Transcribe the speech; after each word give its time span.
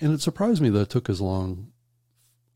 and 0.00 0.12
it 0.12 0.20
surprised 0.20 0.62
me 0.62 0.70
that 0.70 0.80
it 0.80 0.90
took 0.90 1.08
as 1.08 1.20
long 1.20 1.72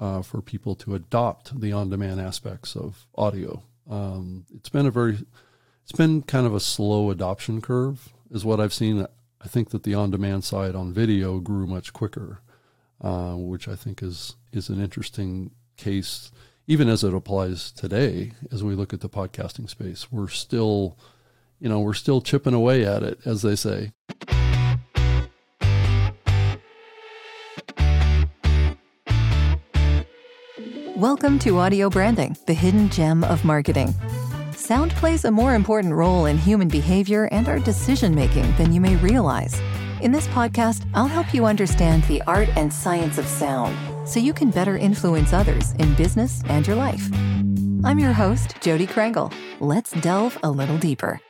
uh, 0.00 0.22
for 0.22 0.42
people 0.42 0.74
to 0.76 0.94
adopt 0.94 1.60
the 1.60 1.72
on-demand 1.72 2.20
aspects 2.20 2.76
of 2.76 3.06
audio. 3.14 3.62
Um, 3.88 4.46
it's 4.54 4.68
been 4.68 4.86
a 4.86 4.90
very, 4.90 5.18
it's 5.82 5.92
been 5.92 6.22
kind 6.22 6.46
of 6.46 6.54
a 6.54 6.60
slow 6.60 7.10
adoption 7.10 7.60
curve, 7.60 8.12
is 8.30 8.44
what 8.44 8.60
I've 8.60 8.74
seen. 8.74 9.06
I 9.40 9.48
think 9.48 9.70
that 9.70 9.84
the 9.84 9.94
on-demand 9.94 10.44
side 10.44 10.74
on 10.74 10.92
video 10.92 11.38
grew 11.38 11.66
much 11.66 11.92
quicker, 11.92 12.40
uh, 13.00 13.34
which 13.34 13.68
I 13.68 13.76
think 13.76 14.02
is 14.02 14.36
is 14.52 14.68
an 14.68 14.80
interesting 14.80 15.52
case, 15.76 16.32
even 16.66 16.88
as 16.88 17.04
it 17.04 17.14
applies 17.14 17.70
today. 17.70 18.32
As 18.50 18.64
we 18.64 18.74
look 18.74 18.92
at 18.92 19.00
the 19.00 19.08
podcasting 19.08 19.68
space, 19.68 20.10
we're 20.10 20.28
still, 20.28 20.98
you 21.60 21.68
know, 21.68 21.80
we're 21.80 21.94
still 21.94 22.20
chipping 22.20 22.54
away 22.54 22.84
at 22.84 23.02
it, 23.02 23.20
as 23.24 23.42
they 23.42 23.54
say. 23.54 23.92
Welcome 30.96 31.38
to 31.40 31.58
Audio 31.58 31.90
Branding, 31.90 32.38
the 32.46 32.54
hidden 32.54 32.88
gem 32.88 33.22
of 33.24 33.44
marketing. 33.44 33.94
Sound 34.52 34.92
plays 34.92 35.26
a 35.26 35.30
more 35.30 35.54
important 35.54 35.92
role 35.92 36.24
in 36.24 36.38
human 36.38 36.68
behavior 36.68 37.28
and 37.32 37.46
our 37.50 37.58
decision 37.58 38.14
making 38.14 38.50
than 38.56 38.72
you 38.72 38.80
may 38.80 38.96
realize. 38.96 39.60
In 40.00 40.10
this 40.10 40.26
podcast, 40.28 40.88
I'll 40.94 41.06
help 41.06 41.34
you 41.34 41.44
understand 41.44 42.04
the 42.04 42.22
art 42.22 42.48
and 42.56 42.72
science 42.72 43.18
of 43.18 43.26
sound 43.26 43.76
so 44.08 44.20
you 44.20 44.32
can 44.32 44.50
better 44.50 44.78
influence 44.78 45.34
others 45.34 45.72
in 45.72 45.94
business 45.96 46.42
and 46.46 46.66
your 46.66 46.76
life. 46.76 47.06
I'm 47.84 47.98
your 47.98 48.14
host, 48.14 48.56
Jodi 48.62 48.86
Krangle. 48.86 49.30
Let's 49.60 49.92
delve 50.00 50.38
a 50.42 50.50
little 50.50 50.78
deeper. 50.78 51.20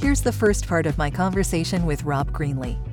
Here's 0.00 0.22
the 0.22 0.34
first 0.36 0.66
part 0.66 0.86
of 0.86 0.98
my 0.98 1.08
conversation 1.08 1.86
with 1.86 2.02
Rob 2.02 2.32
Greenlee. 2.32 2.89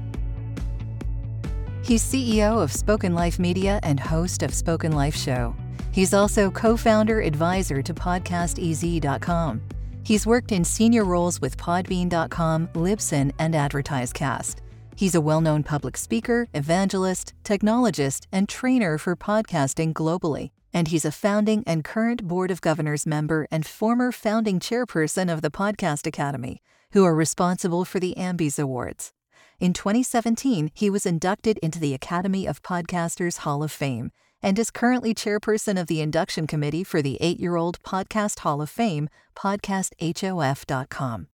He's 1.87 2.03
CEO 2.03 2.61
of 2.61 2.73
Spoken 2.73 3.15
Life 3.15 3.39
Media 3.39 3.79
and 3.81 3.97
host 3.97 4.43
of 4.43 4.53
Spoken 4.53 4.91
Life 4.91 5.15
Show. 5.15 5.55
He's 5.93 6.13
also 6.13 6.51
co 6.51 6.75
founder 6.75 7.21
advisor 7.21 7.81
to 7.81 7.93
PodcastEZ.com. 7.93 9.61
He's 10.03 10.27
worked 10.27 10.51
in 10.51 10.65
senior 10.65 11.05
roles 11.05 11.39
with 11.39 11.55
Podbean.com, 11.55 12.67
Libsyn, 12.73 13.31
and 13.39 13.53
AdvertiseCast. 13.53 14.55
He's 14.97 15.15
a 15.15 15.21
well 15.21 15.39
known 15.39 15.63
public 15.63 15.95
speaker, 15.95 16.49
evangelist, 16.53 17.33
technologist, 17.45 18.25
and 18.33 18.49
trainer 18.49 18.97
for 18.97 19.15
podcasting 19.15 19.93
globally. 19.93 20.51
And 20.73 20.89
he's 20.89 21.05
a 21.05 21.11
founding 21.13 21.63
and 21.65 21.85
current 21.85 22.27
Board 22.27 22.51
of 22.51 22.59
Governors 22.59 23.05
member 23.05 23.47
and 23.49 23.65
former 23.65 24.11
founding 24.11 24.59
chairperson 24.59 25.31
of 25.31 25.41
the 25.41 25.49
Podcast 25.49 26.05
Academy, 26.05 26.61
who 26.91 27.05
are 27.05 27.15
responsible 27.15 27.85
for 27.85 28.01
the 28.01 28.13
Ambies 28.17 28.59
Awards. 28.59 29.13
In 29.59 29.73
2017, 29.73 30.69
he 30.75 30.87
was 30.87 31.07
inducted 31.07 31.57
into 31.59 31.79
the 31.79 31.95
Academy 31.95 32.45
of 32.45 32.61
Podcasters 32.61 33.39
Hall 33.39 33.63
of 33.63 33.71
Fame 33.71 34.11
and 34.39 34.59
is 34.59 34.69
currently 34.69 35.15
chairperson 35.15 35.81
of 35.81 35.87
the 35.87 35.99
induction 35.99 36.45
committee 36.45 36.83
for 36.83 37.01
the 37.01 37.17
eight 37.21 37.39
year 37.39 37.55
old 37.55 37.81
Podcast 37.81 38.39
Hall 38.39 38.61
of 38.61 38.69
Fame, 38.69 39.09
podcasthof.com. 39.35 41.27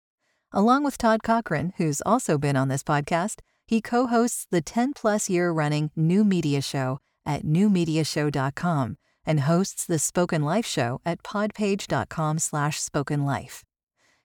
Along 0.54 0.84
with 0.86 0.98
Todd 0.98 1.22
Cochrane, 1.22 1.74
who's 1.76 2.02
also 2.06 2.38
been 2.38 2.56
on 2.56 2.70
this 2.70 2.82
podcast, 2.84 3.40
he 3.68 3.82
co 3.82 4.08
hosts 4.08 4.48
the 4.50 4.62
10 4.62 4.94
plus 4.94 5.30
year 5.30 5.52
running 5.52 5.92
New 5.94 6.24
Media 6.24 6.62
Show 6.62 7.02
at 7.26 7.44
newmediashow.com 7.44 8.98
and 9.26 9.40
hosts 9.42 9.86
the 9.86 10.00
Spoken 10.00 10.44
Life 10.44 10.66
Show 10.66 11.02
at 11.06 11.24
podpage.com 11.24 12.40
slash 12.40 12.80
spokenlife. 12.80 13.64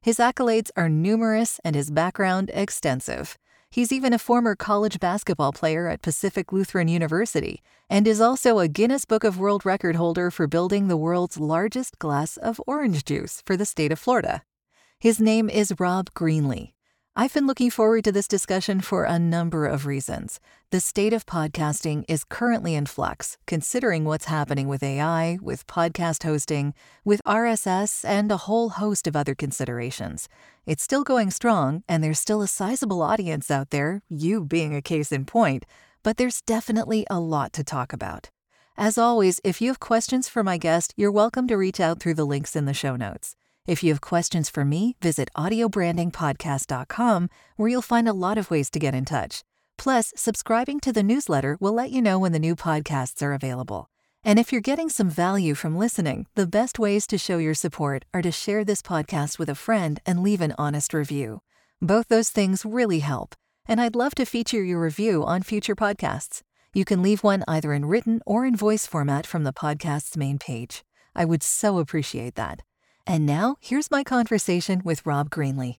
His 0.00 0.18
accolades 0.18 0.70
are 0.76 0.88
numerous 0.88 1.58
and 1.64 1.74
his 1.74 1.90
background 1.90 2.52
extensive. 2.54 3.36
He's 3.70 3.92
even 3.92 4.14
a 4.14 4.18
former 4.18 4.54
college 4.56 4.98
basketball 4.98 5.52
player 5.52 5.88
at 5.88 6.00
Pacific 6.00 6.52
Lutheran 6.52 6.88
University 6.88 7.62
and 7.90 8.08
is 8.08 8.20
also 8.20 8.58
a 8.58 8.68
Guinness 8.68 9.04
Book 9.04 9.24
of 9.24 9.38
World 9.38 9.66
Record 9.66 9.96
holder 9.96 10.30
for 10.30 10.46
building 10.46 10.88
the 10.88 10.96
world's 10.96 11.38
largest 11.38 11.98
glass 11.98 12.38
of 12.38 12.60
orange 12.66 13.04
juice 13.04 13.42
for 13.44 13.56
the 13.56 13.66
state 13.66 13.92
of 13.92 13.98
Florida. 13.98 14.42
His 14.98 15.20
name 15.20 15.50
is 15.50 15.74
Rob 15.78 16.10
Greenlee. 16.14 16.72
I've 17.20 17.34
been 17.34 17.48
looking 17.48 17.70
forward 17.70 18.04
to 18.04 18.12
this 18.12 18.28
discussion 18.28 18.80
for 18.80 19.02
a 19.02 19.18
number 19.18 19.66
of 19.66 19.86
reasons. 19.86 20.38
The 20.70 20.78
state 20.78 21.12
of 21.12 21.26
podcasting 21.26 22.04
is 22.06 22.22
currently 22.22 22.76
in 22.76 22.86
flux, 22.86 23.38
considering 23.44 24.04
what's 24.04 24.26
happening 24.26 24.68
with 24.68 24.84
AI, 24.84 25.36
with 25.42 25.66
podcast 25.66 26.22
hosting, 26.22 26.74
with 27.04 27.20
RSS, 27.26 28.04
and 28.04 28.30
a 28.30 28.36
whole 28.46 28.68
host 28.68 29.08
of 29.08 29.16
other 29.16 29.34
considerations. 29.34 30.28
It's 30.64 30.84
still 30.84 31.02
going 31.02 31.32
strong, 31.32 31.82
and 31.88 32.04
there's 32.04 32.20
still 32.20 32.40
a 32.40 32.46
sizable 32.46 33.02
audience 33.02 33.50
out 33.50 33.70
there, 33.70 34.00
you 34.08 34.44
being 34.44 34.76
a 34.76 34.80
case 34.80 35.10
in 35.10 35.24
point, 35.24 35.66
but 36.04 36.18
there's 36.18 36.40
definitely 36.42 37.04
a 37.10 37.18
lot 37.18 37.52
to 37.54 37.64
talk 37.64 37.92
about. 37.92 38.30
As 38.76 38.96
always, 38.96 39.40
if 39.42 39.60
you 39.60 39.70
have 39.70 39.80
questions 39.80 40.28
for 40.28 40.44
my 40.44 40.56
guest, 40.56 40.94
you're 40.96 41.10
welcome 41.10 41.48
to 41.48 41.56
reach 41.56 41.80
out 41.80 41.98
through 41.98 42.14
the 42.14 42.24
links 42.24 42.54
in 42.54 42.66
the 42.66 42.72
show 42.72 42.94
notes. 42.94 43.34
If 43.68 43.82
you 43.82 43.92
have 43.92 44.00
questions 44.00 44.48
for 44.48 44.64
me, 44.64 44.96
visit 45.02 45.28
audiobrandingpodcast.com, 45.36 47.28
where 47.56 47.68
you'll 47.68 47.82
find 47.82 48.08
a 48.08 48.14
lot 48.14 48.38
of 48.38 48.50
ways 48.50 48.70
to 48.70 48.78
get 48.78 48.94
in 48.94 49.04
touch. 49.04 49.44
Plus, 49.76 50.14
subscribing 50.16 50.80
to 50.80 50.90
the 50.90 51.02
newsletter 51.02 51.58
will 51.60 51.74
let 51.74 51.90
you 51.90 52.00
know 52.00 52.18
when 52.18 52.32
the 52.32 52.38
new 52.38 52.56
podcasts 52.56 53.20
are 53.22 53.34
available. 53.34 53.90
And 54.24 54.38
if 54.38 54.52
you're 54.52 54.62
getting 54.62 54.88
some 54.88 55.10
value 55.10 55.54
from 55.54 55.76
listening, 55.76 56.26
the 56.34 56.46
best 56.46 56.78
ways 56.78 57.06
to 57.08 57.18
show 57.18 57.36
your 57.36 57.52
support 57.52 58.06
are 58.14 58.22
to 58.22 58.32
share 58.32 58.64
this 58.64 58.80
podcast 58.80 59.38
with 59.38 59.50
a 59.50 59.54
friend 59.54 60.00
and 60.06 60.22
leave 60.22 60.40
an 60.40 60.54
honest 60.56 60.94
review. 60.94 61.42
Both 61.82 62.08
those 62.08 62.30
things 62.30 62.64
really 62.64 63.00
help, 63.00 63.34
and 63.66 63.82
I'd 63.82 63.94
love 63.94 64.14
to 64.14 64.24
feature 64.24 64.64
your 64.64 64.80
review 64.80 65.26
on 65.26 65.42
future 65.42 65.76
podcasts. 65.76 66.40
You 66.72 66.86
can 66.86 67.02
leave 67.02 67.22
one 67.22 67.44
either 67.46 67.74
in 67.74 67.84
written 67.84 68.22
or 68.24 68.46
in 68.46 68.56
voice 68.56 68.86
format 68.86 69.26
from 69.26 69.44
the 69.44 69.52
podcast's 69.52 70.16
main 70.16 70.38
page. 70.38 70.84
I 71.14 71.26
would 71.26 71.42
so 71.42 71.78
appreciate 71.78 72.34
that. 72.36 72.62
And 73.08 73.24
now, 73.24 73.56
here's 73.60 73.90
my 73.90 74.04
conversation 74.04 74.82
with 74.84 75.04
Rob 75.06 75.30
Greenlee. 75.30 75.76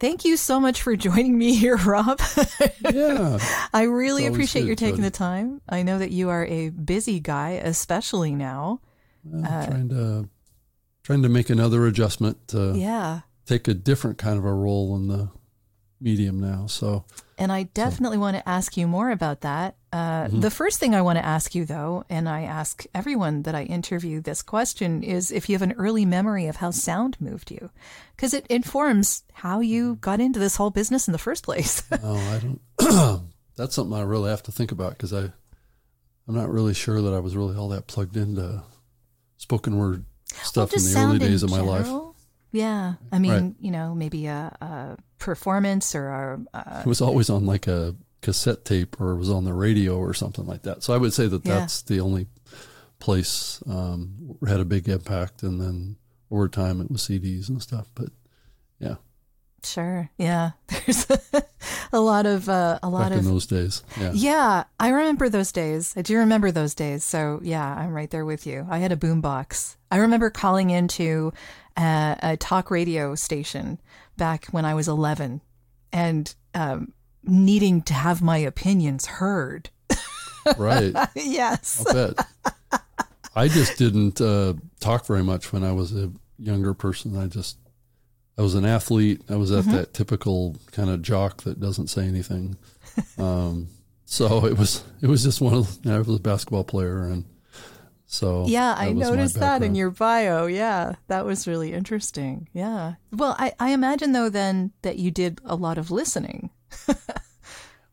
Thank 0.00 0.24
you 0.24 0.36
so 0.36 0.58
much 0.58 0.82
for 0.82 0.96
joining 1.08 1.38
me 1.38 1.54
here, 1.54 1.76
Rob. 1.76 2.20
Yeah. 2.80 3.38
I 3.72 3.82
really 3.84 4.26
appreciate 4.26 4.62
good, 4.62 4.68
you 4.70 4.74
taking 4.76 4.96
Jodi. 4.96 5.02
the 5.08 5.10
time. 5.12 5.60
I 5.68 5.82
know 5.84 5.98
that 5.98 6.10
you 6.10 6.30
are 6.30 6.44
a 6.46 6.70
busy 6.70 7.20
guy, 7.20 7.50
especially 7.52 8.34
now. 8.34 8.80
Well, 9.22 9.44
Uh, 9.50 9.66
trying 9.66 9.88
to 9.90 10.28
trying 11.04 11.22
to 11.22 11.28
make 11.28 11.48
another 11.50 11.86
adjustment 11.86 12.48
to 12.48 12.72
Yeah. 12.76 13.20
take 13.46 13.68
a 13.68 13.74
different 13.74 14.18
kind 14.18 14.36
of 14.38 14.44
a 14.44 14.52
role 14.52 14.96
in 14.96 15.06
the 15.08 15.28
medium 16.00 16.40
now. 16.40 16.66
So 16.66 17.04
And 17.38 17.50
I 17.50 17.64
definitely 17.64 18.18
want 18.18 18.36
to 18.36 18.48
ask 18.48 18.76
you 18.76 18.86
more 18.86 19.10
about 19.10 19.42
that. 19.42 19.76
Uh, 19.92 20.14
Mm-hmm. 20.24 20.40
The 20.40 20.50
first 20.50 20.80
thing 20.80 20.94
I 20.94 21.02
want 21.02 21.18
to 21.18 21.24
ask 21.24 21.54
you, 21.54 21.64
though, 21.64 22.04
and 22.08 22.28
I 22.28 22.42
ask 22.42 22.84
everyone 22.94 23.42
that 23.42 23.54
I 23.54 23.64
interview 23.64 24.20
this 24.20 24.42
question, 24.42 25.02
is 25.02 25.30
if 25.30 25.48
you 25.48 25.54
have 25.54 25.62
an 25.62 25.72
early 25.72 26.06
memory 26.06 26.46
of 26.46 26.56
how 26.56 26.70
sound 26.70 27.20
moved 27.20 27.50
you, 27.50 27.70
because 28.16 28.32
it 28.32 28.46
informs 28.46 29.22
how 29.32 29.60
you 29.60 29.96
got 29.96 30.20
into 30.20 30.38
this 30.38 30.56
whole 30.56 30.70
business 30.70 31.08
in 31.08 31.12
the 31.12 31.18
first 31.18 31.44
place. 31.44 31.82
no, 32.02 32.14
I 32.14 32.38
don't. 32.38 33.22
that's 33.56 33.74
something 33.74 33.96
I 33.96 34.02
really 34.02 34.30
have 34.30 34.42
to 34.44 34.52
think 34.52 34.72
about 34.72 34.92
because 34.92 35.12
I 35.12 35.30
I'm 36.26 36.34
not 36.34 36.50
really 36.50 36.74
sure 36.74 37.02
that 37.02 37.12
I 37.12 37.20
was 37.20 37.36
really 37.36 37.56
all 37.56 37.68
that 37.68 37.86
plugged 37.86 38.16
into 38.16 38.62
spoken 39.36 39.76
word 39.76 40.04
stuff 40.26 40.72
in 40.72 40.82
the 40.82 40.98
early 40.98 41.18
days 41.18 41.42
of 41.42 41.50
my 41.50 41.60
life. 41.60 41.86
Yeah, 42.54 42.94
I 43.10 43.18
mean, 43.18 43.32
Right. 43.32 43.54
you 43.58 43.70
know, 43.72 43.94
maybe 43.96 44.26
a, 44.26 44.56
a 44.60 44.96
performance 45.18 45.94
or 45.94 46.08
a, 46.08 46.40
a 46.56 46.80
It 46.80 46.86
was 46.86 47.00
always 47.00 47.28
on 47.28 47.46
like 47.46 47.66
a 47.66 47.96
cassette 48.22 48.64
tape 48.64 49.00
or 49.00 49.10
it 49.10 49.18
was 49.18 49.28
on 49.28 49.44
the 49.44 49.52
radio 49.52 49.96
or 49.98 50.14
something 50.14 50.46
like 50.46 50.62
that. 50.62 50.82
So 50.84 50.94
I 50.94 50.96
would 50.98 51.12
say 51.12 51.26
that 51.26 51.44
Yeah. 51.44 51.58
that's 51.58 51.82
the 51.82 51.98
only 52.00 52.28
place 53.00 53.60
um, 53.68 54.36
had 54.46 54.60
a 54.60 54.64
big 54.64 54.88
impact. 54.88 55.42
And 55.42 55.60
then 55.60 55.96
over 56.30 56.48
time 56.48 56.80
it 56.80 56.90
was 56.90 57.02
CDs 57.02 57.48
and 57.48 57.60
stuff. 57.60 57.88
But 57.94 58.10
yeah, 58.78 58.96
sure, 59.64 60.10
yeah. 60.16 60.52
There's 60.68 61.06
a 61.92 62.00
lot 62.00 62.24
of 62.26 62.48
uh, 62.48 62.78
a 62.82 62.88
lot 62.88 63.10
back 63.10 63.18
of 63.18 63.26
in 63.26 63.32
those 63.32 63.46
days. 63.46 63.82
Yeah. 64.00 64.12
Yeah, 64.14 64.64
I 64.78 64.88
remember 64.90 65.28
those 65.28 65.52
days. 65.52 65.92
I 65.96 66.02
do 66.02 66.18
remember 66.18 66.50
those 66.50 66.74
days. 66.74 67.04
So 67.04 67.40
yeah, 67.42 67.66
I'm 67.74 67.92
right 67.92 68.10
there 68.10 68.24
with 68.24 68.46
you. 68.46 68.66
I 68.70 68.78
had 68.78 68.92
a 68.92 68.96
boombox. 68.96 69.76
I 69.90 69.98
remember 69.98 70.30
calling 70.30 70.70
into 70.70 71.32
a, 71.76 72.16
a 72.22 72.36
talk 72.36 72.70
radio 72.70 73.14
station 73.14 73.80
back 74.16 74.46
when 74.46 74.64
I 74.64 74.74
was 74.74 74.88
11 74.88 75.40
and 75.92 76.34
um, 76.54 76.92
needing 77.22 77.82
to 77.82 77.94
have 77.94 78.22
my 78.22 78.38
opinions 78.38 79.06
heard. 79.06 79.70
Right. 80.58 80.94
yes. 81.14 81.84
I'll 81.86 81.94
bet. 81.94 82.26
I 83.34 83.48
just 83.48 83.78
didn't 83.78 84.20
uh, 84.20 84.54
talk 84.80 85.06
very 85.06 85.24
much 85.24 85.52
when 85.52 85.64
I 85.64 85.72
was 85.72 85.96
a 85.96 86.12
younger 86.38 86.74
person. 86.74 87.16
I 87.16 87.26
just, 87.26 87.56
I 88.38 88.42
was 88.42 88.54
an 88.54 88.64
athlete. 88.64 89.22
I 89.28 89.36
was 89.36 89.50
Mm-hmm. 89.50 89.70
at 89.70 89.74
that 89.76 89.94
typical 89.94 90.56
kind 90.72 90.90
of 90.90 91.02
jock 91.02 91.42
that 91.44 91.60
doesn't 91.60 91.88
say 91.88 92.06
anything. 92.06 92.56
Um, 93.18 93.68
so 94.04 94.44
it 94.46 94.56
was, 94.56 94.84
it 95.02 95.08
was 95.08 95.24
just 95.24 95.40
one 95.40 95.54
of, 95.54 95.78
I 95.84 95.98
was 95.98 96.08
a 96.14 96.20
basketball 96.20 96.62
player. 96.62 97.06
And 97.06 97.24
so 98.06 98.46
Yeah, 98.46 98.74
I 98.76 98.92
noticed 98.92 99.40
that 99.40 99.62
in 99.62 99.74
your 99.74 99.90
bio. 99.90 100.46
Yeah, 100.46 100.94
that 101.08 101.24
was 101.24 101.46
really 101.46 101.72
interesting. 101.72 102.48
Yeah. 102.52 102.94
Well, 103.12 103.34
I, 103.38 103.52
I 103.58 103.70
imagine 103.70 104.12
though 104.12 104.28
then 104.28 104.72
that 104.82 104.98
you 104.98 105.10
did 105.10 105.40
a 105.44 105.56
lot 105.56 105.78
of 105.78 105.90
listening. 105.90 106.50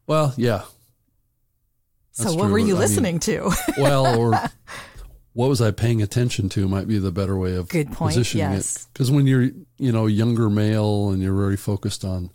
Well, 0.07 0.33
yeah. 0.35 0.63
So 2.11 2.33
what 2.33 2.43
true. 2.43 2.51
were 2.51 2.59
you 2.59 2.65
I 2.65 2.67
mean, 2.71 2.79
listening 2.79 3.19
to? 3.21 3.51
well, 3.77 4.19
or 4.19 4.31
what 5.31 5.47
was 5.47 5.61
I 5.61 5.71
paying 5.71 6.01
attention 6.01 6.49
to 6.49 6.67
might 6.67 6.87
be 6.87 6.99
the 6.99 7.11
better 7.11 7.37
way 7.37 7.55
of 7.55 7.69
Good 7.69 7.91
point, 7.93 8.15
positioning 8.15 8.51
yes. 8.51 8.75
it. 8.75 8.87
Because 8.91 9.09
when 9.09 9.25
you're, 9.25 9.43
you 9.77 9.91
know, 9.93 10.07
younger 10.07 10.49
male 10.49 11.11
and 11.11 11.21
you're 11.21 11.35
very 11.35 11.55
focused 11.55 12.03
on 12.03 12.29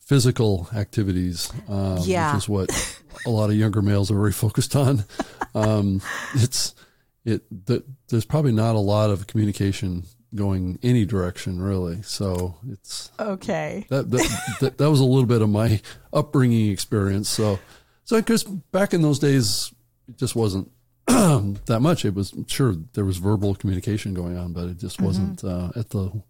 physical 0.00 0.68
activities, 0.74 1.50
um, 1.68 1.98
Yeah. 2.02 2.34
which 2.34 2.42
is 2.42 2.48
what 2.48 3.01
a 3.26 3.30
lot 3.30 3.50
of 3.50 3.56
younger 3.56 3.82
males 3.82 4.10
are 4.10 4.16
very 4.16 4.32
focused 4.32 4.76
on. 4.76 5.04
Um, 5.54 6.00
it's 6.34 6.74
it. 7.26 7.42
The, 7.66 7.84
there's 8.08 8.24
probably 8.24 8.52
not 8.52 8.74
a 8.74 8.78
lot 8.78 9.10
of 9.10 9.26
communication 9.26 10.04
going 10.34 10.78
any 10.82 11.04
direction 11.04 11.60
really. 11.60 12.00
So 12.00 12.56
it's 12.70 13.10
okay. 13.20 13.86
that 13.90 14.10
that, 14.10 14.54
that 14.60 14.78
that 14.78 14.90
was 14.90 15.00
a 15.00 15.04
little 15.04 15.26
bit 15.26 15.42
of 15.42 15.50
my 15.50 15.80
upbringing 16.10 16.70
experience. 16.70 17.28
So, 17.28 17.58
so 18.04 18.16
because 18.16 18.44
back 18.44 18.94
in 18.94 19.02
those 19.02 19.18
days, 19.18 19.74
it 20.08 20.16
just 20.16 20.34
wasn't 20.34 20.70
that 21.06 21.80
much. 21.80 22.04
It 22.04 22.14
was 22.14 22.34
sure 22.46 22.74
there 22.94 23.04
was 23.04 23.18
verbal 23.18 23.54
communication 23.54 24.14
going 24.14 24.38
on, 24.38 24.52
but 24.52 24.68
it 24.68 24.78
just 24.78 25.00
wasn't 25.00 25.44
uh, 25.44 25.70
at 25.76 25.90
the 25.90 26.22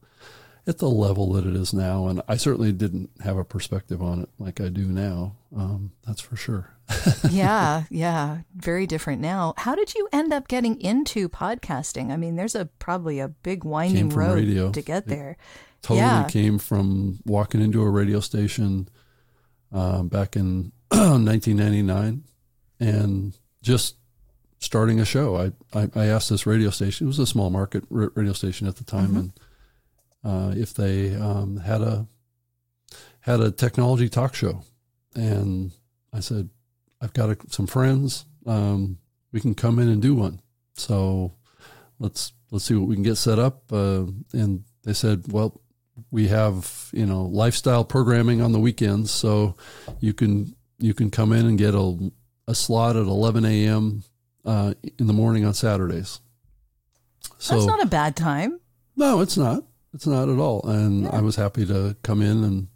at 0.67 0.79
the 0.79 0.89
level 0.89 1.33
that 1.33 1.45
it 1.47 1.57
is 1.57 1.73
now. 1.75 2.07
And 2.07 2.23
I 2.29 2.37
certainly 2.37 2.73
didn't 2.73 3.11
have 3.25 3.37
a 3.37 3.45
perspective 3.45 4.01
on 4.03 4.23
it 4.23 4.29
like 4.39 4.61
I 4.61 4.69
do 4.69 4.87
now. 4.87 5.35
Um, 5.57 5.93
that's 6.07 6.21
for 6.21 6.37
sure. 6.37 6.71
yeah, 7.31 7.85
yeah, 7.91 8.39
very 8.55 8.87
different 8.87 9.21
now. 9.23 9.55
How 9.57 9.75
did 9.75 9.95
you 9.95 10.09
end 10.13 10.33
up 10.33 10.47
getting 10.49 10.81
into 10.81 11.29
podcasting? 11.29 12.11
I 12.11 12.17
mean, 12.17 12.37
there's 12.37 12.55
a 12.55 12.67
probably 12.79 13.19
a 13.19 13.29
big 13.29 13.65
winding 13.65 14.11
road 14.11 14.35
radio. 14.35 14.71
to 14.73 14.83
get 14.83 15.05
It- 15.05 15.09
there. 15.09 15.37
totally 15.83 16.01
Yeah. 16.01 16.25
came 16.29 16.59
from 16.59 17.19
walking 17.25 17.61
into 17.61 17.83
a 17.83 17.91
radio 17.91 18.21
station 18.21 18.89
um, 19.73 20.09
back 20.09 20.37
in 20.37 20.71
1999 20.91 22.25
and 22.81 23.39
just 23.63 23.97
starting 24.59 25.01
a 25.01 25.05
show. 25.05 25.37
I, 25.37 25.53
I, 25.79 25.89
I 25.95 26.07
asked 26.07 26.31
this 26.31 26.47
radio 26.47 26.71
station, 26.71 27.07
it 27.07 27.09
was 27.09 27.19
a 27.19 27.27
small 27.27 27.51
market 27.51 27.85
radio 27.91 28.33
station 28.33 28.67
at 28.69 28.77
the 28.77 28.85
time, 28.85 29.13
Mhm. 29.13 29.19
and 29.19 29.33
uh, 30.25 30.53
if 30.57 30.75
they 30.75 31.15
um, 31.15 31.57
had 31.59 31.81
a 31.81 32.07
had 33.21 33.41
a 33.41 33.51
technology 33.51 34.09
talk 34.09 34.35
show. 34.35 34.63
And 35.15 35.73
I 36.13 36.21
said, 36.21 36.49
I've 37.01 37.13
got 37.13 37.31
a, 37.31 37.37
some 37.49 37.67
friends. 37.67 38.25
Um, 38.47 38.99
we 39.33 39.41
can 39.41 39.55
come 39.55 39.79
in 39.79 39.89
and 39.89 40.03
do 40.03 40.15
one. 40.15 40.41
So 40.75 41.33
let's 41.99 42.33
let's 42.51 42.65
see 42.65 42.75
what 42.75 42.89
we 42.89 42.95
can 42.95 43.05
get 43.05 43.17
set 43.17 43.39
up. 43.39 43.73
Uh, 43.73 44.05
and 44.33 44.65
they 44.85 44.93
said, 44.93 45.25
well, 45.33 45.61
we 46.11 46.29
have 46.29 46.91
you 46.93 47.07
know 47.07 47.23
lifestyle 47.23 47.85
programming 47.85 48.41
on 48.41 48.53
the 48.53 48.61
weekends, 48.61 49.11
so 49.11 49.57
you 50.01 50.13
can 50.13 50.55
you 50.79 50.95
can 50.95 51.11
come 51.11 51.33
in 51.33 51.47
and 51.47 51.59
get 51.59 51.75
a, 51.75 52.13
a 52.49 52.55
slot 52.55 52.97
at 52.97 53.07
11 53.07 53.45
a.m. 53.45 54.03
Uh, 54.45 54.75
in 54.99 55.07
the 55.07 55.13
morning 55.13 55.45
on 55.45 55.55
Saturdays. 55.55 56.21
So 57.39 57.55
That's 57.55 57.67
not 57.67 57.83
a 57.83 57.87
bad 57.87 58.17
time. 58.17 58.59
no, 58.97 59.21
it's 59.21 59.37
not. 59.37 59.63
It's 59.95 60.07
not 60.07 60.29
at 60.29 60.39
all. 60.39 60.63
And 60.65 61.07
I 61.09 61.21
was 61.21 61.37
happy 61.37 61.67
to 61.67 61.97
come 62.03 62.23
in 62.23 62.45
and 62.45 62.69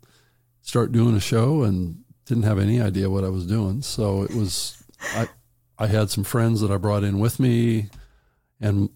start 0.63 0.93
doing 0.93 1.17
a 1.17 1.21
show 1.21 1.63
and 1.63 2.03
didn't 2.27 2.45
have 2.45 2.59
any 2.59 2.81
idea 2.81 3.11
what 3.11 3.25
I 3.25 3.29
was 3.29 3.47
doing. 3.47 3.83
So 3.83 4.23
it 4.23 4.35
was 4.35 4.83
I 5.15 5.29
I 5.79 5.87
had 5.87 6.11
some 6.11 6.25
friends 6.25 6.61
that 6.61 6.71
I 6.71 6.77
brought 6.77 7.05
in 7.05 7.19
with 7.19 7.39
me 7.39 7.89
and 8.61 8.91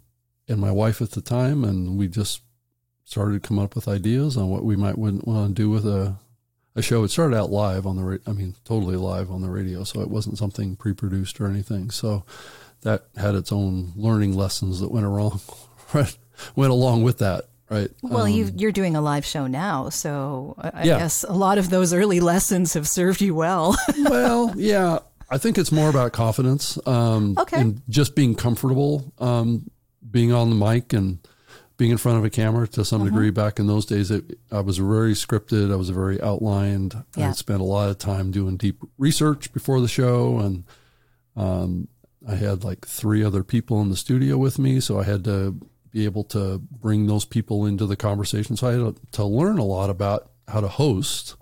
and 0.49 0.61
my 0.61 0.71
wife 0.71 1.01
at 1.01 1.13
the 1.13 1.21
time 1.21 1.65
and 1.65 1.97
we 1.97 2.09
just 2.09 2.43
started 3.05 3.43
to 3.43 3.49
come 3.49 3.59
up 3.59 3.75
with 3.75 3.89
ideas 3.89 4.37
on 4.37 4.49
what 4.49 4.65
we 4.65 4.77
might 4.77 4.99
want 4.99 5.25
to 5.25 5.49
do 5.55 5.71
with 5.71 5.87
a 5.87 6.17
a 6.77 6.83
show. 6.83 7.03
It 7.05 7.11
started 7.11 7.37
out 7.37 7.51
live 7.51 7.87
on 7.87 7.97
the 7.97 8.05
ra- 8.05 8.19
I 8.27 8.33
mean 8.33 8.55
totally 8.65 8.97
live 8.97 9.31
on 9.31 9.43
the 9.43 9.51
radio, 9.51 9.85
so 9.85 10.01
it 10.01 10.11
wasn't 10.11 10.39
something 10.39 10.77
pre-produced 10.77 11.41
or 11.41 11.47
anything. 11.47 11.91
So 11.91 12.25
that 12.83 13.07
had 13.17 13.35
its 13.35 13.53
own 13.53 13.93
learning 13.97 14.35
lessons 14.35 14.81
that 14.81 14.91
went 14.91 15.07
along 15.07 15.41
went 16.57 16.73
along 16.73 17.03
with 17.03 17.19
that, 17.19 17.50
right? 17.71 17.91
Well, 18.03 18.25
Um, 18.25 18.31
you 18.31 18.51
you're 18.57 18.73
doing 18.73 18.97
a 18.97 19.01
live 19.01 19.25
show 19.25 19.47
now, 19.47 19.89
so 19.91 20.55
I 20.59 20.69
I 20.75 20.83
Yeah. 20.85 20.99
guess 20.99 21.25
a 21.29 21.33
lot 21.33 21.57
of 21.59 21.71
those 21.71 21.93
early 21.95 22.21
lessons 22.21 22.75
have 22.75 22.87
served 22.89 23.21
you 23.21 23.35
well. 23.35 23.77
well, 24.05 24.53
yeah, 24.57 24.99
I 25.31 25.39
think 25.39 25.57
it's 25.59 25.73
more 25.73 25.89
about 25.89 26.13
confidence. 26.13 26.79
Um, 26.87 27.37
Okay. 27.39 27.61
And 27.61 27.81
just 27.89 28.15
being 28.15 28.35
comfortable, 28.35 29.13
um, 29.19 29.71
being 30.11 30.33
on 30.33 30.51
the 30.51 30.57
mic 30.57 30.93
and 30.93 31.19
being 31.77 31.93
in 31.93 31.99
front 31.99 32.19
of 32.19 32.25
a 32.25 32.31
camera 32.31 32.67
to 32.69 32.85
some 32.85 33.01
Mm-hmm. 33.01 33.09
degree. 33.09 33.31
Back 33.31 33.59
in 33.59 33.67
those 33.67 33.87
days, 33.87 34.11
it, 34.11 34.39
I 34.53 34.61
was 34.61 34.77
very 34.79 35.15
scripted. 35.15 35.73
I 35.73 35.77
was 35.77 35.89
very 35.91 36.21
outlined. 36.21 36.95
Yeah. 37.17 37.31
I 37.31 37.33
spent 37.33 37.61
a 37.63 37.65
lot 37.65 37.89
of 37.89 37.97
time 37.97 38.31
doing 38.33 38.59
deep 38.59 38.83
research 38.99 39.51
before 39.55 39.81
the 39.81 39.89
show, 39.89 40.39
and 40.41 40.65
um, 41.37 41.89
I 42.29 42.35
had 42.35 42.65
like 42.65 42.87
three 42.87 43.25
other 43.25 43.43
people 43.43 43.81
in 43.81 43.89
the 43.89 43.97
studio 43.97 44.37
with 44.37 44.59
me, 44.59 44.81
so 44.81 45.01
I 45.01 45.05
had 45.05 45.25
to 45.25 45.57
be 45.91 46.05
able 46.05 46.25
to 46.25 46.59
bring 46.59 47.07
those 47.07 47.25
people 47.25 47.67
into 47.67 47.87
the 47.87 47.97
conversation. 47.97 48.57
So 48.57 48.69
I 48.69 48.73
had 48.73 49.13
to, 49.13 49.25
learn 49.25 49.59
a 49.59 49.65
lot 49.65 49.91
about 49.91 50.31
how 50.49 50.61
to 50.61 50.69
host 50.69 51.37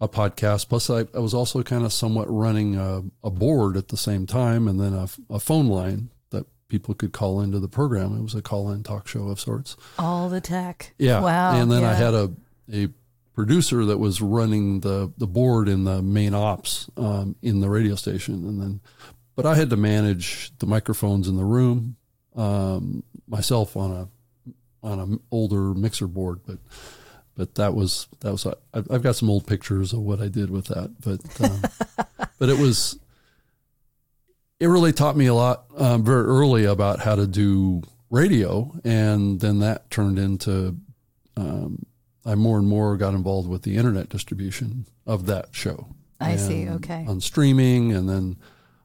a 0.00 0.08
podcast. 0.08 0.68
Plus, 0.68 0.90
I, 0.90 1.06
I 1.14 1.18
was 1.18 1.34
also 1.34 1.62
kind 1.62 1.84
of 1.84 1.92
somewhat 1.92 2.30
running 2.30 2.76
a, 2.76 3.02
a 3.22 3.30
board 3.30 3.76
at 3.76 3.88
the 3.88 3.96
same 3.96 4.26
time, 4.26 4.68
and 4.68 4.80
then 4.80 4.94
a, 4.94 5.08
a 5.30 5.40
phone 5.40 5.68
line 5.68 6.10
that 6.30 6.46
people 6.68 6.94
could 6.94 7.12
call 7.12 7.40
into 7.40 7.58
the 7.58 7.68
program. 7.68 8.16
It 8.16 8.22
was 8.22 8.34
a 8.34 8.42
call-in 8.42 8.82
talk 8.82 9.08
show 9.08 9.28
of 9.28 9.40
sorts. 9.40 9.76
All 9.98 10.28
the 10.28 10.40
tech. 10.40 10.94
Yeah. 10.98 11.20
Wow. 11.20 11.60
And 11.60 11.70
then 11.70 11.84
I 11.84 11.94
had 11.94 12.14
a 12.14 12.32
a 12.72 12.88
producer 13.34 13.84
that 13.86 13.98
was 13.98 14.20
running 14.20 14.80
the 14.80 15.12
the 15.16 15.26
board 15.26 15.68
in 15.68 15.84
the 15.84 16.02
main 16.02 16.34
ops 16.34 16.90
um, 16.96 17.36
in 17.42 17.60
the 17.60 17.68
radio 17.68 17.94
station, 17.94 18.46
and 18.46 18.60
then 18.60 18.80
but 19.34 19.46
I 19.46 19.54
had 19.54 19.70
to 19.70 19.76
manage 19.76 20.52
the 20.58 20.66
microphones 20.66 21.28
in 21.28 21.36
the 21.36 21.44
room 21.44 21.96
um, 22.36 23.04
myself 23.32 23.76
on 23.76 23.90
a 23.90 24.08
on 24.86 25.00
an 25.00 25.20
older 25.30 25.74
mixer 25.74 26.06
board, 26.06 26.40
but. 26.46 26.58
But 27.34 27.54
that 27.54 27.74
was 27.74 28.08
that 28.20 28.30
was 28.30 28.46
I've 28.74 28.90
I've 28.90 29.02
got 29.02 29.16
some 29.16 29.30
old 29.30 29.46
pictures 29.46 29.94
of 29.94 30.00
what 30.00 30.20
I 30.20 30.28
did 30.28 30.50
with 30.50 30.66
that, 30.66 30.90
but 31.00 31.18
um, 31.42 31.62
but 32.38 32.50
it 32.50 32.58
was 32.58 32.98
it 34.60 34.66
really 34.66 34.92
taught 34.92 35.16
me 35.16 35.26
a 35.26 35.34
lot 35.34 35.64
um, 35.78 36.04
very 36.04 36.24
early 36.24 36.66
about 36.66 37.00
how 37.00 37.14
to 37.14 37.26
do 37.26 37.82
radio, 38.10 38.70
and 38.84 39.40
then 39.40 39.60
that 39.60 39.90
turned 39.90 40.18
into 40.18 40.76
um, 41.36 41.86
I 42.24 42.34
more 42.34 42.58
and 42.58 42.68
more 42.68 42.96
got 42.96 43.14
involved 43.14 43.48
with 43.48 43.62
the 43.62 43.76
internet 43.76 44.08
distribution 44.08 44.86
of 45.06 45.26
that 45.26 45.48
show. 45.52 45.88
I 46.20 46.36
see, 46.36 46.68
okay. 46.68 47.04
On 47.08 47.20
streaming, 47.20 47.92
and 47.92 48.08
then 48.08 48.36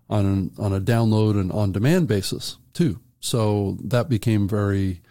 on 0.10 0.25
an, 0.25 0.51
on 0.57 0.74
a 0.74 0.81
download 0.81 1.39
and 1.39 1.51
on 1.51 1.71
demand 1.71 2.07
basis 2.07 2.57
too. 2.74 3.00
So 3.27 3.77
that 3.84 4.07
became 4.07 4.48
very 4.48 5.01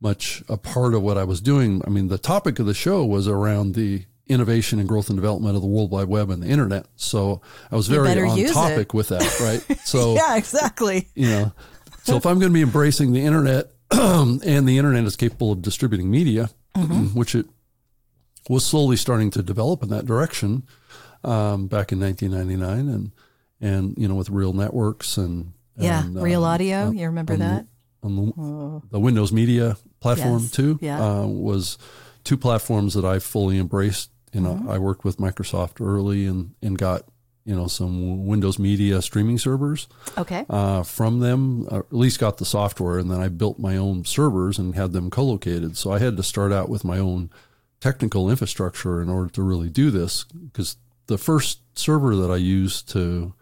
much 0.00 0.42
a 0.48 0.56
part 0.56 0.94
of 0.94 1.02
what 1.02 1.18
I 1.18 1.24
was 1.24 1.40
doing. 1.40 1.82
I 1.86 1.90
mean, 1.90 2.08
the 2.08 2.18
topic 2.18 2.58
of 2.58 2.66
the 2.66 2.74
show 2.74 3.04
was 3.04 3.26
around 3.26 3.74
the 3.74 4.04
innovation 4.26 4.78
and 4.78 4.88
growth 4.88 5.08
and 5.08 5.16
development 5.16 5.56
of 5.56 5.62
the 5.62 5.68
World 5.68 5.90
Wide 5.90 6.08
Web 6.08 6.30
and 6.30 6.42
the 6.42 6.46
internet. 6.46 6.86
So 6.96 7.42
I 7.70 7.76
was 7.76 7.88
very 7.88 8.08
on 8.08 8.52
topic 8.52 8.88
it. 8.88 8.94
with 8.94 9.08
that, 9.08 9.40
right? 9.40 9.78
So 9.84 10.14
yeah, 10.14 10.36
exactly. 10.36 11.08
you 11.14 11.28
know, 11.28 11.52
so 12.04 12.16
if 12.16 12.26
I'm 12.26 12.38
going 12.38 12.50
to 12.50 12.54
be 12.54 12.62
embracing 12.62 13.12
the 13.12 13.24
internet 13.24 13.72
and 13.90 14.40
the 14.40 14.78
internet 14.78 15.04
is 15.04 15.16
capable 15.16 15.52
of 15.52 15.62
distributing 15.62 16.10
media, 16.10 16.50
which 17.14 17.34
it 17.34 17.46
was 18.48 18.64
slowly 18.64 18.96
starting 18.96 19.30
to 19.32 19.42
develop 19.42 19.82
in 19.82 19.88
that 19.90 20.06
direction 20.06 20.64
um, 21.22 21.66
back 21.66 21.92
in 21.92 22.00
1999, 22.00 22.88
and 22.88 23.12
and 23.60 23.94
you 23.98 24.08
know 24.08 24.14
with 24.14 24.30
real 24.30 24.52
networks 24.52 25.16
and 25.16 25.52
Yeah, 25.76 26.04
and, 26.04 26.22
real 26.22 26.44
um, 26.44 26.50
audio. 26.52 26.90
you 26.90 27.06
remember 27.06 27.36
that? 27.36 27.66
on 28.02 28.16
the, 28.16 28.82
the 28.90 29.00
Windows 29.00 29.32
Media 29.32 29.76
platform 30.00 30.42
Yes, 30.42 30.50
too. 30.50 30.78
yeah. 30.82 31.02
Uh, 31.02 31.26
was 31.26 31.78
two 32.22 32.36
platforms 32.36 32.92
that 32.94 33.04
I 33.04 33.18
fully 33.18 33.58
embraced. 33.58 34.10
You 34.32 34.40
know, 34.42 34.54
Mm-hmm. 34.54 34.68
I 34.70 34.78
worked 34.78 35.04
with 35.04 35.16
Microsoft 35.18 35.80
early 35.84 36.26
and 36.26 36.54
and 36.62 36.76
got 36.76 37.04
you 37.46 37.54
know 37.54 37.66
some 37.66 38.26
Windows 38.26 38.58
Media 38.58 39.00
streaming 39.02 39.38
servers 39.38 39.86
Okay. 40.18 40.44
uh, 40.50 40.82
from 40.82 41.20
them, 41.20 41.66
or 41.70 41.80
at 41.80 41.92
least 41.92 42.18
got 42.20 42.36
the 42.38 42.44
software, 42.44 42.98
and 42.98 43.10
then 43.10 43.20
I 43.20 43.28
built 43.28 43.58
my 43.58 43.76
own 43.76 44.04
servers 44.04 44.58
and 44.58 44.74
had 44.74 44.92
them 44.92 45.08
co-located. 45.10 45.76
So 45.78 45.90
I 45.92 45.98
had 45.98 46.16
to 46.18 46.22
start 46.22 46.52
out 46.52 46.68
with 46.68 46.84
my 46.84 46.98
own 46.98 47.30
technical 47.80 48.28
infrastructure 48.30 49.00
in 49.02 49.08
order 49.08 49.30
to 49.30 49.42
really 49.42 49.68
do 49.70 49.90
this, 49.90 50.24
because 50.24 50.76
the 51.06 51.18
first 51.18 51.60
server 51.78 52.16
that 52.16 52.30
I 52.30 52.36
used 52.36 52.88
to, 52.90 53.34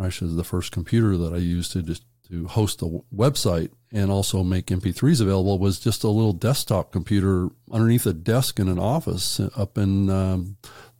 actually 0.00 0.34
the 0.36 0.44
first 0.44 0.72
computer 0.72 1.16
that 1.16 1.32
I 1.32 1.38
used 1.38 1.72
to 1.72 1.82
just 1.82 2.04
to 2.28 2.46
host 2.46 2.80
a 2.82 3.00
website 3.14 3.70
and 3.92 4.10
also 4.10 4.44
make 4.44 4.66
MP3s 4.66 5.20
available 5.20 5.58
was 5.58 5.80
just 5.80 6.04
a 6.04 6.08
little 6.08 6.32
desktop 6.32 6.92
computer 6.92 7.48
underneath 7.72 8.06
a 8.06 8.12
desk 8.12 8.60
in 8.60 8.68
an 8.68 8.78
office 8.78 9.40
up 9.56 9.76
in 9.76 10.08
um, 10.10 10.56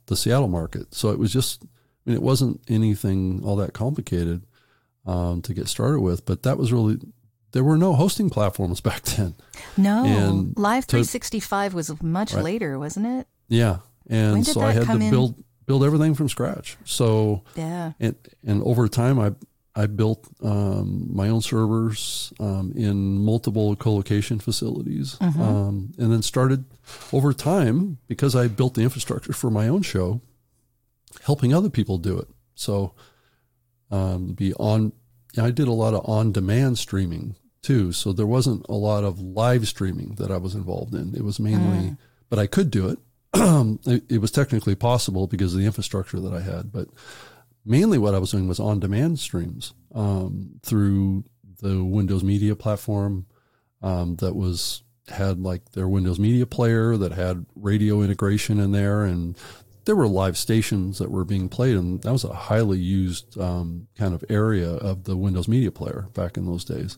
the 0.07 0.15
Seattle 0.17 0.49
market. 0.49 0.93
So 0.93 1.09
it 1.09 1.17
was 1.19 1.31
just, 1.31 1.63
I 1.63 1.67
mean, 2.09 2.15
it 2.17 2.21
wasn't 2.21 2.59
anything 2.67 3.41
all 3.45 3.55
that 3.57 3.73
complicated 3.73 4.43
um, 5.05 5.41
to 5.43 5.53
get 5.53 5.67
started 5.69 6.01
with. 6.01 6.25
But 6.25 6.43
that 6.43 6.57
was 6.57 6.73
really 6.73 6.97
there 7.53 7.63
were 7.63 7.77
no 7.77 7.93
hosting 7.93 8.29
platforms 8.29 8.81
back 8.89 9.01
then. 9.03 9.35
No, 9.77 10.03
and 10.05 10.57
Live 10.57 10.85
to- 10.87 10.91
365 11.03 11.73
was 11.73 12.01
much 12.03 12.33
Right. 12.33 12.43
later, 12.43 12.77
wasn't 12.77 13.07
it? 13.07 13.27
Yeah, 13.47 13.77
and 14.09 14.45
so 14.45 14.59
I 14.61 14.71
had 14.73 14.87
to 14.87 14.93
in? 14.93 15.09
build 15.11 15.41
build 15.71 15.85
everything 15.85 16.13
from 16.13 16.27
scratch. 16.27 16.77
So 16.83 17.43
Yeah. 17.55 17.93
and 17.99 18.15
and 18.45 18.61
over 18.63 18.87
time, 18.89 19.17
I 19.19 19.31
I 19.73 19.85
built 19.87 20.27
um, 20.43 21.07
my 21.15 21.29
own 21.29 21.41
servers 21.41 22.33
um, 22.41 22.73
in 22.75 23.23
multiple 23.23 23.73
co-location 23.77 24.39
facilities, 24.39 25.15
um, 25.21 25.93
and 25.97 26.11
then 26.11 26.21
started 26.21 26.65
over 27.13 27.31
time 27.31 27.97
because 28.07 28.35
I 28.35 28.49
built 28.49 28.73
the 28.73 28.81
infrastructure 28.81 29.31
for 29.31 29.49
my 29.49 29.69
own 29.69 29.81
show, 29.81 30.19
helping 31.23 31.53
other 31.53 31.69
people 31.69 31.97
do 31.97 32.19
it. 32.19 32.27
So 32.55 32.93
um, 33.91 34.33
be 34.33 34.53
on. 34.55 34.91
I 35.37 35.51
did 35.51 35.69
a 35.69 35.77
lot 35.83 35.93
of 35.93 36.01
on-demand 36.03 36.77
streaming 36.77 37.35
too, 37.61 37.93
so 37.93 38.11
there 38.11 38.27
wasn't 38.27 38.65
a 38.67 38.73
lot 38.75 39.05
of 39.05 39.21
live 39.21 39.65
streaming 39.69 40.15
that 40.15 40.31
I 40.31 40.37
was 40.37 40.53
involved 40.53 40.93
in. 40.93 41.15
It 41.15 41.23
was 41.23 41.39
mainly, 41.39 41.95
but 42.29 42.39
I 42.39 42.47
could 42.47 42.69
do 42.71 42.89
it. 42.89 42.99
it. 43.85 44.03
It 44.09 44.21
was 44.21 44.31
technically 44.31 44.75
possible 44.75 45.27
because 45.27 45.53
of 45.53 45.59
the 45.59 45.65
infrastructure 45.65 46.19
that 46.19 46.33
I 46.33 46.41
had, 46.41 46.71
but 46.71 46.87
mainly 47.65 47.97
what 47.97 48.15
I 48.15 48.19
was 48.19 48.31
doing 48.31 48.47
was 48.47 48.59
on-demand 48.59 49.19
streams 49.19 49.73
um, 49.93 50.59
through 50.63 51.23
the 51.61 51.83
Windows 51.83 52.23
Media 52.23 52.55
platform 52.55 53.25
um, 53.81 54.15
that 54.17 54.35
was 54.35 54.83
had 55.07 55.39
like 55.39 55.71
their 55.71 55.87
Windows 55.87 56.19
Media 56.19 56.45
Player 56.45 56.97
that 56.97 57.11
had 57.11 57.45
radio 57.55 58.01
integration 58.01 58.59
in 58.59 58.71
there, 58.71 59.03
and 59.03 59.37
there 59.85 59.95
were 59.95 60.07
live 60.07 60.37
stations 60.37 60.99
that 60.99 61.11
were 61.11 61.25
being 61.25 61.49
played, 61.49 61.75
and 61.75 62.01
that 62.01 62.11
was 62.11 62.23
a 62.23 62.33
highly 62.33 62.79
used 62.79 63.39
um, 63.39 63.87
kind 63.97 64.13
of 64.13 64.23
area 64.29 64.71
of 64.71 65.03
the 65.05 65.17
Windows 65.17 65.47
Media 65.47 65.71
Player 65.71 66.07
back 66.13 66.37
in 66.37 66.45
those 66.45 66.65
days. 66.65 66.97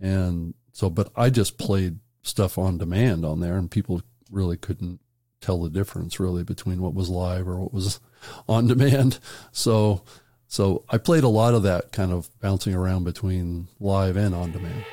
And 0.00 0.54
so, 0.72 0.90
but 0.90 1.10
I 1.16 1.30
just 1.30 1.58
played 1.58 1.98
stuff 2.22 2.58
on 2.58 2.78
demand 2.78 3.24
on 3.24 3.40
there, 3.40 3.56
and 3.56 3.70
people 3.70 4.02
really 4.30 4.56
couldn't 4.56 5.00
tell 5.40 5.62
the 5.62 5.70
difference 5.70 6.20
really 6.20 6.44
between 6.44 6.82
what 6.82 6.94
was 6.94 7.08
live 7.08 7.48
or 7.48 7.58
what 7.58 7.72
was 7.72 8.00
on 8.48 8.66
demand. 8.66 9.18
So, 9.52 10.02
so 10.46 10.84
I 10.88 10.98
played 10.98 11.24
a 11.24 11.28
lot 11.28 11.54
of 11.54 11.62
that 11.64 11.92
kind 11.92 12.12
of 12.12 12.30
bouncing 12.40 12.74
around 12.74 13.04
between 13.04 13.68
live 13.80 14.16
and 14.16 14.34
on 14.34 14.52
demand. 14.52 14.84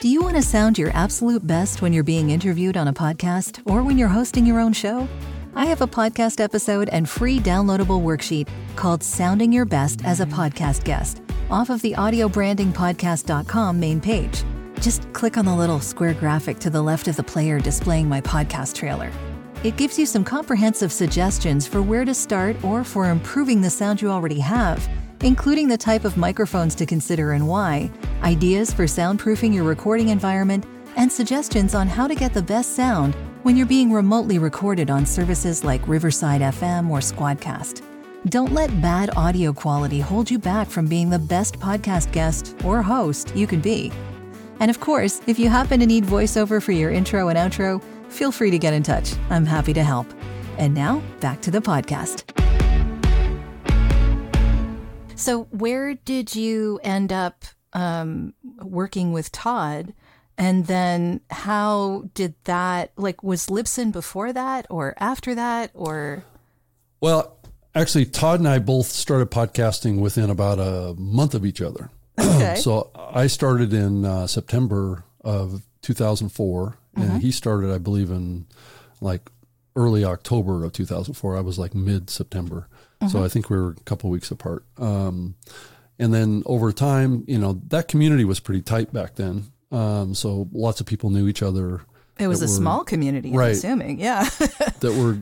Do 0.00 0.08
you 0.08 0.22
want 0.22 0.36
to 0.36 0.42
sound 0.42 0.78
your 0.78 0.90
absolute 0.94 1.46
best 1.46 1.82
when 1.82 1.92
you're 1.92 2.02
being 2.02 2.30
interviewed 2.30 2.76
on 2.76 2.88
a 2.88 2.92
podcast 2.92 3.60
or 3.66 3.82
when 3.82 3.98
you're 3.98 4.08
hosting 4.08 4.46
your 4.46 4.58
own 4.58 4.72
show? 4.72 5.06
I 5.54 5.66
have 5.66 5.82
a 5.82 5.86
podcast 5.86 6.40
episode 6.40 6.88
and 6.90 7.08
free 7.08 7.38
downloadable 7.38 8.02
worksheet 8.02 8.48
called 8.76 9.02
Sounding 9.02 9.52
Your 9.52 9.66
Best 9.66 10.02
as 10.04 10.20
a 10.20 10.26
Podcast 10.26 10.84
Guest 10.84 11.22
off 11.50 11.68
of 11.68 11.82
the 11.82 11.92
audiobrandingpodcast.com 11.92 13.80
main 13.80 14.00
page. 14.00 14.44
Just 14.80 15.12
click 15.12 15.36
on 15.36 15.44
the 15.44 15.54
little 15.54 15.80
square 15.80 16.14
graphic 16.14 16.58
to 16.60 16.70
the 16.70 16.80
left 16.80 17.08
of 17.08 17.16
the 17.16 17.22
player 17.22 17.60
displaying 17.60 18.08
my 18.08 18.20
podcast 18.20 18.76
trailer. 18.76 19.12
It 19.62 19.76
gives 19.76 19.98
you 19.98 20.06
some 20.06 20.24
comprehensive 20.24 20.90
suggestions 20.90 21.66
for 21.66 21.82
where 21.82 22.06
to 22.06 22.14
start 22.14 22.56
or 22.64 22.82
for 22.82 23.10
improving 23.10 23.60
the 23.60 23.68
sound 23.68 24.00
you 24.00 24.10
already 24.10 24.38
have, 24.40 24.88
including 25.20 25.68
the 25.68 25.76
type 25.76 26.06
of 26.06 26.16
microphones 26.16 26.74
to 26.76 26.86
consider 26.86 27.32
and 27.32 27.46
why, 27.46 27.90
ideas 28.22 28.72
for 28.72 28.84
soundproofing 28.84 29.52
your 29.52 29.64
recording 29.64 30.08
environment, 30.08 30.64
and 30.96 31.12
suggestions 31.12 31.74
on 31.74 31.86
how 31.86 32.06
to 32.06 32.14
get 32.14 32.32
the 32.32 32.40
best 32.40 32.74
sound 32.74 33.14
when 33.42 33.54
you're 33.54 33.66
being 33.66 33.92
remotely 33.92 34.38
recorded 34.38 34.88
on 34.88 35.04
services 35.04 35.62
like 35.62 35.86
Riverside 35.86 36.40
FM 36.40 36.88
or 36.88 37.00
Squadcast. 37.00 37.82
Don't 38.30 38.52
let 38.54 38.80
bad 38.80 39.10
audio 39.14 39.52
quality 39.52 40.00
hold 40.00 40.30
you 40.30 40.38
back 40.38 40.68
from 40.68 40.86
being 40.86 41.10
the 41.10 41.18
best 41.18 41.60
podcast 41.60 42.12
guest 42.12 42.56
or 42.64 42.80
host 42.80 43.36
you 43.36 43.46
can 43.46 43.60
be. 43.60 43.92
And 44.58 44.70
of 44.70 44.80
course, 44.80 45.20
if 45.26 45.38
you 45.38 45.50
happen 45.50 45.80
to 45.80 45.86
need 45.86 46.04
voiceover 46.04 46.62
for 46.62 46.72
your 46.72 46.90
intro 46.90 47.28
and 47.28 47.38
outro, 47.38 47.82
feel 48.10 48.32
free 48.32 48.50
to 48.50 48.58
get 48.58 48.74
in 48.74 48.82
touch. 48.82 49.14
I'm 49.30 49.46
happy 49.46 49.72
to 49.74 49.82
help. 49.82 50.06
And 50.58 50.74
now, 50.74 51.02
back 51.20 51.40
to 51.42 51.50
the 51.50 51.60
podcast. 51.60 52.24
So, 55.16 55.44
where 55.50 55.94
did 55.94 56.34
you 56.34 56.80
end 56.82 57.12
up 57.12 57.44
um, 57.72 58.34
working 58.62 59.12
with 59.12 59.30
Todd? 59.32 59.92
And 60.38 60.66
then, 60.66 61.20
how 61.30 62.04
did 62.14 62.34
that, 62.44 62.92
like, 62.96 63.22
was 63.22 63.46
Libsyn 63.48 63.92
before 63.92 64.32
that 64.32 64.66
or 64.70 64.94
after 64.98 65.34
that? 65.34 65.70
Or, 65.74 66.24
Well, 67.02 67.36
actually, 67.74 68.06
Todd 68.06 68.40
and 68.40 68.48
I 68.48 68.58
both 68.58 68.86
started 68.86 69.30
podcasting 69.30 70.00
within 70.00 70.30
about 70.30 70.58
a 70.58 70.94
month 70.98 71.34
of 71.34 71.44
each 71.44 71.60
other. 71.60 71.90
okay. 72.18 72.56
So 72.60 72.90
I 72.94 73.26
started 73.26 73.72
in 73.74 74.04
uh, 74.06 74.26
September 74.26 75.04
of 75.22 75.62
2004, 75.82 76.78
and 76.96 77.22
he 77.22 77.30
started, 77.30 77.70
I 77.72 77.78
believe, 77.78 78.10
in 78.10 78.46
like 79.00 79.30
early 79.76 80.04
October 80.04 80.64
of 80.64 80.72
2004. 80.72 81.36
I 81.36 81.40
was 81.40 81.58
like 81.58 81.74
mid 81.74 82.10
September, 82.10 82.68
so 83.10 83.24
I 83.24 83.28
think 83.28 83.48
we 83.50 83.56
were 83.56 83.70
a 83.70 83.74
couple 83.84 84.10
weeks 84.10 84.30
apart. 84.30 84.64
Um, 84.78 85.34
and 85.98 86.12
then 86.14 86.42
over 86.46 86.72
time, 86.72 87.24
you 87.26 87.38
know, 87.38 87.60
that 87.68 87.88
community 87.88 88.24
was 88.24 88.40
pretty 88.40 88.62
tight 88.62 88.92
back 88.92 89.14
then. 89.16 89.44
Um, 89.72 90.14
so 90.14 90.48
lots 90.52 90.80
of 90.80 90.86
people 90.86 91.10
knew 91.10 91.28
each 91.28 91.42
other 91.42 91.82
it 92.18 92.26
was 92.26 92.42
a 92.42 92.44
were- 92.44 92.48
small 92.48 92.84
community, 92.84 93.30
I'm 93.30 93.36
Right. 93.36 93.52
assuming. 93.52 93.98
Yeah. 94.00 94.24
that 94.80 94.94
were 94.98 95.18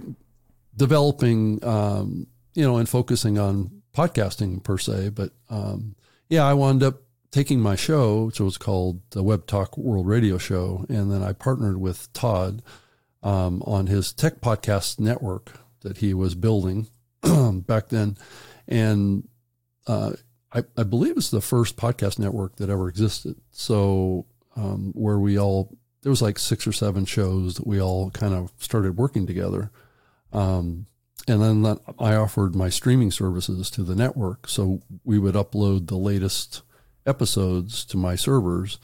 developing, 0.76 1.62
um, 1.64 2.26
you 2.54 2.64
know, 2.64 2.76
and 2.78 2.88
focusing 2.88 3.38
on 3.38 3.82
podcasting 3.94 4.62
per 4.62 4.78
se. 4.78 5.10
But 5.10 5.32
um, 5.50 5.94
yeah, 6.28 6.44
I 6.44 6.54
wound 6.54 6.82
up 6.82 7.02
taking 7.30 7.60
my 7.60 7.76
show, 7.76 8.24
which 8.24 8.40
was 8.40 8.58
called 8.58 9.00
the 9.10 9.22
Web 9.22 9.46
Talk 9.46 9.76
World 9.76 10.06
Radio 10.06 10.38
Show, 10.38 10.86
and 10.88 11.10
then 11.10 11.22
I 11.22 11.32
partnered 11.32 11.78
with 11.78 12.12
Todd 12.12 12.62
um, 13.22 13.62
on 13.66 13.86
his 13.86 14.12
tech 14.12 14.40
podcast 14.40 14.98
network 14.98 15.52
that 15.80 15.98
he 15.98 16.14
was 16.14 16.34
building 16.34 16.88
back 17.22 17.88
then, 17.88 18.16
and 18.66 19.28
uh, 19.86 20.12
I, 20.52 20.64
I 20.76 20.82
believe 20.82 21.16
it's 21.16 21.30
the 21.30 21.40
first 21.40 21.76
podcast 21.76 22.18
network 22.18 22.56
that 22.56 22.70
ever 22.70 22.88
existed. 22.88 23.36
So 23.50 24.26
um, 24.56 24.92
where 24.94 25.18
we 25.18 25.38
all 25.38 25.76
there 26.02 26.10
was 26.10 26.22
like 26.22 26.38
six 26.38 26.66
or 26.66 26.72
seven 26.72 27.04
shows 27.04 27.56
that 27.56 27.66
we 27.66 27.80
all 27.80 28.10
kind 28.10 28.34
of 28.34 28.52
started 28.58 28.96
working 28.96 29.26
together. 29.26 29.70
Um, 30.32 30.86
and 31.26 31.42
then 31.42 31.78
I 31.98 32.14
offered 32.14 32.54
my 32.54 32.68
streaming 32.70 33.10
services 33.10 33.70
to 33.70 33.82
the 33.82 33.94
network. 33.94 34.48
So 34.48 34.80
we 35.04 35.18
would 35.18 35.34
upload 35.34 35.88
the 35.88 35.96
latest 35.96 36.62
episodes 37.08 37.84
to 37.86 37.96
my 37.96 38.14
servers, 38.14 38.78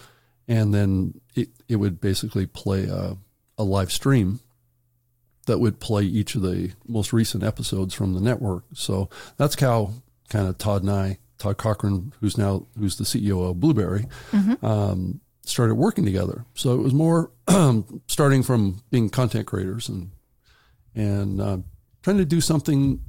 and 0.48 0.74
then 0.74 1.20
it, 1.34 1.50
it 1.68 1.76
would 1.76 2.00
basically 2.00 2.46
play 2.46 2.84
a, 2.84 3.16
a 3.58 3.64
live 3.64 3.92
stream 3.92 4.40
that 5.46 5.58
would 5.58 5.78
play 5.78 6.02
each 6.02 6.34
of 6.34 6.42
the 6.42 6.72
most 6.86 7.12
recent 7.12 7.44
episodes 7.44 7.94
from 7.94 8.14
the 8.14 8.20
network. 8.20 8.64
So 8.72 9.10
that's 9.36 9.60
how 9.60 9.92
kind 10.30 10.48
of 10.48 10.58
Todd 10.58 10.82
and 10.82 10.90
I, 10.90 11.18
Todd 11.38 11.58
Cochrane, 11.58 12.12
who's 12.20 12.38
now 12.38 12.66
who's 12.78 12.96
the 12.96 13.04
CEO 13.04 13.50
of 13.50 13.60
Blubrry, 13.60 14.06
um, 14.62 15.20
started 15.42 15.74
working 15.74 16.04
together. 16.04 16.46
So 16.54 16.72
it 16.74 16.82
was 16.82 16.94
more 16.94 17.30
starting 18.06 18.42
from 18.42 18.82
being 18.90 19.10
content 19.10 19.46
creators 19.46 19.88
and 19.88 20.10
and 20.94 21.40
uh, 21.40 21.58
trying 22.02 22.18
to 22.18 22.24
do 22.24 22.40
something 22.40 23.00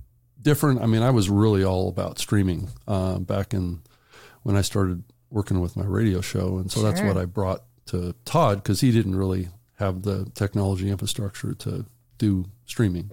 different. 0.41 0.81
I 0.81 0.87
mean, 0.87 1.01
I 1.03 1.11
was 1.11 1.29
really 1.29 1.63
all 1.63 1.87
about 1.87 2.19
streaming 2.19 2.69
uh, 2.87 3.19
back 3.19 3.53
in 3.53 3.81
when 4.45 4.55
I 4.55 4.61
started 4.61 5.03
working 5.31 5.59
with 5.59 5.75
my 5.75 5.83
radio 5.83 6.21
show, 6.21 6.59
and 6.59 6.71
so 6.71 6.83
that's 6.83 7.01
what 7.01 7.17
I 7.17 7.25
brought 7.25 7.63
to 7.87 8.13
Todd 8.25 8.61
because 8.61 8.79
he 8.79 8.91
didn't 8.91 9.15
really 9.15 9.49
have 9.79 10.03
the 10.03 10.29
technology 10.35 10.89
infrastructure 10.89 11.53
to 11.55 11.85
do 12.19 12.45
streaming. 12.65 13.09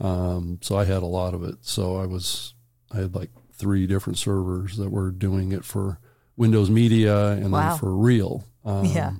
Um, 0.00 0.58
so 0.62 0.76
I 0.76 0.84
had 0.84 1.02
a 1.02 1.06
lot 1.06 1.34
of 1.34 1.44
it. 1.44 1.58
So 1.60 1.96
I 1.96 2.06
was 2.06 2.54
I 2.90 2.96
had 2.96 3.14
like 3.14 3.30
three 3.52 3.86
different 3.86 4.18
servers 4.18 4.76
that 4.78 4.90
were 4.90 5.10
doing 5.10 5.52
it 5.52 5.64
for 5.64 5.98
Windows 6.36 6.70
Media 6.70 7.28
and 7.32 7.52
Wow. 7.52 7.70
then 7.70 7.78
for 7.78 7.94
Real. 7.94 8.44
Um, 8.64 8.86
Yeah. 8.86 9.12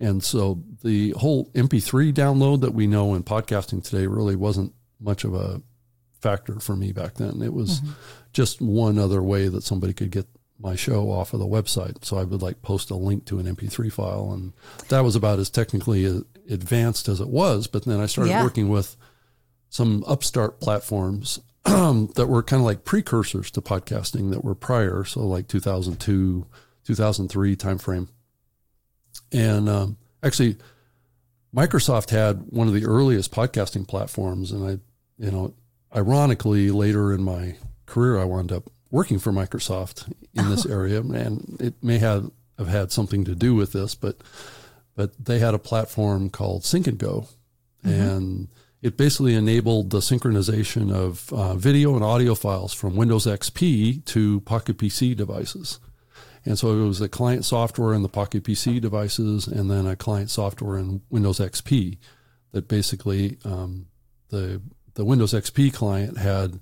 And 0.00 0.22
so 0.22 0.62
the 0.84 1.10
whole 1.10 1.50
MP3 1.54 2.12
download 2.12 2.60
that 2.60 2.72
we 2.72 2.86
know 2.86 3.14
in 3.14 3.24
podcasting 3.24 3.82
today 3.82 4.06
really 4.06 4.36
wasn't 4.36 4.72
much 5.00 5.24
of 5.24 5.34
a 5.34 5.60
factor 6.20 6.60
for 6.60 6.76
me 6.76 6.92
back 6.92 7.14
then. 7.14 7.42
It 7.42 7.52
was 7.52 7.82
just 8.32 8.60
one 8.60 8.96
other 8.98 9.22
way 9.22 9.48
that 9.48 9.64
somebody 9.64 9.92
could 9.92 10.10
get 10.12 10.26
my 10.60 10.74
show 10.74 11.10
off 11.10 11.32
of 11.32 11.38
the 11.40 11.46
website. 11.46 12.04
So 12.04 12.16
I 12.18 12.24
would 12.24 12.42
like 12.42 12.62
post 12.62 12.90
a 12.90 12.96
link 12.96 13.24
to 13.26 13.38
an 13.38 13.46
MP3 13.46 13.92
file, 13.92 14.32
and 14.32 14.52
that 14.88 15.00
was 15.04 15.14
about 15.16 15.38
as 15.38 15.50
technically 15.50 16.04
advanced 16.50 17.08
as 17.08 17.20
it 17.20 17.28
was. 17.28 17.66
But 17.66 17.84
then 17.84 18.00
I 18.00 18.06
started 18.06 18.30
Yeah. 18.30 18.42
working 18.42 18.68
with 18.68 18.96
some 19.70 20.02
upstart 20.06 20.60
platforms 20.60 21.38
that 21.64 22.26
were 22.28 22.42
kind 22.42 22.60
of 22.60 22.64
like 22.66 22.84
precursors 22.84 23.50
to 23.52 23.60
podcasting 23.60 24.30
that 24.30 24.42
were 24.42 24.54
prior. 24.54 25.04
So 25.04 25.20
like 25.26 25.46
2002, 25.48 26.46
2003 26.84 27.56
timeframe. 27.56 28.08
And 29.30 29.68
um, 29.68 29.96
actually, 30.22 30.56
Microsoft 31.54 32.10
had 32.10 32.44
one 32.48 32.68
of 32.68 32.74
the 32.74 32.84
earliest 32.86 33.30
podcasting 33.32 33.86
platforms, 33.86 34.52
and 34.52 34.66
I, 34.66 34.78
you 35.22 35.30
know, 35.30 35.54
ironically, 35.94 36.70
later 36.70 37.12
in 37.12 37.22
my 37.22 37.56
career, 37.86 38.18
I 38.18 38.24
wound 38.24 38.52
up 38.52 38.70
working 38.90 39.18
for 39.18 39.32
Microsoft 39.32 40.12
in 40.34 40.48
this 40.48 40.66
area, 40.66 41.00
and 41.00 41.56
it 41.60 41.74
may 41.82 41.98
have 41.98 42.30
have 42.58 42.68
had 42.68 42.90
something 42.90 43.24
to 43.24 43.34
do 43.34 43.54
with 43.54 43.72
this, 43.72 43.94
but 43.94 44.22
but 44.96 45.12
they 45.24 45.38
had 45.38 45.54
a 45.54 45.58
platform 45.58 46.28
called 46.28 46.64
Sync 46.64 46.86
and 46.86 46.98
Go, 46.98 47.28
and 47.84 48.48
it 48.82 48.96
basically 48.96 49.34
enabled 49.34 49.90
the 49.90 49.98
synchronization 49.98 50.92
of 50.92 51.32
uh, 51.32 51.54
video 51.54 51.94
and 51.94 52.04
audio 52.04 52.34
files 52.34 52.72
from 52.72 52.96
Windows 52.96 53.26
XP 53.26 54.04
to 54.06 54.40
Pocket 54.40 54.78
PC 54.78 55.16
devices. 55.16 55.80
And 56.44 56.58
so 56.58 56.72
it 56.72 56.86
was 56.86 57.00
a 57.00 57.08
client 57.08 57.44
software 57.44 57.92
in 57.92 58.02
the 58.02 58.08
Pocket 58.08 58.44
PC 58.44 58.80
devices 58.80 59.46
and 59.48 59.70
then 59.70 59.86
a 59.86 59.96
client 59.96 60.30
software 60.30 60.78
in 60.78 61.02
Windows 61.10 61.40
XP 61.40 61.98
that 62.52 62.68
basically 62.68 63.38
um, 63.44 63.86
the 64.30 64.62
the 64.94 65.04
Windows 65.04 65.32
XP 65.32 65.72
client 65.72 66.18
had 66.18 66.60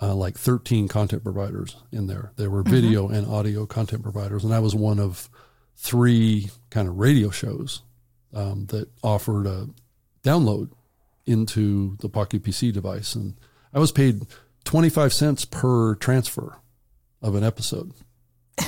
uh, 0.00 0.14
like 0.14 0.38
13 0.38 0.88
content 0.88 1.22
providers 1.22 1.76
in 1.92 2.06
there. 2.06 2.32
There 2.36 2.50
were 2.50 2.62
video 2.62 3.06
mm-hmm. 3.06 3.14
and 3.14 3.26
audio 3.26 3.66
content 3.66 4.02
providers, 4.02 4.44
and 4.44 4.54
I 4.54 4.60
was 4.60 4.74
one 4.74 4.98
of 4.98 5.28
three 5.76 6.50
kind 6.70 6.88
of 6.88 6.98
radio 6.98 7.30
shows 7.30 7.82
um, 8.34 8.66
that 8.66 8.88
offered 9.02 9.46
a 9.46 9.68
download 10.22 10.70
into 11.26 11.96
the 12.00 12.08
Pocket 12.08 12.42
PC 12.42 12.72
device, 12.72 13.14
and 13.14 13.36
I 13.74 13.78
was 13.78 13.92
paid 13.92 14.26
25 14.64 15.12
cents 15.12 15.44
per 15.44 15.94
transfer 15.96 16.56
of 17.22 17.34
an 17.34 17.44
episode. 17.44 17.92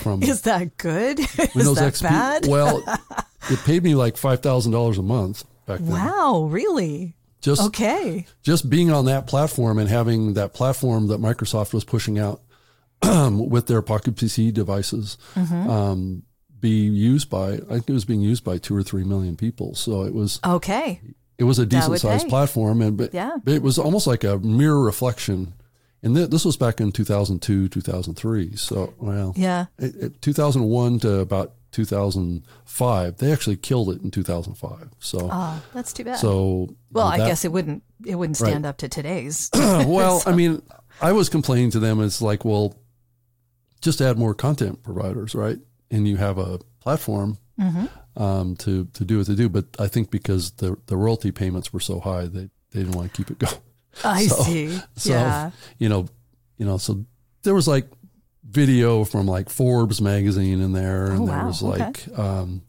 From 0.03 0.23
is 0.23 0.43
that 0.43 0.77
good? 0.77 1.19
Windows 1.55 1.77
that 1.77 1.95
XP. 1.95 2.03
Bad? 2.03 2.47
well, 2.47 2.83
it 3.51 3.59
paid 3.61 3.83
me 3.83 3.95
like 3.95 4.17
five 4.17 4.41
thousand 4.41 4.73
dollars 4.73 4.99
a 4.99 5.03
month 5.03 5.45
back 5.67 5.81
then. 5.81 5.91
Wow, 5.91 6.49
really? 6.51 7.15
Just 7.43 7.61
okay. 7.61 8.25
Just 8.43 8.71
being 8.71 8.91
on 8.91 9.05
that 9.07 9.27
platform 9.27 9.79
and 9.79 9.89
having 9.89 10.35
that 10.35 10.55
platform 10.55 11.09
that 11.09 11.21
Microsoft 11.21 11.75
was 11.75 11.85
pushing 11.85 12.19
out 12.19 12.41
with 13.03 13.67
their 13.67 13.83
Pocket 13.83 14.15
PC 14.15 14.55
devices 14.55 15.19
mm-hmm. 15.35 15.69
um, 15.69 16.23
be 16.61 16.87
used 16.87 17.29
by 17.29 17.55
I 17.55 17.59
think 17.59 17.91
it 17.91 17.93
was 17.93 18.05
being 18.05 18.21
used 18.21 18.45
by 18.45 18.59
two 18.59 18.77
or 18.77 18.85
three 18.85 19.03
million 19.03 19.37
people. 19.37 19.75
So 19.75 20.05
it 20.05 20.15
was 20.15 20.39
okay. 20.45 21.01
It 21.37 21.45
was 21.45 21.59
a 21.59 21.67
decent 21.67 21.99
sized 21.99 22.25
pay. 22.25 22.31
platform, 22.31 22.81
and 22.81 22.97
but, 22.97 23.13
yeah. 23.13 23.33
but 23.43 23.55
it 23.55 23.63
was 23.63 23.77
almost 23.77 24.07
like 24.07 24.23
a 24.23 24.39
mirror 24.39 24.81
reflection. 24.81 25.55
And 26.05 26.15
th- 26.15 26.31
this 26.31 26.45
was 26.45 26.57
back 26.57 26.81
in 26.81 26.93
2002, 26.93 27.69
2003. 27.69 28.57
So, 28.57 28.95
well, 28.99 29.33
yeah, 29.37 29.67
it, 29.79 29.97
it, 29.97 30.23
2001 30.23 31.01
to 31.01 31.19
about 31.19 31.55
2005. 31.73 33.17
They 33.17 33.33
actually 33.33 33.57
killed 33.57 33.91
it 33.91 34.03
in 34.03 34.11
2005. 34.11 34.91
So 34.99 35.29
oh, 35.31 35.63
that's 35.75 35.93
too 35.93 36.05
bad. 36.05 36.19
So 36.19 36.75
well, 36.93 37.11
that, 37.11 37.21
I 37.21 37.27
guess 37.27 37.45
it 37.45 37.53
wouldn't 37.53 37.83
it 38.07 38.15
wouldn't 38.15 38.37
stand 38.37 38.65
right. 38.65 38.71
up 38.71 38.79
to 38.79 38.89
today's. 38.89 39.51
well, 39.55 40.21
so. 40.21 40.31
I 40.31 40.35
mean, 40.35 40.63
I 41.01 41.13
was 41.13 41.29
complaining 41.29 41.71
to 41.73 41.81
them. 41.81 42.01
It's 42.01 42.23
like, 42.23 42.45
well, 42.45 42.77
just 43.81 44.01
add 44.01 44.19
more 44.19 44.35
content 44.35 44.83
providers, 44.83 45.35
right? 45.35 45.59
And 45.91 46.07
you 46.07 46.17
have 46.17 46.39
a 46.39 46.61
platform 46.81 47.39
mm-hmm. 47.59 48.23
um, 48.23 48.57
to 48.57 48.87
to 48.87 49.05
do 49.05 49.19
what 49.19 49.27
they 49.27 49.35
do. 49.35 49.49
But 49.49 49.67
I 49.79 49.89
think 49.89 50.11
because 50.11 50.53
the 50.53 50.77
the 50.87 50.97
royalty 50.97 51.33
payments 51.33 51.73
were 51.73 51.81
so 51.81 52.01
high, 52.01 52.27
they 52.27 52.49
they 52.71 52.81
didn't 52.81 52.93
want 52.93 53.13
to 53.13 53.17
keep 53.17 53.31
it 53.31 53.39
going. 53.47 53.63
I 54.05 54.27
so, 54.27 54.43
see. 54.43 54.79
So 54.97 55.11
yeah. 55.11 55.51
you 55.79 55.89
know, 55.89 56.07
you 56.59 56.67
know, 56.67 56.79
so 56.79 57.05
there 57.43 57.55
was 57.55 57.69
like 57.69 57.89
video 58.45 59.05
from 59.05 59.27
like 59.27 59.49
Forbes 59.49 60.01
magazine 60.01 60.61
in 60.61 60.73
there, 60.73 61.07
and 61.07 61.23
oh, 61.23 61.27
there 61.27 61.47
was 61.47 61.63
like 61.63 62.09
okay. 62.09 62.15
um, 62.15 62.63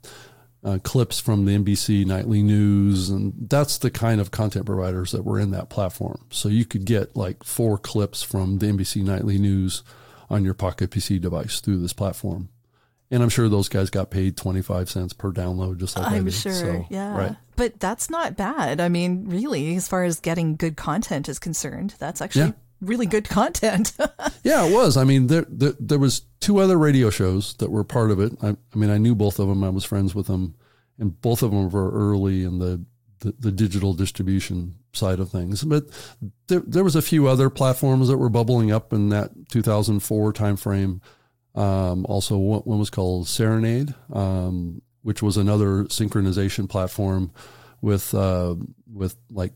uh, 0.63 0.79
clips 0.83 1.19
from 1.19 1.45
the 1.45 1.57
NBC 1.57 2.05
nightly 2.05 2.41
news, 2.41 3.09
and 3.09 3.33
that's 3.49 3.77
the 3.79 3.91
kind 3.91 4.21
of 4.21 4.31
content 4.31 4.65
providers 4.65 5.11
that 5.11 5.23
were 5.23 5.39
in 5.39 5.51
that 5.51 5.69
platform. 5.69 6.25
So 6.29 6.49
you 6.49 6.65
could 6.65 6.85
get 6.85 7.15
like 7.15 7.43
four 7.43 7.77
clips 7.77 8.23
from 8.23 8.59
the 8.59 8.67
NBC 8.67 9.03
nightly 9.03 9.37
news 9.37 9.83
on 10.29 10.45
your 10.45 10.53
Pocket 10.53 10.89
PC 10.89 11.19
device 11.19 11.59
through 11.59 11.79
this 11.79 11.93
platform. 11.93 12.49
And 13.11 13.21
I'm 13.21 13.29
sure 13.29 13.47
those 13.47 13.69
guys 13.69 13.91
got 13.91 14.09
paid 14.09 14.37
25 14.37 14.89
cents 14.89 15.13
per 15.13 15.31
download, 15.31 15.77
just 15.77 15.97
like 15.97 16.11
I'm 16.11 16.31
sure. 16.31 16.51
So, 16.51 16.85
yeah. 16.89 17.15
Right. 17.15 17.35
But 17.55 17.79
that's 17.79 18.09
not 18.09 18.35
bad. 18.35 18.81
I 18.81 18.89
mean, 18.89 19.25
really, 19.27 19.75
as 19.75 19.87
far 19.87 20.03
as 20.03 20.19
getting 20.19 20.55
good 20.55 20.77
content 20.77 21.29
is 21.29 21.37
concerned, 21.37 21.93
that's 21.99 22.21
actually 22.21 22.45
yeah 22.45 22.51
really 22.83 23.05
good 23.05 23.27
content. 23.27 23.93
yeah, 24.43 24.65
it 24.65 24.73
was. 24.73 24.97
I 24.97 25.03
mean, 25.03 25.27
there, 25.27 25.45
there, 25.49 25.73
there 25.79 25.99
was 25.99 26.21
two 26.39 26.59
other 26.59 26.77
radio 26.77 27.09
shows 27.09 27.55
that 27.55 27.71
were 27.71 27.83
part 27.83 28.11
of 28.11 28.19
it. 28.19 28.33
I, 28.41 28.49
I, 28.49 28.77
mean, 28.77 28.89
I 28.89 28.97
knew 28.97 29.15
both 29.15 29.39
of 29.39 29.47
them. 29.47 29.63
I 29.63 29.69
was 29.69 29.85
friends 29.85 30.13
with 30.13 30.27
them, 30.27 30.55
and 30.97 31.19
both 31.21 31.41
of 31.41 31.51
them 31.51 31.69
were 31.69 31.91
early 31.91 32.43
in 32.43 32.59
the 32.59 32.85
the, 33.23 33.33
the 33.39 33.51
digital 33.51 33.93
distribution 33.93 34.75
side 34.91 35.19
of 35.19 35.29
things. 35.29 35.63
But 35.63 35.85
there, 36.47 36.59
there 36.59 36.83
was 36.83 36.95
a 36.95 37.01
few 37.01 37.27
other 37.27 37.49
platforms 37.49 38.09
that 38.09 38.17
were 38.17 38.29
bubbling 38.29 38.71
up 38.71 38.93
in 38.93 39.09
that 39.09 39.31
2004 39.49 40.33
timeframe. 40.33 41.01
Um, 41.55 42.05
also, 42.07 42.37
one 42.37 42.79
was 42.79 42.89
called 42.89 43.27
Serenade, 43.27 43.93
um, 44.11 44.81
which 45.01 45.21
was 45.21 45.37
another 45.37 45.85
synchronization 45.85 46.69
platform 46.69 47.31
with 47.81 48.13
uh, 48.13 48.55
with 48.91 49.15
like 49.29 49.53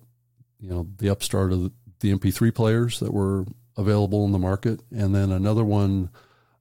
you 0.60 0.70
know 0.70 0.88
the 0.98 1.10
upstart 1.10 1.52
of 1.52 1.64
the, 1.64 1.72
the 2.00 2.14
MP3 2.14 2.54
players 2.54 3.00
that 3.00 3.14
were 3.14 3.46
available 3.76 4.26
in 4.26 4.32
the 4.32 4.40
market, 4.40 4.82
and 4.92 5.14
then 5.14 5.32
another 5.32 5.64
one 5.64 6.10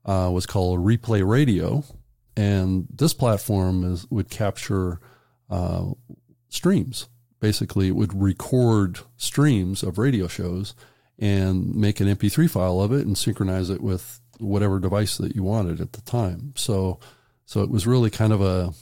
uh, 0.04 0.30
was 0.32 0.46
called 0.46 0.80
Replay 0.80 1.26
Radio, 1.26 1.84
and 2.36 2.86
this 2.92 3.14
platform 3.14 3.84
is 3.84 4.06
would 4.10 4.30
capture 4.30 5.00
uh, 5.50 5.86
streams. 6.48 7.08
Basically, 7.40 7.88
it 7.88 7.96
would 7.96 8.14
record 8.14 9.00
streams 9.16 9.82
of 9.82 9.98
radio 9.98 10.26
shows 10.26 10.74
and 11.18 11.74
make 11.74 12.00
an 12.00 12.08
MP3 12.08 12.48
file 12.48 12.80
of 12.80 12.92
it 12.92 13.06
and 13.06 13.16
synchronize 13.16 13.70
it 13.70 13.80
with 13.80 14.20
whatever 14.38 14.78
device 14.78 15.16
that 15.16 15.34
you 15.34 15.42
wanted 15.42 15.80
at 15.80 15.92
the 15.92 16.02
time. 16.02 16.52
So, 16.56 16.98
so 17.46 17.62
it 17.62 17.70
was 17.70 17.86
really 17.86 18.10
kind 18.10 18.32
of 18.32 18.40
a 18.40 18.72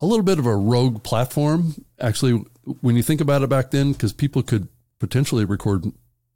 a 0.00 0.06
little 0.06 0.24
bit 0.24 0.38
of 0.38 0.46
a 0.46 0.56
rogue 0.56 1.02
platform. 1.02 1.84
Actually, 2.00 2.44
when 2.80 2.96
you 2.96 3.02
think 3.02 3.20
about 3.20 3.42
it 3.42 3.50
back 3.50 3.70
then, 3.70 3.92
because 3.92 4.12
people 4.12 4.42
could 4.42 4.68
potentially 5.00 5.44
record 5.44 5.86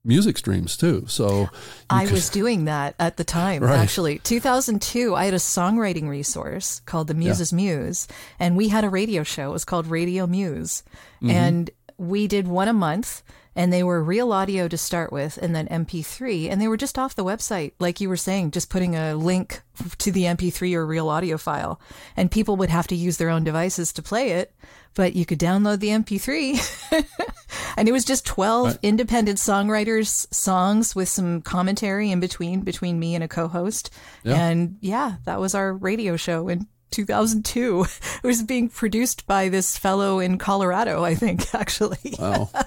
music 0.04 0.36
streams 0.36 0.76
too. 0.76 1.04
So 1.06 1.48
I 1.88 2.04
could, 2.04 2.14
was 2.14 2.28
doing 2.28 2.64
that 2.64 2.94
at 2.98 3.16
the 3.16 3.24
time, 3.24 3.62
right. 3.62 3.78
actually. 3.78 4.18
2002, 4.18 5.14
I 5.14 5.24
had 5.24 5.34
a 5.34 5.38
songwriting 5.38 6.08
resource 6.08 6.80
called 6.80 7.06
the 7.06 7.14
Muses 7.14 7.52
yeah. 7.52 7.56
Muse, 7.56 8.08
and 8.38 8.56
we 8.56 8.68
had 8.68 8.84
a 8.84 8.90
radio 8.90 9.22
show. 9.22 9.50
It 9.50 9.52
was 9.52 9.64
called 9.64 9.86
Radio 9.86 10.26
Muse. 10.26 10.82
Mm-hmm. 11.22 11.30
And 11.30 11.70
we 11.98 12.26
did 12.26 12.48
one 12.48 12.68
a 12.68 12.72
month 12.72 13.22
and 13.56 13.72
they 13.72 13.82
were 13.82 14.02
real 14.02 14.32
audio 14.32 14.66
to 14.68 14.76
start 14.76 15.12
with 15.12 15.38
and 15.38 15.54
then 15.54 15.68
MP3 15.68 16.50
and 16.50 16.60
they 16.60 16.68
were 16.68 16.76
just 16.76 16.98
off 16.98 17.14
the 17.14 17.24
website 17.24 17.72
like 17.78 18.00
you 18.00 18.08
were 18.08 18.16
saying 18.16 18.50
just 18.50 18.70
putting 18.70 18.96
a 18.96 19.14
link 19.14 19.62
to 19.98 20.10
the 20.10 20.24
MP3 20.24 20.74
or 20.74 20.86
real 20.86 21.08
audio 21.08 21.38
file 21.38 21.80
and 22.16 22.30
people 22.30 22.56
would 22.56 22.70
have 22.70 22.86
to 22.88 22.96
use 22.96 23.16
their 23.16 23.30
own 23.30 23.44
devices 23.44 23.92
to 23.92 24.02
play 24.02 24.32
it 24.32 24.54
but 24.94 25.14
you 25.14 25.26
could 25.26 25.38
download 25.38 25.80
the 25.80 25.88
MP3 25.88 27.04
and 27.76 27.88
it 27.88 27.92
was 27.92 28.04
just 28.04 28.26
12 28.26 28.66
what? 28.66 28.78
independent 28.82 29.38
songwriters 29.38 30.32
songs 30.32 30.94
with 30.94 31.08
some 31.08 31.42
commentary 31.42 32.10
in 32.10 32.20
between 32.20 32.60
between 32.60 32.98
me 32.98 33.14
and 33.14 33.24
a 33.24 33.28
co-host 33.28 33.90
yeah. 34.22 34.48
and 34.48 34.76
yeah 34.80 35.16
that 35.24 35.40
was 35.40 35.54
our 35.54 35.72
radio 35.72 36.16
show 36.16 36.48
and 36.48 36.66
2002. 36.94 37.82
It 37.82 38.26
was 38.26 38.42
being 38.42 38.68
produced 38.68 39.26
by 39.26 39.48
this 39.48 39.76
fellow 39.76 40.18
in 40.20 40.38
Colorado, 40.38 41.04
I 41.04 41.14
think, 41.14 41.54
actually. 41.54 42.14
Wow. 42.18 42.50
Yeah. 42.54 42.62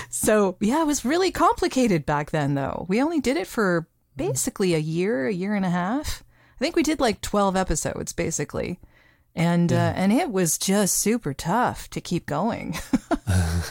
so, 0.10 0.56
yeah, 0.60 0.82
it 0.82 0.86
was 0.86 1.04
really 1.04 1.30
complicated 1.30 2.06
back 2.06 2.30
then, 2.30 2.54
though. 2.54 2.86
We 2.88 3.02
only 3.02 3.20
did 3.20 3.36
it 3.36 3.46
for 3.46 3.86
basically 4.16 4.74
a 4.74 4.78
year, 4.78 5.26
a 5.26 5.32
year 5.32 5.54
and 5.54 5.64
a 5.64 5.70
half. 5.70 6.24
I 6.56 6.58
think 6.58 6.76
we 6.76 6.82
did 6.82 7.00
like 7.00 7.20
12 7.20 7.56
episodes, 7.56 8.12
basically. 8.12 8.80
And 9.34 9.70
yeah. 9.70 9.88
uh, 9.88 9.92
and 9.92 10.12
it 10.12 10.32
was 10.32 10.58
just 10.58 10.96
super 10.96 11.32
tough 11.32 11.88
to 11.90 12.00
keep 12.00 12.26
going. 12.26 12.76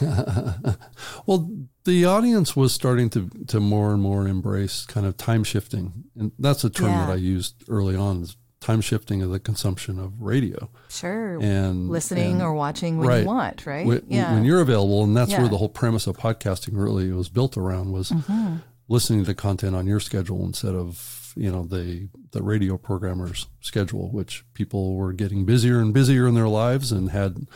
well, 1.26 1.50
the 1.84 2.06
audience 2.06 2.56
was 2.56 2.72
starting 2.72 3.10
to 3.10 3.28
to 3.48 3.60
more 3.60 3.92
and 3.92 4.00
more 4.00 4.26
embrace 4.26 4.86
kind 4.86 5.04
of 5.06 5.18
time 5.18 5.44
shifting, 5.44 6.04
and 6.18 6.32
that's 6.38 6.64
a 6.64 6.70
term 6.70 6.88
yeah. 6.88 7.06
that 7.06 7.12
I 7.12 7.16
used 7.16 7.62
early 7.68 7.94
on. 7.94 8.26
Time 8.60 8.80
shifting 8.82 9.22
of 9.22 9.30
the 9.30 9.40
consumption 9.40 9.98
of 9.98 10.20
radio. 10.20 10.70
Sure. 10.88 11.40
And 11.40 11.88
listening 11.88 12.32
and, 12.32 12.42
or 12.42 12.52
watching 12.52 12.98
when 12.98 13.08
right. 13.08 13.20
you 13.20 13.26
want, 13.26 13.64
right? 13.64 13.86
When, 13.86 14.02
yeah. 14.06 14.34
When 14.34 14.44
you're 14.44 14.60
available, 14.60 15.02
and 15.02 15.16
that's 15.16 15.30
yeah. 15.30 15.40
where 15.40 15.48
the 15.48 15.56
whole 15.56 15.70
premise 15.70 16.06
of 16.06 16.18
podcasting 16.18 16.72
really 16.72 17.10
was 17.10 17.30
built 17.30 17.56
around 17.56 17.92
was 17.92 18.10
mm-hmm. 18.10 18.56
listening 18.88 19.24
to 19.24 19.34
content 19.34 19.74
on 19.74 19.86
your 19.86 19.98
schedule 19.98 20.44
instead 20.44 20.74
of 20.74 21.32
you 21.36 21.50
know 21.50 21.64
the 21.64 22.08
the 22.32 22.42
radio 22.42 22.76
programmer's 22.76 23.46
schedule, 23.60 24.10
which 24.10 24.44
people 24.52 24.94
were 24.94 25.12
getting 25.12 25.44
busier 25.46 25.80
and 25.80 25.94
busier 25.94 26.26
in 26.26 26.34
their 26.34 26.48
lives 26.48 26.92
and 26.92 27.10
had 27.10 27.46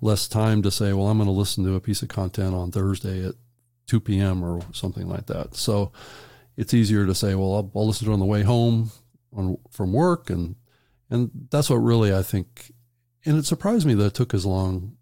less 0.00 0.28
time 0.28 0.62
to 0.62 0.70
say, 0.70 0.92
well, 0.92 1.08
I'm 1.08 1.18
going 1.18 1.26
to 1.26 1.32
listen 1.32 1.64
to 1.64 1.74
a 1.74 1.80
piece 1.80 2.02
of 2.02 2.08
content 2.08 2.54
on 2.54 2.70
Thursday 2.70 3.26
at 3.26 3.34
2 3.86 4.00
p.m. 4.00 4.42
or 4.42 4.60
something 4.72 5.08
like 5.08 5.26
that. 5.26 5.54
So 5.54 5.92
it's 6.56 6.74
easier 6.74 7.06
to 7.06 7.14
say, 7.14 7.34
well, 7.34 7.54
I'll, 7.54 7.70
I'll 7.74 7.86
listen 7.86 8.06
to 8.06 8.10
it 8.10 8.14
on 8.14 8.20
the 8.20 8.26
way 8.26 8.42
home 8.42 8.90
on 9.34 9.58
from 9.70 9.92
work, 9.92 10.30
and 10.30 10.56
and 11.08 11.30
that's 11.50 11.70
what 11.70 11.76
really 11.76 12.14
I 12.14 12.22
think. 12.22 12.72
And 13.24 13.36
it 13.36 13.44
surprised 13.44 13.86
me 13.86 13.94
that 13.94 14.06
it 14.06 14.14
took 14.14 14.32
as 14.32 14.46
long 14.46 14.96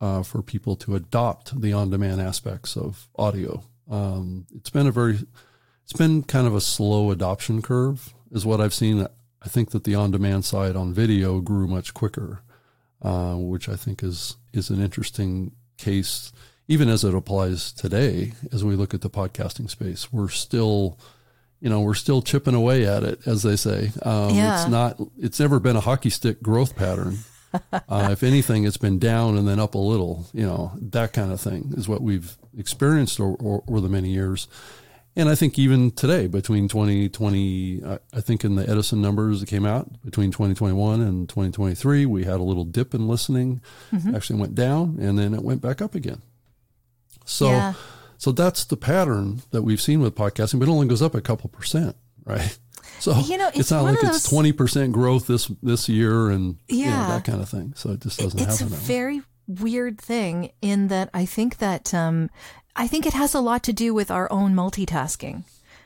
uh, 0.00 0.22
for 0.22 0.42
people 0.42 0.76
to 0.76 0.94
adopt 0.94 1.60
the 1.60 1.72
on-demand 1.72 2.20
aspects 2.20 2.76
of 2.76 3.08
audio. 3.16 3.62
Um, 3.90 4.46
it's 4.54 4.70
been 4.70 4.86
a 4.86 4.92
very, 4.92 5.18
it's 5.84 5.94
been 5.94 6.22
kind 6.22 6.46
of 6.46 6.54
a 6.54 6.60
slow 6.60 7.10
adoption 7.10 7.62
curve, 7.62 8.12
is 8.30 8.44
what 8.44 8.60
I've 8.60 8.74
seen. 8.74 9.06
I 9.42 9.48
think 9.48 9.70
that 9.70 9.84
the 9.84 9.94
on-demand 9.94 10.44
side 10.44 10.76
on 10.76 10.92
video 10.92 11.40
grew 11.40 11.66
much 11.66 11.94
quicker, 11.94 12.42
uh, 13.00 13.36
which 13.36 13.68
I 13.68 13.76
think 13.76 14.02
is 14.02 14.36
is 14.52 14.68
an 14.68 14.82
interesting 14.82 15.52
case 15.78 16.32
even 16.70 16.88
as 16.88 17.02
it 17.02 17.12
applies 17.12 17.72
today, 17.72 18.32
as 18.52 18.62
we 18.62 18.76
look 18.76 18.94
at 18.94 19.00
the 19.00 19.10
podcasting 19.10 19.68
space, 19.68 20.12
we're 20.12 20.28
still, 20.28 21.00
you 21.60 21.68
know, 21.68 21.80
we're 21.80 21.94
still 21.94 22.22
chipping 22.22 22.54
away 22.54 22.86
at 22.86 23.02
it, 23.02 23.26
as 23.26 23.42
they 23.42 23.56
say. 23.56 23.92
Um, 24.02 24.34
Yeah. 24.34 24.62
It's 24.62 24.70
not, 24.70 25.00
it's 25.18 25.38
never 25.40 25.60
been 25.60 25.76
a 25.76 25.80
hockey 25.80 26.10
stick 26.10 26.42
growth 26.42 26.74
pattern. 26.76 27.18
uh, 27.72 28.08
if 28.12 28.22
anything, 28.22 28.64
it's 28.64 28.76
been 28.76 28.98
down 28.98 29.36
and 29.36 29.46
then 29.46 29.58
up 29.58 29.74
a 29.74 29.78
little, 29.78 30.26
you 30.32 30.46
know, 30.46 30.72
that 30.80 31.12
kind 31.12 31.32
of 31.32 31.40
thing 31.40 31.72
is 31.76 31.88
what 31.88 32.00
we've 32.00 32.36
experienced 32.56 33.20
over, 33.20 33.60
over 33.68 33.80
the 33.80 33.88
many 33.88 34.10
years. 34.10 34.46
And 35.16 35.28
I 35.28 35.34
think 35.34 35.58
even 35.58 35.90
today, 35.90 36.28
between 36.28 36.68
2020, 36.68 37.82
I 37.84 37.98
I 38.14 38.20
think 38.20 38.44
in 38.44 38.54
the 38.54 38.68
Edison 38.70 39.02
numbers 39.02 39.40
that 39.40 39.48
came 39.48 39.66
out 39.66 40.00
between 40.04 40.30
2021 40.30 41.00
and 41.00 41.28
2023, 41.28 42.06
we 42.06 42.24
had 42.24 42.38
a 42.38 42.44
little 42.44 42.64
dip 42.64 42.94
in 42.94 43.08
listening, 43.08 43.60
actually 44.14 44.38
went 44.38 44.54
down, 44.54 44.98
and 45.00 45.18
then 45.18 45.34
it 45.34 45.42
went 45.42 45.60
back 45.60 45.82
up 45.82 45.96
again. 45.96 46.22
So, 47.24 47.48
Yeah. 47.50 47.74
So 48.20 48.32
that's 48.32 48.66
the 48.66 48.76
pattern 48.76 49.40
that 49.50 49.62
we've 49.62 49.80
seen 49.80 50.00
with 50.02 50.14
podcasting, 50.14 50.60
but 50.60 50.68
it 50.68 50.70
only 50.70 50.86
goes 50.86 51.00
up 51.00 51.14
a 51.14 51.22
couple 51.22 51.48
percent, 51.48 51.96
right? 52.24 52.56
So 52.98 53.18
You 53.18 53.38
know, 53.38 53.50
it's 53.54 53.70
not 53.70 53.84
like 53.84 54.02
of 54.02 54.10
it's 54.10 54.28
twenty 54.28 54.52
percent 54.52 54.92
growth 54.92 55.26
this 55.26 55.46
this 55.62 55.88
year, 55.88 56.28
and 56.28 56.58
you 56.68 56.84
know, 56.84 57.08
that 57.08 57.24
kind 57.24 57.40
of 57.40 57.48
thing. 57.48 57.72
So 57.74 57.92
it 57.92 58.00
just 58.00 58.18
doesn't 58.18 58.38
it's 58.38 58.60
a 58.60 58.64
happen. 58.64 58.72
way. 58.72 58.84
very 58.84 59.22
weird 59.46 59.98
thing 59.98 60.50
in 60.60 60.88
that 60.88 61.08
I 61.14 61.24
think 61.24 61.58
that 61.58 61.94
um, 61.94 62.28
I 62.76 62.86
think 62.88 63.06
it 63.06 63.14
has 63.14 63.32
a 63.32 63.40
lot 63.40 63.62
to 63.64 63.72
do 63.72 63.94
with 63.94 64.10
our 64.10 64.30
own 64.30 64.54
multitasking. 64.54 65.44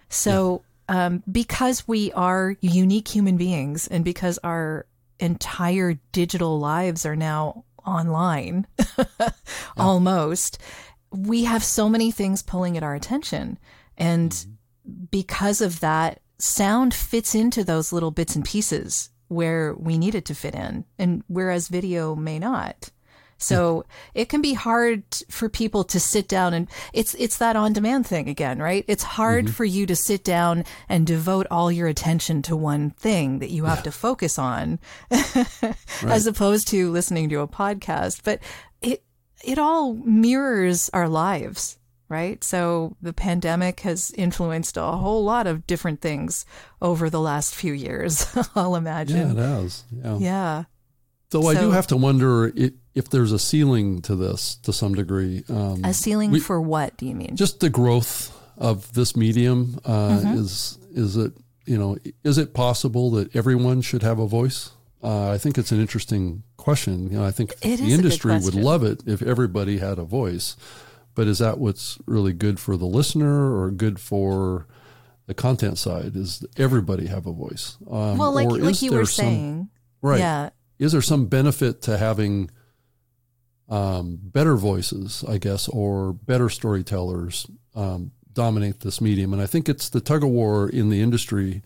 So 0.08 0.62
um, 0.88 1.22
because 1.30 1.86
we 1.86 2.10
are 2.12 2.56
unique 2.60 3.06
human 3.06 3.36
beings, 3.36 3.86
and 3.86 4.04
because 4.04 4.38
our 4.42 4.84
entire 5.20 6.00
digital 6.10 6.58
lives 6.58 7.06
are 7.06 7.16
now 7.16 7.64
online, 7.86 8.66
almost, 9.76 10.58
we 11.16 11.44
have 11.44 11.64
so 11.64 11.88
many 11.88 12.10
things 12.10 12.42
pulling 12.42 12.76
at 12.76 12.82
our 12.82 12.94
attention, 12.94 13.58
and 13.96 14.46
because 15.10 15.60
of 15.60 15.80
that, 15.80 16.20
sound 16.38 16.92
fits 16.92 17.34
into 17.34 17.64
those 17.64 17.92
little 17.92 18.10
bits 18.10 18.36
and 18.36 18.44
pieces 18.44 19.10
where 19.28 19.74
we 19.74 19.96
need 19.96 20.14
it 20.14 20.26
to 20.26 20.34
fit 20.34 20.54
in, 20.54 20.84
and 20.98 21.22
whereas 21.28 21.68
video 21.68 22.14
may 22.14 22.38
not. 22.38 22.90
So 23.38 23.80
hmm. 23.80 23.90
it 24.14 24.28
can 24.28 24.40
be 24.40 24.54
hard 24.54 25.02
for 25.28 25.48
people 25.48 25.84
to 25.84 26.00
sit 26.00 26.28
down 26.28 26.54
and 26.54 26.68
it's 26.92 27.14
it's 27.14 27.38
that 27.38 27.56
on 27.56 27.72
demand 27.72 28.06
thing 28.06 28.28
again, 28.28 28.58
right? 28.58 28.84
It's 28.88 29.02
hard 29.02 29.46
mm-hmm. 29.46 29.54
for 29.54 29.64
you 29.64 29.86
to 29.86 29.96
sit 29.96 30.24
down 30.24 30.64
and 30.88 31.06
devote 31.06 31.46
all 31.50 31.70
your 31.70 31.88
attention 31.88 32.42
to 32.42 32.56
one 32.56 32.90
thing 32.90 33.40
that 33.40 33.50
you 33.50 33.64
have 33.64 33.82
to 33.82 33.92
focus 33.92 34.38
on 34.38 34.78
as 36.02 36.26
opposed 36.26 36.68
to 36.68 36.90
listening 36.90 37.28
to 37.30 37.40
a 37.40 37.48
podcast. 37.48 38.20
But 38.24 38.40
it 39.46 39.58
all 39.58 39.94
mirrors 39.94 40.90
our 40.92 41.08
lives, 41.08 41.78
right? 42.08 42.42
So 42.44 42.96
the 43.02 43.12
pandemic 43.12 43.80
has 43.80 44.10
influenced 44.16 44.76
a 44.76 44.82
whole 44.82 45.24
lot 45.24 45.46
of 45.46 45.66
different 45.66 46.00
things 46.00 46.44
over 46.80 47.10
the 47.10 47.20
last 47.20 47.54
few 47.54 47.72
years, 47.72 48.26
I'll 48.54 48.76
imagine. 48.76 49.16
Yeah, 49.16 49.32
it 49.32 49.36
has. 49.62 49.84
Yeah. 49.92 50.18
Yeah. 50.18 50.64
Though 51.30 51.48
I 51.48 51.54
do 51.54 51.70
have 51.72 51.88
to 51.88 51.96
wonder 51.96 52.52
if, 52.54 52.72
if 52.94 53.08
there's 53.10 53.32
a 53.32 53.38
ceiling 53.40 54.00
to 54.02 54.14
this 54.14 54.54
to 54.62 54.72
some 54.72 54.94
degree. 54.94 55.42
Um, 55.48 55.84
A 55.84 55.92
ceiling 55.92 56.30
we- 56.30 56.38
for 56.40 56.60
what 56.60 56.96
do 56.96 57.06
you 57.06 57.14
mean? 57.16 57.34
just 57.34 57.58
the 57.60 57.70
growth 57.70 58.30
of 58.56 58.92
this 58.94 59.16
medium 59.16 59.80
uh, 59.84 60.18
Mm-hmm. 60.20 60.34
is 60.38 60.78
is 60.92 61.16
it 61.16 61.32
you 61.66 61.76
know 61.76 61.96
is 62.22 62.38
it 62.38 62.54
possible 62.54 63.10
that 63.12 63.34
everyone 63.34 63.80
should 63.82 64.02
have 64.04 64.20
a 64.20 64.28
voice? 64.28 64.70
Uh, 65.04 65.30
I 65.30 65.38
think 65.38 65.58
it's 65.58 65.70
an 65.70 65.80
interesting 65.80 66.42
question. 66.56 67.10
You 67.10 67.18
know, 67.18 67.24
I 67.24 67.30
think 67.30 67.52
It 67.60 67.76
the 67.76 67.92
industry 67.92 68.32
would 68.38 68.54
love 68.54 68.82
it 68.82 69.02
if 69.06 69.20
everybody 69.20 69.78
had 69.78 69.98
a 69.98 70.04
voice, 70.04 70.56
but 71.14 71.26
is 71.26 71.38
that 71.38 71.58
what's 71.58 71.98
really 72.06 72.32
good 72.32 72.58
for 72.58 72.76
the 72.78 72.86
listener 72.86 73.54
or 73.54 73.70
good 73.70 74.00
for 74.00 74.66
the 75.26 75.34
content 75.34 75.76
side? 75.76 76.16
Is 76.16 76.44
everybody 76.56 77.06
have 77.06 77.26
a 77.26 77.32
voice? 77.32 77.76
Um, 77.90 78.16
well, 78.16 78.32
like 78.32 78.48
or 78.48 78.58
like 78.58 78.80
you 78.80 78.92
were 78.92 79.04
some- 79.04 79.24
saying, 79.24 79.68
right? 80.00 80.18
Yeah, 80.20 80.50
is 80.78 80.92
there 80.92 81.02
some 81.02 81.26
benefit 81.26 81.82
to 81.82 81.98
having 81.98 82.50
um, 83.68 84.18
better 84.22 84.56
voices, 84.56 85.22
I 85.28 85.36
guess, 85.38 85.68
or 85.68 86.12
better 86.14 86.48
storytellers 86.48 87.46
um, 87.74 88.12
dominate 88.32 88.80
this 88.80 89.00
medium? 89.02 89.32
And 89.34 89.42
I 89.42 89.46
think 89.46 89.68
it's 89.68 89.88
the 89.90 90.00
tug 90.00 90.22
of 90.24 90.30
war 90.30 90.68
in 90.68 90.88
the 90.88 91.00
industry 91.00 91.62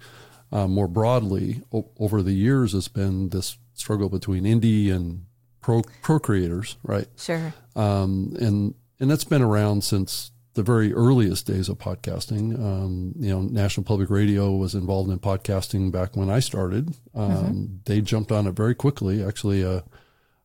uh, 0.53 0.67
more 0.67 0.89
broadly 0.89 1.63
o- 1.73 1.91
over 1.99 2.23
the 2.23 2.33
years 2.33 2.73
has 2.73 2.89
been 2.89 3.29
this 3.31 3.59
struggle 3.75 4.09
between 4.09 4.45
indie 4.45 4.93
and 4.93 5.25
pro 5.61 5.83
pro 6.03 6.19
creators, 6.19 6.77
right? 6.83 7.07
sure. 7.17 7.53
um, 7.77 8.35
and 8.41 8.75
and 9.01 9.11
that's 9.11 9.25
been 9.25 9.43
around 9.43 9.85
since 9.85 10.33
the 10.55 10.63
very 10.65 10.93
earliest 10.93 11.47
days 11.47 11.69
of 11.69 11.79
podcasting. 11.79 12.59
Um, 12.59 13.13
you 13.17 13.31
know, 13.31 13.43
National 13.43 13.85
Public 13.85 14.11
Radio 14.11 14.51
was 14.57 14.75
involved 14.75 15.09
in 15.11 15.21
podcasting 15.21 15.93
back 15.93 16.17
when 16.17 16.29
I 16.31 16.41
started. 16.41 16.97
Um, 17.15 17.81
They 17.85 18.01
jumped 18.01 18.33
on 18.33 18.47
it 18.49 18.57
very 18.57 18.75
quickly. 18.75 19.23
Actually, 19.23 19.65
uh, 19.65 19.83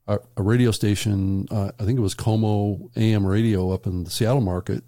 a, 0.06 0.20
a 0.38 0.44
radio 0.44 0.70
station, 0.70 1.48
uh, 1.50 1.72
I 1.80 1.84
think 1.86 1.98
it 1.98 2.02
was 2.04 2.13
KOMO 2.13 2.92
AM 2.96 3.26
Radio 3.26 3.72
up 3.72 3.88
in 3.88 4.04
the 4.04 4.12
Seattle 4.12 4.42
market, 4.42 4.84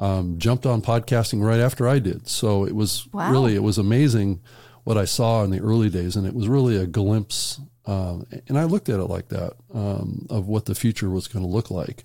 um, 0.00 0.38
jumped 0.38 0.66
on 0.66 0.82
podcasting 0.82 1.42
right 1.42 1.60
after 1.60 1.86
I 1.88 1.98
did. 1.98 2.28
So 2.28 2.64
it 2.66 2.74
was 2.74 3.06
Wow. 3.12 3.30
really 3.30 3.54
it 3.54 3.62
was 3.62 3.78
amazing 3.78 4.40
what 4.84 4.98
I 4.98 5.04
saw 5.04 5.42
in 5.44 5.50
the 5.50 5.60
early 5.60 5.88
days, 5.88 6.16
and 6.16 6.26
it 6.26 6.34
was 6.34 6.48
really 6.48 6.76
a 6.76 6.86
glimpse. 6.86 7.60
Um, 7.86 8.26
and 8.48 8.58
I 8.58 8.64
looked 8.64 8.88
at 8.88 9.00
it 9.00 9.04
like 9.06 9.28
that 9.28 9.54
um, 9.72 10.26
of 10.30 10.46
what 10.48 10.64
the 10.66 10.74
future 10.74 11.10
was 11.10 11.28
going 11.28 11.44
to 11.44 11.50
look 11.50 11.70
like. 11.70 12.04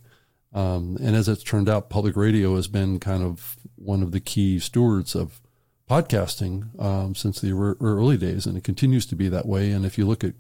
Um, 0.54 0.97
and 1.02 1.15
as 1.15 1.28
it's 1.30 1.43
turned 1.43 1.69
out, 1.69 1.89
public 1.89 2.15
radio 2.15 2.56
has 2.56 2.67
been 2.67 2.99
kind 2.99 3.23
of 3.23 3.58
one 3.75 4.02
of 4.02 4.12
the 4.12 4.19
key 4.19 4.60
stewards 4.60 5.15
of 5.15 5.41
podcasting 5.89 6.80
um, 6.82 7.15
since 7.15 7.41
the 7.41 7.47
ear- 7.49 7.78
early 7.82 8.17
days, 8.17 8.45
and 8.45 8.58
it 8.58 8.63
continues 8.63 9.06
to 9.08 9.15
be 9.15 9.28
that 9.30 9.45
way. 9.45 9.71
And 9.71 9.86
if 9.86 9.97
you 9.97 10.06
look 10.06 10.23
at 10.23 10.34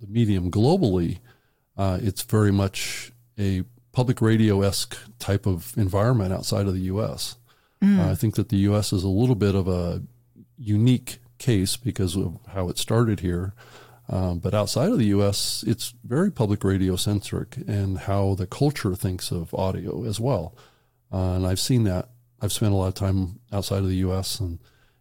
the 0.00 0.06
medium 0.06 0.50
globally, 0.50 1.18
uh, 1.76 1.98
it's 2.02 2.22
very 2.22 2.52
much 2.52 3.12
a 3.38 3.64
public 3.92 4.20
radio 4.20 4.62
esque 4.62 4.96
type 5.18 5.46
of 5.46 5.72
environment 5.76 6.32
outside 6.32 6.66
of 6.66 6.74
the 6.74 6.80
U.S. 6.80 7.36
Uh, 8.00 8.10
I 8.10 8.14
think 8.14 8.36
that 8.36 8.48
the 8.48 8.58
U.S. 8.58 8.92
is 8.92 9.02
a 9.02 9.08
little 9.08 9.34
bit 9.34 9.54
of 9.54 9.68
a 9.68 10.02
unique 10.56 11.18
case 11.38 11.76
because 11.76 12.16
of 12.16 12.38
how 12.48 12.68
it 12.68 12.78
started 12.78 13.20
here. 13.20 13.54
Um, 14.08 14.38
but 14.38 14.54
outside 14.54 14.90
of 14.90 14.98
the 14.98 15.06
U.S., 15.06 15.64
it's 15.66 15.94
very 16.04 16.30
public 16.30 16.64
radio 16.64 16.96
centric 16.96 17.56
and 17.66 17.98
how 17.98 18.34
the 18.34 18.46
culture 18.46 18.94
thinks 18.94 19.30
of 19.30 19.54
audio 19.54 20.04
as 20.04 20.20
well. 20.20 20.56
Uh, 21.12 21.34
and 21.34 21.46
I've 21.46 21.60
seen 21.60 21.84
that. 21.84 22.10
I've 22.40 22.52
spent 22.52 22.72
a 22.72 22.76
lot 22.76 22.88
of 22.88 22.94
time 22.94 23.40
outside 23.52 23.78
of 23.78 23.88
the 23.88 23.96
U.S. 23.96 24.40
and 24.40 24.58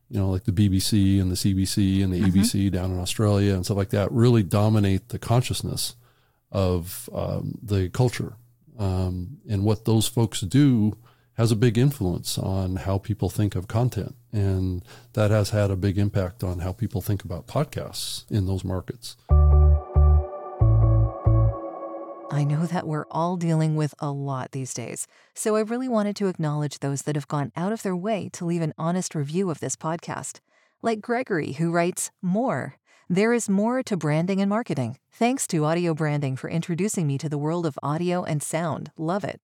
you 0.09 0.19
know, 0.19 0.29
like 0.29 0.43
the 0.43 0.51
BBC 0.51 1.21
and 1.21 1.31
the 1.31 1.35
CBC 1.35 2.03
and 2.03 2.13
the 2.13 2.19
ABC 2.19 2.69
down 2.69 2.91
in 2.91 2.99
Australia 2.99 3.53
and 3.53 3.63
stuff 3.63 3.77
like 3.77 3.91
that, 3.91 4.11
really 4.11 4.43
dominate 4.43 5.07
the 5.09 5.17
consciousness 5.17 5.95
of 6.51 7.09
um, 7.13 7.57
the 7.63 7.87
culture. 7.89 8.33
Um, 8.81 9.37
and 9.47 9.63
what 9.63 9.85
those 9.85 10.07
folks 10.07 10.41
do 10.41 10.97
has 11.35 11.51
a 11.51 11.55
big 11.55 11.77
influence 11.77 12.39
on 12.39 12.77
how 12.77 12.97
people 12.97 13.29
think 13.29 13.55
of 13.55 13.67
content. 13.67 14.15
And 14.33 14.83
that 15.13 15.29
has 15.29 15.51
had 15.51 15.69
a 15.69 15.75
big 15.75 15.99
impact 15.99 16.43
on 16.43 16.59
how 16.59 16.73
people 16.73 16.99
think 16.99 17.23
about 17.23 17.45
podcasts 17.45 18.29
in 18.31 18.47
those 18.47 18.63
markets. 18.63 19.17
I 22.31 22.43
know 22.43 22.65
that 22.65 22.87
we're 22.87 23.05
all 23.11 23.37
dealing 23.37 23.75
with 23.75 23.93
a 23.99 24.09
lot 24.09 24.51
these 24.51 24.73
days, 24.73 25.05
so 25.35 25.55
I 25.57 25.61
really 25.61 25.89
wanted 25.89 26.15
to 26.15 26.27
acknowledge 26.27 26.79
those 26.79 27.03
that 27.03 27.15
have 27.15 27.27
gone 27.27 27.51
out 27.55 27.71
of 27.71 27.83
their 27.83 27.95
way 27.95 28.29
to 28.33 28.45
leave 28.45 28.61
an 28.63 28.73
honest 28.79 29.13
review 29.13 29.51
of 29.51 29.59
this 29.59 29.75
podcast. 29.75 30.39
Like 30.81 31.01
Gregory, 31.01 31.53
who 31.53 31.71
writes, 31.71 32.09
More. 32.21 32.77
There 33.11 33.33
is 33.33 33.49
more 33.49 33.83
to 33.83 33.97
branding 33.97 34.39
and 34.39 34.47
marketing. 34.47 34.97
Thanks 35.11 35.45
to 35.47 35.65
Audio 35.65 35.93
Branding 35.93 36.37
for 36.37 36.49
introducing 36.49 37.05
me 37.05 37.17
to 37.17 37.27
the 37.27 37.37
world 37.37 37.65
of 37.65 37.77
audio 37.83 38.23
and 38.23 38.41
sound. 38.41 38.89
Love 38.97 39.25
it. 39.25 39.41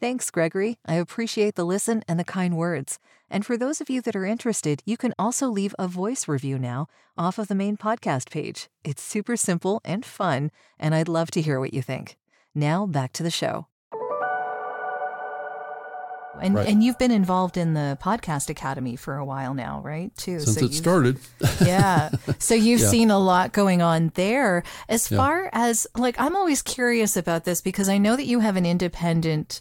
Thanks, 0.00 0.30
Gregory. 0.30 0.78
I 0.86 0.94
appreciate 0.94 1.56
the 1.56 1.64
listen 1.64 2.04
and 2.06 2.16
the 2.16 2.22
kind 2.22 2.56
words. 2.56 3.00
And 3.28 3.44
for 3.44 3.56
those 3.56 3.80
of 3.80 3.90
you 3.90 4.02
that 4.02 4.14
are 4.14 4.24
interested, 4.24 4.84
you 4.86 4.96
can 4.96 5.14
also 5.18 5.48
leave 5.48 5.74
a 5.80 5.88
voice 5.88 6.28
review 6.28 6.60
now 6.60 6.86
off 7.18 7.40
of 7.40 7.48
the 7.48 7.56
main 7.56 7.76
podcast 7.76 8.30
page. 8.30 8.68
It's 8.84 9.02
super 9.02 9.36
simple 9.36 9.80
and 9.84 10.04
fun, 10.04 10.52
and 10.78 10.94
I'd 10.94 11.08
love 11.08 11.32
to 11.32 11.42
hear 11.42 11.58
what 11.58 11.74
you 11.74 11.82
think. 11.82 12.16
Now, 12.54 12.86
back 12.86 13.12
to 13.14 13.24
the 13.24 13.32
show. 13.32 13.66
And 16.40 16.54
Right. 16.54 16.66
and 16.68 16.82
you've 16.82 16.98
been 16.98 17.10
involved 17.10 17.56
in 17.56 17.74
the 17.74 17.98
podcast 18.02 18.48
academy 18.48 18.96
for 18.96 19.16
a 19.16 19.24
while 19.24 19.52
now, 19.54 19.80
right? 19.84 20.16
Too. 20.16 20.40
Since 20.40 20.56
it 20.62 20.74
started, 20.74 21.18
yeah. 21.60 22.10
So 22.38 22.54
you've 22.54 22.80
Yeah. 22.80 22.88
seen 22.88 23.10
a 23.10 23.18
lot 23.18 23.52
going 23.52 23.82
on 23.82 24.10
there. 24.14 24.62
As 24.88 25.10
Yeah. 25.10 25.18
far 25.18 25.50
as 25.52 25.86
like 25.96 26.18
I'm 26.18 26.34
always 26.34 26.62
curious 26.62 27.16
about 27.16 27.44
this 27.44 27.60
because 27.60 27.88
I 27.88 27.98
know 27.98 28.16
that 28.16 28.24
you 28.26 28.40
have 28.40 28.56
an 28.56 28.64
independent 28.66 29.60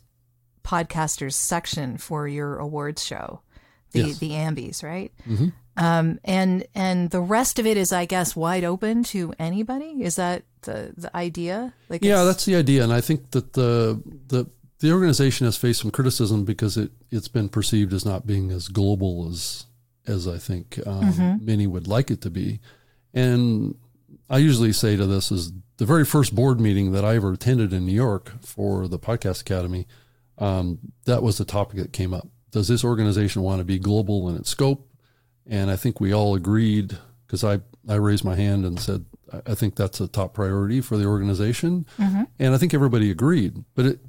podcasters 0.64 1.34
section 1.34 1.98
for 1.98 2.28
your 2.28 2.58
awards 2.58 3.04
show. 3.04 3.42
The 3.92 4.00
Yes. 4.08 4.18
the 4.20 4.32
Ambies, 4.32 4.84
right? 4.84 5.12
Mhm. 5.28 5.52
Um 5.78 6.20
and 6.24 6.66
and 6.74 7.10
the 7.10 7.22
rest 7.22 7.60
of 7.60 7.66
it 7.66 7.78
is 7.78 7.92
I 7.92 8.06
guess 8.06 8.36
wide 8.36 8.64
open 8.64 9.04
to 9.06 9.34
anybody? 9.38 9.98
Is 10.02 10.16
that 10.16 10.44
the 10.62 10.94
the 10.96 11.16
idea? 11.16 11.74
Like 11.90 12.04
yeah, 12.04 12.24
that's 12.24 12.46
the 12.46 12.56
idea. 12.56 12.84
And 12.84 12.94
I 12.94 13.02
think 13.02 13.32
that 13.32 13.54
the, 13.54 14.02
the, 14.28 14.46
the 14.82 14.92
organization 14.92 15.46
has 15.46 15.58
faced 15.58 15.82
some 15.82 15.92
criticism 15.92 16.44
because 16.44 16.76
it 16.76 16.92
it's 17.10 17.28
been 17.28 17.50
perceived 17.50 17.94
as 17.94 18.06
not 18.06 18.28
being 18.28 18.52
as 18.52 18.68
global 18.68 19.28
as 19.30 19.66
as 20.08 20.28
I 20.28 20.38
think 20.38 20.80
um, 20.86 21.14
mm-hmm. 21.14 21.46
many 21.46 21.68
would 21.68 21.88
like 21.88 22.12
it 22.12 22.22
to 22.22 22.30
be. 22.30 22.60
And 23.14 23.76
I 24.30 24.40
usually 24.40 24.74
say 24.74 24.96
to 24.96 25.06
this 25.06 25.32
is 25.32 25.52
the 25.78 25.86
very 25.86 26.06
first 26.06 26.34
board 26.36 26.60
meeting 26.60 26.92
that 26.94 27.06
I 27.06 27.16
ever 27.16 27.34
attended 27.34 27.74
in 27.74 27.86
New 27.86 27.94
York 27.94 28.32
for 28.42 28.88
the 28.88 29.00
Podcast 29.00 29.42
Academy. 29.42 29.88
Um, 30.38 30.80
that 31.06 31.22
was 31.22 31.38
the 31.38 31.46
topic 31.46 31.78
that 31.78 31.94
came 31.94 32.14
up. 32.14 32.28
Does 32.50 32.68
this 32.68 32.84
organization 32.84 33.44
want 33.44 33.60
to 33.60 33.66
be 33.66 33.78
global 33.78 34.30
in 34.30 34.36
its 34.36 34.50
scope? 34.50 34.88
And 35.46 35.70
I 35.70 35.76
think 35.76 36.00
we 36.00 36.14
all 36.14 36.36
agreed 36.36 36.98
because 37.26 37.44
I, 37.44 37.60
I 37.88 37.96
raised 37.96 38.26
my 38.26 38.36
hand 38.36 38.66
and 38.66 38.80
said, 38.80 39.06
I 39.46 39.54
think 39.54 39.76
that's 39.76 40.02
a 40.02 40.08
top 40.08 40.34
priority 40.34 40.82
for 40.82 40.98
the 40.98 41.06
organization. 41.06 41.86
Mm-hmm. 41.98 42.24
And 42.40 42.54
I 42.54 42.58
think 42.58 42.74
everybody 42.74 43.12
agreed. 43.12 43.64
But 43.76 43.86
it, 43.86 44.00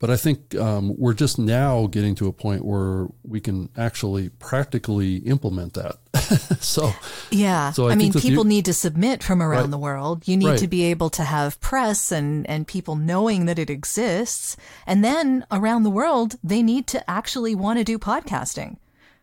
but 0.00 0.08
I 0.08 0.16
think 0.16 0.56
um, 0.56 0.94
we're 0.96 1.12
just 1.12 1.38
now 1.38 1.86
getting 1.86 2.14
to 2.16 2.26
a 2.26 2.32
point 2.32 2.64
where 2.64 3.08
we 3.22 3.38
can 3.38 3.68
actually 3.76 4.30
practically 4.30 5.16
implement 5.16 5.74
that. 5.74 5.98
so 6.60 6.92
yeah, 7.30 7.70
so 7.70 7.88
I, 7.88 7.92
I 7.92 7.94
mean, 7.96 8.14
people 8.14 8.44
need 8.44 8.64
to 8.64 8.72
submit 8.72 9.22
from 9.22 9.42
around 9.42 9.64
right, 9.64 9.70
the 9.70 9.78
world. 9.78 10.26
You 10.26 10.38
need 10.38 10.46
right. 10.46 10.58
to 10.58 10.66
be 10.66 10.84
able 10.84 11.10
to 11.10 11.22
have 11.22 11.60
press 11.60 12.10
and 12.10 12.48
and 12.48 12.66
people 12.66 12.96
knowing 12.96 13.44
that 13.44 13.58
it 13.58 13.68
exists, 13.68 14.56
and 14.86 15.04
then 15.04 15.44
around 15.50 15.82
the 15.82 15.90
world 15.90 16.36
they 16.42 16.62
need 16.62 16.86
to 16.88 17.10
actually 17.10 17.54
want 17.54 17.78
to 17.78 17.84
do 17.84 17.98
podcasting. 17.98 18.78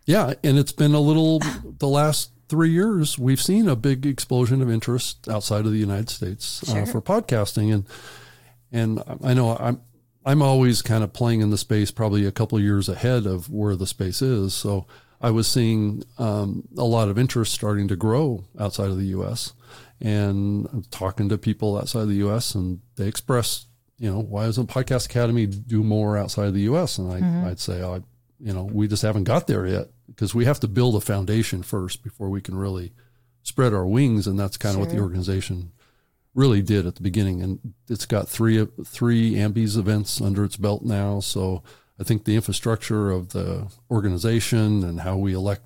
Yeah, 0.06 0.36
and 0.44 0.60
it's 0.60 0.72
been 0.72 0.94
a 0.94 1.02
little 1.02 1.40
the 1.80 1.88
last 1.88 2.32
three 2.50 2.70
years 2.70 3.18
we've 3.18 3.42
seen 3.42 3.68
a 3.68 3.76
big 3.76 4.06
explosion 4.06 4.62
of 4.62 4.70
interest 4.70 5.28
outside 5.28 5.66
of 5.66 5.72
the 5.72 5.80
United 5.80 6.10
States 6.10 6.64
uh, 6.64 6.74
sure. 6.74 6.82
uh, 6.84 6.86
for 6.86 7.02
podcasting 7.02 7.74
and 7.74 7.86
and 8.72 9.02
I 9.24 9.34
know 9.34 9.58
I'm 9.58 9.82
I'm 10.28 10.42
always 10.42 10.82
kind 10.82 11.06
of 11.06 11.14
playing 11.14 11.40
in 11.40 11.52
the 11.52 11.58
space, 11.58 11.90
probably 11.90 12.26
a 12.26 12.34
couple 12.34 12.58
of 12.58 12.64
years 12.64 12.90
ahead 12.90 13.26
of 13.26 13.50
where 13.50 13.78
the 13.78 13.88
space 13.88 14.22
is. 14.22 14.54
So 14.54 14.86
I 15.22 15.32
was 15.32 15.48
seeing 15.48 16.04
um, 16.18 16.68
a 16.78 16.84
lot 16.84 17.08
of 17.08 17.18
interest 17.18 17.54
starting 17.54 17.88
to 17.88 17.96
grow 17.96 18.44
outside 18.60 18.90
of 18.90 18.98
the 18.98 19.06
U.S. 19.06 19.54
and 20.02 20.68
I'm 20.74 20.84
talking 20.92 21.30
to 21.30 21.38
people 21.38 21.78
outside 21.78 22.02
of 22.02 22.10
the 22.10 22.16
U.S. 22.16 22.56
and 22.56 22.82
they 22.98 23.08
expressed, 23.08 23.68
you 24.00 24.12
know, 24.12 24.20
why 24.20 24.48
doesn't 24.48 24.70
Podcast 24.70 25.06
Academy 25.06 25.46
do 25.46 25.82
more 25.82 26.18
outside 26.18 26.48
of 26.48 26.54
the 26.54 26.62
U.S. 26.62 26.98
And 26.98 27.10
I, 27.10 27.22
mm-hmm. 27.22 27.48
I'd 27.48 27.60
say, 27.60 27.82
oh, 27.82 28.04
you 28.42 28.52
know, 28.52 28.66
we 28.66 28.90
just 28.90 29.04
haven't 29.04 29.24
got 29.24 29.48
there 29.48 29.66
yet 29.66 29.88
because 30.08 30.36
we 30.36 30.44
have 30.44 30.60
to 30.60 30.68
build 30.68 30.96
a 30.98 31.00
foundation 31.02 31.64
first 31.64 32.04
before 32.04 32.30
we 32.30 32.42
can 32.42 32.58
really 32.58 32.92
spread 33.44 33.74
our 33.74 33.88
wings, 33.88 34.28
and 34.28 34.38
that's 34.38 34.58
kind 34.58 34.74
sure. 34.74 34.82
of 34.82 34.88
what 34.90 34.94
the 34.94 35.02
organization 35.02 35.72
really 36.38 36.62
did 36.62 36.86
at 36.86 36.96
the 36.96 37.02
beginning. 37.02 37.42
And 37.42 37.74
it's 37.90 38.06
got 38.06 38.30
three 38.30 38.66
three 38.86 39.34
Ambies 39.34 39.76
events 39.76 40.22
under 40.22 40.46
its 40.46 40.56
belt 40.56 40.84
now. 40.84 41.20
So 41.20 41.64
I 42.00 42.04
think 42.04 42.24
the 42.24 42.36
infrastructure 42.36 43.10
of 43.10 43.30
the 43.30 43.68
organization 43.92 44.84
and 44.84 45.02
how 45.02 45.18
we 45.18 45.34
elect 45.34 45.64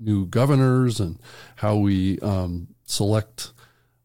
new 0.00 0.26
governors 0.26 1.00
and 1.00 1.18
how 1.56 1.76
we 1.76 2.18
um, 2.18 2.74
select 2.84 3.52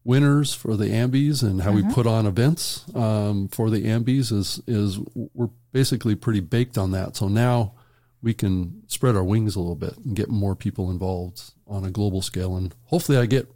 winners 0.04 0.54
for 0.54 0.76
the 0.76 0.86
Ambies 0.86 1.42
and 1.42 1.62
how 1.62 1.72
mm-hmm. 1.72 1.88
we 1.88 1.94
put 1.94 2.06
on 2.06 2.26
events 2.26 2.84
um, 2.94 3.48
for 3.48 3.68
the 3.68 3.84
Ambies 3.84 4.32
is 4.32 4.62
is 4.66 5.00
we're 5.14 5.50
basically 5.72 6.14
pretty 6.14 6.40
baked 6.40 6.78
on 6.78 6.92
that. 6.92 7.16
So 7.16 7.26
now 7.26 7.74
we 8.22 8.34
can 8.34 8.82
spread 8.86 9.16
our 9.16 9.24
wings 9.24 9.56
a 9.56 9.60
little 9.60 9.74
bit 9.74 9.96
and 9.98 10.14
get 10.14 10.30
more 10.30 10.54
people 10.54 10.90
involved 10.90 11.42
on 11.66 11.84
a 11.84 11.90
global 11.90 12.22
scale. 12.22 12.56
And 12.56 12.72
hopefully, 12.84 13.18
I 13.18 13.26
get 13.26 13.48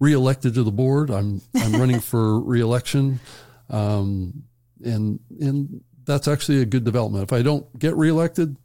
reelected 0.00 0.54
to 0.54 0.64
the 0.64 0.72
board. 0.72 1.10
I'm 1.10 1.40
I'm 1.54 1.72
running 1.72 2.00
for 2.00 2.40
reelection, 2.40 3.20
um, 3.68 4.42
and 4.82 5.20
and 5.38 5.84
that's 6.04 6.26
actually 6.26 6.62
a 6.62 6.64
good 6.64 6.84
development. 6.84 7.22
If 7.22 7.32
I 7.32 7.42
don't 7.42 7.78
get 7.78 7.94
reelected, 7.94 8.56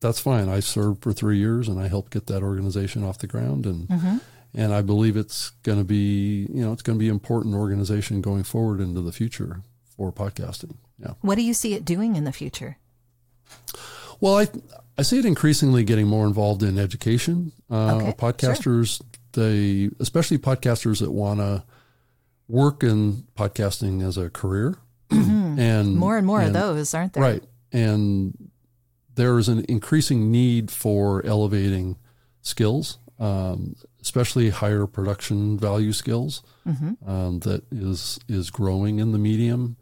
that's 0.00 0.20
fine. 0.20 0.48
I 0.48 0.60
served 0.60 1.02
for 1.02 1.12
three 1.12 1.38
years 1.38 1.68
and 1.68 1.80
I 1.80 1.88
helped 1.88 2.12
get 2.12 2.26
that 2.26 2.42
organization 2.42 3.04
off 3.04 3.18
the 3.18 3.26
ground, 3.26 3.64
and 3.64 3.88
mm-hmm. 3.88 4.16
and 4.52 4.74
I 4.74 4.82
believe 4.82 5.16
it's 5.16 5.50
going 5.62 5.78
to 5.78 5.84
be 5.84 6.46
you 6.52 6.62
know 6.62 6.72
it's 6.72 6.82
going 6.82 6.98
to 6.98 7.00
be 7.00 7.08
an 7.08 7.14
important 7.14 7.54
organization 7.54 8.20
going 8.20 8.42
forward 8.42 8.80
into 8.80 9.00
the 9.00 9.12
future 9.12 9.62
for 9.96 10.12
podcasting. 10.12 10.76
Yeah. 10.98 11.14
What 11.22 11.36
do 11.36 11.42
you 11.42 11.54
see 11.54 11.74
it 11.74 11.84
doing 11.84 12.16
in 12.16 12.24
the 12.24 12.32
future? 12.32 12.78
Well, 14.20 14.38
I 14.38 14.48
I 14.98 15.02
see 15.02 15.18
it 15.18 15.24
increasingly 15.24 15.84
getting 15.84 16.06
more 16.06 16.26
involved 16.26 16.62
in 16.62 16.78
education. 16.78 17.52
Uh, 17.70 17.96
okay, 17.96 18.12
podcasters 18.12 18.98
sure 18.98 19.06
they, 19.34 19.90
especially 20.00 20.38
podcasters 20.38 21.00
that 21.00 21.12
want 21.12 21.40
to 21.40 21.64
work 22.48 22.82
in 22.82 23.24
podcasting 23.36 24.06
as 24.06 24.16
a 24.16 24.30
career. 24.30 24.78
Mm-hmm. 25.10 25.58
and 25.58 25.96
more 25.96 26.16
and 26.16 26.26
more 26.26 26.40
and, 26.40 26.48
of 26.48 26.54
those, 26.54 26.94
aren't 26.94 27.12
there? 27.12 27.22
Right. 27.22 27.44
And 27.72 28.50
there 29.14 29.38
is 29.38 29.48
an 29.48 29.64
increasing 29.68 30.30
need 30.30 30.70
for 30.70 31.24
elevating 31.24 31.96
skills, 32.40 32.98
um, 33.18 33.76
especially 34.00 34.50
higher 34.50 34.86
production 34.86 35.58
value 35.58 35.92
skills 35.92 36.42
mm-hmm. 36.66 37.08
um, 37.08 37.40
that 37.40 37.64
is 37.70 38.18
is 38.28 38.50
growing 38.50 38.98
in 38.98 39.12
the 39.12 39.18
medium. 39.18 39.76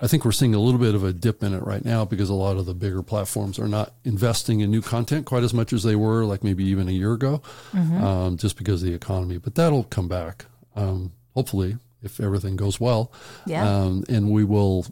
I, 0.00 0.06
think 0.08 0.24
we're 0.24 0.32
seeing 0.32 0.54
a 0.54 0.58
little 0.58 0.80
bit 0.80 0.96
of 0.96 1.04
a 1.04 1.12
dip 1.12 1.44
in 1.44 1.54
it 1.54 1.62
right 1.62 1.84
now 1.84 2.04
because 2.04 2.28
a 2.28 2.34
lot 2.34 2.56
of 2.56 2.66
the 2.66 2.74
bigger 2.74 3.02
platforms 3.02 3.58
are 3.58 3.68
not 3.68 3.92
investing 4.04 4.60
in 4.60 4.70
new 4.70 4.82
content 4.82 5.26
quite 5.26 5.44
as 5.44 5.54
much 5.54 5.72
as 5.72 5.84
they 5.84 5.94
were, 5.94 6.24
like 6.24 6.42
maybe 6.42 6.64
even 6.64 6.88
a 6.88 6.92
year 6.92 7.12
ago, 7.12 7.40
mm-hmm. 7.72 8.02
um, 8.02 8.36
just 8.36 8.56
because 8.56 8.82
of 8.82 8.88
the 8.88 8.94
economy. 8.94 9.38
But 9.38 9.54
that'll 9.54 9.84
come 9.84 10.08
back, 10.08 10.46
um, 10.74 11.12
hopefully, 11.34 11.78
if 12.02 12.18
everything 12.18 12.56
goes 12.56 12.80
well. 12.80 13.12
Yeah. 13.46 13.68
Um, 13.68 14.04
and 14.08 14.30
we 14.30 14.42
will 14.42 14.86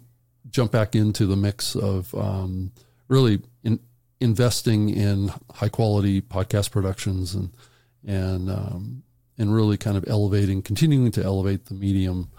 jump 0.50 0.72
back 0.72 0.94
into 0.94 1.26
the 1.26 1.36
mix 1.36 1.74
of 1.74 2.14
um, 2.14 2.70
really 3.08 3.40
in, 3.64 3.80
investing 4.20 4.90
in 4.90 5.32
high 5.54 5.68
quality 5.68 6.20
podcast 6.20 6.70
productions 6.70 7.34
and 7.34 7.50
and 8.06 8.48
um, 8.48 9.02
and 9.38 9.54
really 9.54 9.76
kind 9.76 9.96
of 9.96 10.04
elevating, 10.08 10.62
continuing 10.62 11.10
to 11.12 11.22
elevate 11.22 11.66
the 11.66 11.74
medium 11.74 12.30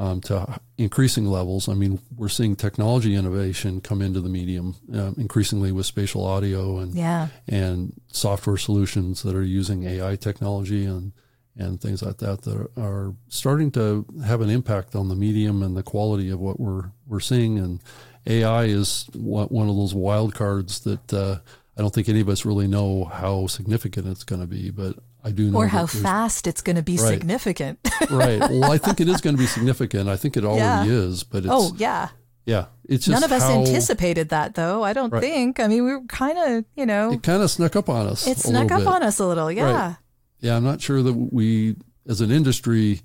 um, 0.00 0.22
to 0.22 0.58
increasing 0.78 1.26
levels. 1.26 1.68
I 1.68 1.74
mean, 1.74 2.00
we're 2.16 2.30
seeing 2.30 2.56
technology 2.56 3.14
innovation 3.14 3.82
come 3.82 4.00
into 4.00 4.20
the 4.22 4.30
medium 4.30 4.74
um, 4.94 5.14
increasingly 5.18 5.72
with 5.72 5.84
spatial 5.84 6.24
audio 6.24 6.78
and 6.78 6.94
yeah. 6.94 7.28
and 7.46 7.92
software 8.08 8.56
solutions 8.56 9.22
that 9.22 9.36
are 9.36 9.44
using 9.44 9.84
AI 9.84 10.16
technology 10.16 10.86
and 10.86 11.12
and 11.54 11.80
things 11.82 12.02
like 12.02 12.16
that 12.18 12.42
that 12.42 12.56
are, 12.56 12.70
are 12.82 13.14
starting 13.28 13.70
to 13.72 14.06
have 14.24 14.40
an 14.40 14.48
impact 14.48 14.96
on 14.96 15.08
the 15.08 15.14
medium 15.14 15.62
and 15.62 15.76
the 15.76 15.82
quality 15.82 16.30
of 16.30 16.40
what 16.40 16.58
we're 16.58 16.92
we're 17.06 17.20
seeing. 17.20 17.58
And 17.58 17.82
AI 18.26 18.64
is 18.64 19.06
one 19.12 19.68
of 19.68 19.76
those 19.76 19.94
wild 19.94 20.34
cards 20.34 20.80
that 20.80 21.12
uh, 21.12 21.40
I 21.76 21.82
don't 21.82 21.94
think 21.94 22.08
any 22.08 22.20
of 22.20 22.28
us 22.30 22.46
really 22.46 22.66
know 22.66 23.04
how 23.04 23.48
significant 23.48 24.06
it's 24.06 24.24
going 24.24 24.40
to 24.40 24.46
be, 24.46 24.70
but 24.70 24.96
I 25.22 25.30
do 25.30 25.50
know. 25.50 25.58
Or 25.58 25.66
how 25.66 25.86
fast 25.86 26.46
it's 26.46 26.62
going 26.62 26.76
to 26.76 26.82
be 26.82 26.96
right. 26.96 27.08
significant. 27.08 27.78
right. 28.10 28.40
Well, 28.40 28.72
I 28.72 28.78
think 28.78 29.00
it 29.00 29.08
is 29.08 29.20
going 29.20 29.36
to 29.36 29.40
be 29.40 29.46
significant. 29.46 30.08
I 30.08 30.16
think 30.16 30.36
it 30.36 30.44
already 30.44 30.88
yeah. 30.88 30.94
is, 30.96 31.24
but 31.24 31.38
it's. 31.38 31.48
Oh, 31.50 31.72
yeah. 31.76 32.08
Yeah. 32.46 32.66
It's 32.88 33.06
None 33.06 33.22
of 33.22 33.30
us 33.30 33.42
how, 33.42 33.60
anticipated 33.60 34.30
that, 34.30 34.54
though. 34.54 34.82
I 34.82 34.92
don't 34.92 35.12
right. 35.12 35.22
think. 35.22 35.60
I 35.60 35.68
mean, 35.68 35.84
we 35.84 35.92
were 35.92 36.04
kind 36.06 36.38
of, 36.38 36.64
you 36.74 36.86
know. 36.86 37.12
It 37.12 37.22
kind 37.22 37.42
of 37.42 37.50
snuck 37.50 37.76
up 37.76 37.88
on 37.88 38.06
us. 38.06 38.26
It 38.26 38.38
snuck 38.38 38.70
up 38.70 38.80
bit. 38.80 38.88
on 38.88 39.02
us 39.02 39.18
a 39.18 39.26
little. 39.26 39.52
Yeah. 39.52 39.88
Right. 39.88 39.96
Yeah. 40.40 40.56
I'm 40.56 40.64
not 40.64 40.80
sure 40.80 41.02
that 41.02 41.12
we, 41.12 41.76
as 42.08 42.20
an 42.20 42.30
industry, 42.30 43.00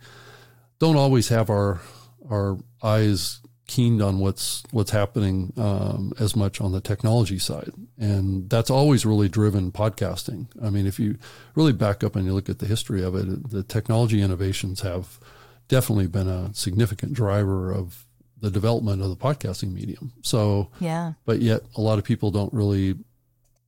don't 0.80 0.96
always 0.96 1.30
have 1.30 1.50
our 1.50 1.82
our 2.30 2.58
eyes 2.82 3.40
keened 3.68 4.02
on 4.02 4.20
what's 4.20 4.64
what's 4.72 4.92
happening 4.92 5.52
um, 5.58 6.14
as 6.20 6.36
much 6.36 6.62
on 6.62 6.72
the 6.72 6.82
technology 6.82 7.40
side, 7.40 7.72
and 7.98 8.50
that's 8.50 8.70
always 8.70 9.06
really 9.06 9.28
driven 9.28 9.72
podcasting. 9.72 10.48
I 10.64 10.70
mean, 10.70 10.86
if 10.86 11.00
you 11.00 11.18
really 11.56 11.74
back 11.74 12.04
up 12.04 12.16
and 12.16 12.26
you 12.26 12.34
look 12.34 12.50
at 12.50 12.60
the 12.60 12.68
history 12.68 13.04
of 13.04 13.16
it, 13.16 13.50
the 13.50 13.64
technology 13.64 14.22
innovations 14.22 14.82
have 14.82 15.20
definitely 15.68 16.08
been 16.08 16.28
a 16.28 16.54
significant 16.54 17.14
driver 17.14 17.72
of 17.72 18.06
the 18.40 18.52
development 18.52 19.02
of 19.02 19.10
the 19.10 19.16
podcasting 19.16 19.74
medium. 19.74 20.12
So, 20.22 20.70
yeah, 20.80 21.14
but 21.26 21.42
yet 21.42 21.62
a 21.76 21.82
lot 21.82 21.98
of 21.98 22.04
people 22.04 22.32
don't 22.32 22.54
really 22.54 22.96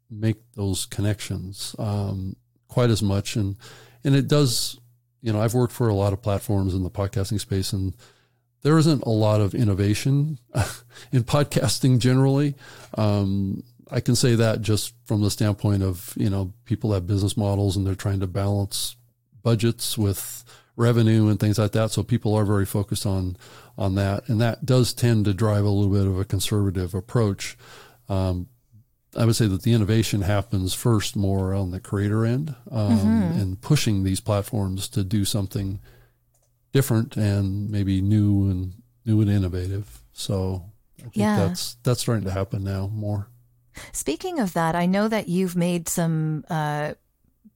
make 0.09 0.37
those 0.53 0.85
connections 0.85 1.75
um, 1.79 2.35
quite 2.67 2.89
as 2.89 3.01
much, 3.01 3.35
and 3.35 3.55
and 4.03 4.15
it 4.15 4.27
does. 4.27 4.79
You 5.23 5.33
know, 5.33 5.41
I've 5.41 5.55
worked 5.55 5.73
for 5.73 5.89
a 5.89 5.95
lot 5.95 6.13
of 6.13 6.21
platforms 6.21 6.75
in 6.75 6.83
the 6.83 6.91
podcasting 6.91 7.39
space, 7.39 7.73
and 7.73 7.95
there 8.63 8.77
isn't 8.77 9.03
a 9.03 9.09
lot 9.09 9.41
of 9.41 9.53
innovation 9.53 10.39
in 11.11 11.23
podcasting 11.23 11.99
generally. 11.99 12.55
Um, 12.95 13.63
I 13.89 13.99
can 13.99 14.15
say 14.15 14.35
that 14.35 14.61
just 14.61 14.93
from 15.05 15.21
the 15.21 15.31
standpoint 15.31 15.83
of, 15.83 16.13
you 16.17 16.29
know, 16.29 16.53
people 16.65 16.93
have 16.93 17.07
business 17.07 17.37
models 17.37 17.77
and 17.77 17.85
they're 17.85 17.95
trying 17.95 18.19
to 18.19 18.27
balance 18.27 18.95
budgets 19.43 19.97
with 19.97 20.43
revenue 20.75 21.27
and 21.29 21.39
things 21.39 21.57
like 21.57 21.71
that. 21.71 21.91
So 21.91 22.03
people 22.03 22.35
are 22.35 22.45
very 22.45 22.65
focused 22.65 23.05
on, 23.05 23.37
on 23.77 23.95
that. 23.95 24.27
And 24.27 24.41
that 24.41 24.65
does 24.65 24.93
tend 24.93 25.25
to 25.25 25.33
drive 25.33 25.63
a 25.63 25.69
little 25.69 25.93
bit 25.93 26.07
of 26.07 26.19
a 26.19 26.25
conservative 26.25 26.93
approach. 26.93 27.57
Um, 28.09 28.47
I 29.15 29.25
would 29.25 29.35
say 29.35 29.47
that 29.47 29.63
the 29.63 29.73
innovation 29.73 30.21
happens 30.21 30.73
first 30.73 31.15
more 31.15 31.53
on 31.53 31.71
the 31.71 31.79
creator 31.79 32.25
end 32.25 32.55
um, 32.69 32.97
mm-hmm. 32.97 33.39
and 33.39 33.61
pushing 33.61 34.03
these 34.03 34.19
platforms 34.19 34.87
to 34.89 35.03
do 35.03 35.25
something 35.25 35.79
different 36.73 37.15
and 37.17 37.69
maybe 37.69 38.01
new 38.01 38.49
and 38.49 38.73
new 39.05 39.21
and 39.21 39.29
innovative. 39.29 40.01
So 40.13 40.63
I 40.99 41.01
think 41.03 41.15
Yeah. 41.15 41.37
that's 41.37 41.77
that's 41.83 42.01
starting 42.01 42.25
to 42.25 42.31
happen 42.31 42.63
now 42.63 42.87
more. 42.87 43.27
Speaking 43.91 44.39
of 44.39 44.53
that, 44.53 44.75
I 44.75 44.85
know 44.87 45.07
that 45.07 45.27
you've 45.27 45.55
made 45.55 45.87
some 45.87 46.43
uh, 46.49 46.93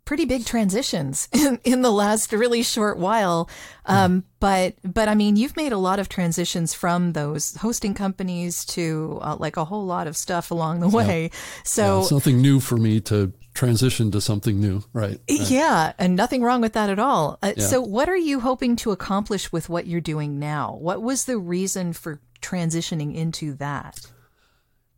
pretty 0.05 0.25
big 0.25 0.45
transitions 0.45 1.27
in, 1.33 1.59
in 1.63 1.81
the 1.81 1.91
last 1.91 2.31
really 2.31 2.61
short 2.63 2.97
while. 2.99 3.49
Um, 3.85 4.23
but 4.39 4.75
but 4.83 5.07
I 5.07 5.15
mean, 5.15 5.35
you've 5.35 5.57
made 5.57 5.71
a 5.71 5.77
lot 5.77 5.97
of 5.99 6.09
transitions 6.09 6.73
from 6.75 7.13
those 7.13 7.55
hosting 7.55 7.93
companies 7.95 8.63
to 8.65 9.17
uh, 9.21 9.35
like 9.39 9.57
a 9.57 9.65
whole 9.65 9.85
lot 9.85 10.05
of 10.07 10.15
stuff 10.15 10.51
along 10.51 10.79
the 10.81 10.89
way. 10.89 11.23
Yeah, 11.23 11.39
So 11.63 11.99
it's 12.01 12.11
nothing 12.11 12.39
new 12.41 12.59
for 12.59 12.77
me 12.77 13.01
to 13.01 13.33
transition 13.53 14.11
to 14.11 14.21
something 14.21 14.59
new, 14.59 14.83
right? 14.93 15.19
right. 15.29 15.51
Yeah, 15.51 15.93
and 15.97 16.15
nothing 16.15 16.41
wrong 16.41 16.61
with 16.61 16.73
that 16.73 16.89
at 16.89 16.99
all. 16.99 17.37
Uh, 17.41 17.53
Yeah. 17.57 17.65
So, 17.65 17.81
what 17.81 18.09
are 18.09 18.17
you 18.17 18.39
hoping 18.39 18.75
to 18.77 18.91
accomplish 18.91 19.51
with 19.51 19.69
what 19.69 19.87
you're 19.87 20.01
doing 20.01 20.39
now? 20.39 20.77
What 20.79 21.01
was 21.01 21.25
the 21.25 21.37
reason 21.37 21.93
for 21.93 22.21
transitioning 22.41 23.15
into 23.15 23.53
that? 23.55 23.99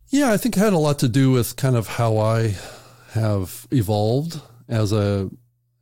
Yeah, 0.08 0.32
I 0.32 0.36
think 0.36 0.56
it 0.56 0.60
had 0.60 0.72
a 0.72 0.78
lot 0.78 0.98
to 1.00 1.08
do 1.08 1.32
with 1.32 1.56
kind 1.56 1.76
of 1.76 1.88
how 1.88 2.18
I 2.18 2.54
have 3.12 3.66
evolved 3.70 4.40
as 4.68 4.92
a 4.92 5.30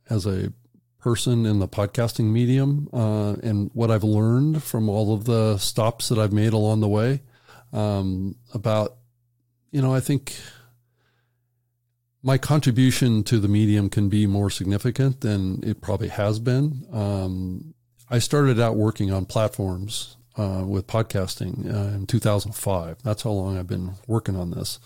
as 0.09 0.25
a 0.25 0.51
person 0.99 1.45
in 1.45 1.59
the 1.59 1.67
podcasting 1.67 2.31
medium, 2.31 2.87
uh, 2.93 3.33
and 3.43 3.69
what 3.73 3.91
I've 3.91 4.05
learned 4.05 4.63
from 4.63 4.87
all 4.87 5.13
of 5.13 5.25
the 5.25 5.57
stops 5.57 6.09
that 6.09 6.17
I've 6.17 6.31
made 6.31 6.53
along 6.53 6.79
the 6.79 6.87
way. 6.87 7.21
Um, 7.73 8.35
about, 8.53 8.97
you 9.71 9.81
know, 9.81 9.93
I 9.93 9.99
think 9.99 10.35
my 12.23 12.37
contribution 12.37 13.23
to 13.23 13.37
the 13.39 13.47
medium 13.47 13.89
can 13.89 14.07
be 14.09 14.25
more 14.27 14.49
significant 14.49 15.21
than 15.21 15.61
it 15.63 15.81
probably 15.81 16.07
has 16.07 16.39
been. 16.39 16.85
Um, 16.91 17.73
I 18.09 18.19
started 18.19 18.59
out 18.59 18.75
working 18.77 19.11
on 19.11 19.25
platforms 19.25 20.15
uh, 20.37 20.63
with 20.65 20.87
podcasting 20.87 21.65
uh, 21.71 21.95
in 21.95 22.07
2005. 22.07 23.03
That's 23.03 23.23
how 23.23 23.31
long 23.31 23.57
I've 23.57 23.67
been 23.67 23.91
working 24.07 24.35
on 24.35 24.51
this. 24.51 24.79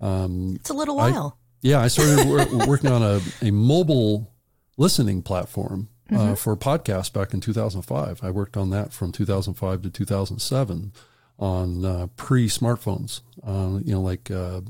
Um, 0.00 0.56
It's 0.56 0.70
a 0.70 0.74
little 0.74 0.98
I- 1.00 1.10
while. 1.10 1.38
yeah, 1.62 1.80
I 1.80 1.88
started 1.88 2.26
wor- 2.28 2.66
working 2.68 2.90
on 2.90 3.02
a, 3.02 3.20
a 3.40 3.50
mobile 3.50 4.30
listening 4.76 5.22
platform 5.22 5.88
uh, 6.14 6.34
for 6.34 6.54
podcasts 6.56 7.12
back 7.12 7.32
in 7.32 7.40
2005. 7.40 8.20
I 8.22 8.30
worked 8.30 8.56
on 8.58 8.70
that 8.70 8.92
from 8.92 9.10
2005 9.10 9.82
to 9.82 9.90
2007 9.90 10.92
on 11.38 11.84
uh, 11.84 12.06
pre 12.16 12.46
smartphones, 12.48 13.22
uh, 13.42 13.80
you 13.82 13.94
know, 13.94 14.02
like 14.02 14.30
uh, 14.30 14.60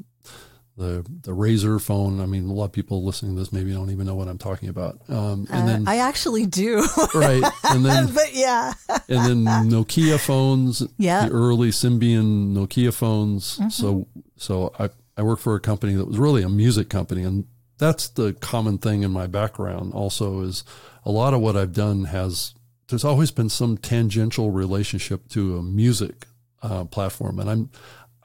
the 0.76 1.04
the 1.22 1.30
Razr 1.32 1.80
phone. 1.80 2.20
I 2.20 2.26
mean, 2.26 2.48
a 2.48 2.52
lot 2.52 2.64
of 2.66 2.72
people 2.72 3.04
listening 3.04 3.34
to 3.34 3.40
this 3.40 3.52
maybe 3.52 3.72
don't 3.72 3.90
even 3.90 4.06
know 4.06 4.14
what 4.16 4.28
I'm 4.28 4.38
talking 4.38 4.68
about. 4.68 4.98
Um, 5.08 5.46
and 5.50 5.62
Uh, 5.62 5.66
then 5.66 5.88
I 5.88 5.98
actually 5.98 6.46
do. 6.46 6.84
right, 7.14 7.42
and 7.64 7.84
then 7.84 8.06
but 8.14 8.34
yeah. 8.34 8.72
and 9.08 9.24
then 9.24 9.44
Nokia 9.70 10.18
phones, 10.18 10.82
Yeah. 10.98 11.26
the 11.26 11.32
early 11.32 11.70
Symbian 11.70 12.52
Nokia 12.54 12.92
phones. 12.92 13.58
Mm-hmm. 13.58 13.68
So 13.68 14.06
so 14.36 14.72
I 14.78 14.90
I 15.16 15.22
worked 15.22 15.42
for 15.42 15.54
a 15.54 15.60
company 15.60 15.94
that 15.94 16.06
was 16.06 16.18
really 16.18 16.42
a 16.42 16.48
music 16.48 16.88
company, 16.88 17.22
and 17.22 17.44
that's 17.78 18.08
the 18.08 18.32
common 18.34 18.78
thing 18.78 19.02
in 19.04 19.10
my 19.12 19.26
background. 19.28 19.92
Also, 19.94 20.40
is 20.42 20.64
a 21.04 21.10
lot 21.12 21.34
of 21.34 21.40
what 21.40 21.56
I've 21.56 21.72
done 21.72 22.04
has 22.06 22.54
there's 22.88 23.04
always 23.04 23.30
been 23.30 23.48
some 23.48 23.78
tangential 23.78 24.50
relationship 24.50 25.28
to 25.30 25.56
a 25.58 25.62
music 25.62 26.26
uh, 26.62 26.84
platform, 26.84 27.38
and 27.38 27.48
I'm 27.48 27.70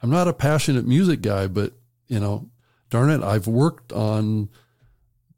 I'm 0.02 0.10
not 0.10 0.26
a 0.28 0.32
passionate 0.32 0.86
music 0.86 1.22
guy, 1.22 1.46
but 1.46 1.74
you 2.10 2.20
know, 2.20 2.50
darn 2.90 3.08
it, 3.10 3.22
I've 3.22 3.46
worked 3.46 3.92
on. 3.92 4.50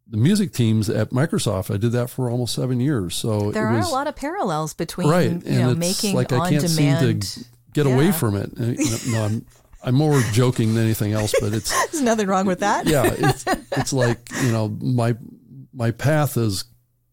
The 0.09 0.19
music 0.19 0.53
teams 0.53 0.91
at 0.91 1.09
Microsoft, 1.09 1.73
I 1.73 1.79
did 1.79 1.93
that 1.93 2.11
for 2.11 2.29
almost 2.29 2.55
seven 2.55 2.81
years. 2.81 3.15
So 3.15 3.51
There 3.51 3.67
are 3.67 3.79
a 3.81 3.89
lot 3.89 4.07
of 4.09 4.15
parallels 4.15 4.75
between 4.75 5.09
right 5.09 5.31
you 5.31 5.41
and 5.47 5.59
know 5.59 5.71
it's 5.71 5.79
making 5.81 6.15
like 6.15 6.31
i 6.35 6.37
on 6.39 6.51
can't 6.51 6.67
demand. 6.67 7.25
seem 7.25 7.45
to 7.45 7.49
get 7.73 7.87
away 7.87 8.13
from 8.13 8.37
it 8.37 8.51
Uh, 8.61 8.75
no 9.11 9.25
i'm 9.25 9.47
i'm 9.83 9.95
more 9.95 10.21
joking 10.33 10.75
than 10.75 10.85
anything 10.85 11.13
else 11.15 11.33
but 11.41 11.55
it's 11.55 11.71
There's 11.93 12.03
nothing 12.03 12.27
wrong 12.27 12.45
with 12.45 12.61
that. 12.61 12.87
yeah 12.87 13.05
it's 13.17 13.45
it's 13.73 13.93
like 13.95 14.29
you 14.43 14.53
know 14.53 14.69
my 14.83 15.17
my 15.73 15.93
path 15.93 16.35
has 16.35 16.65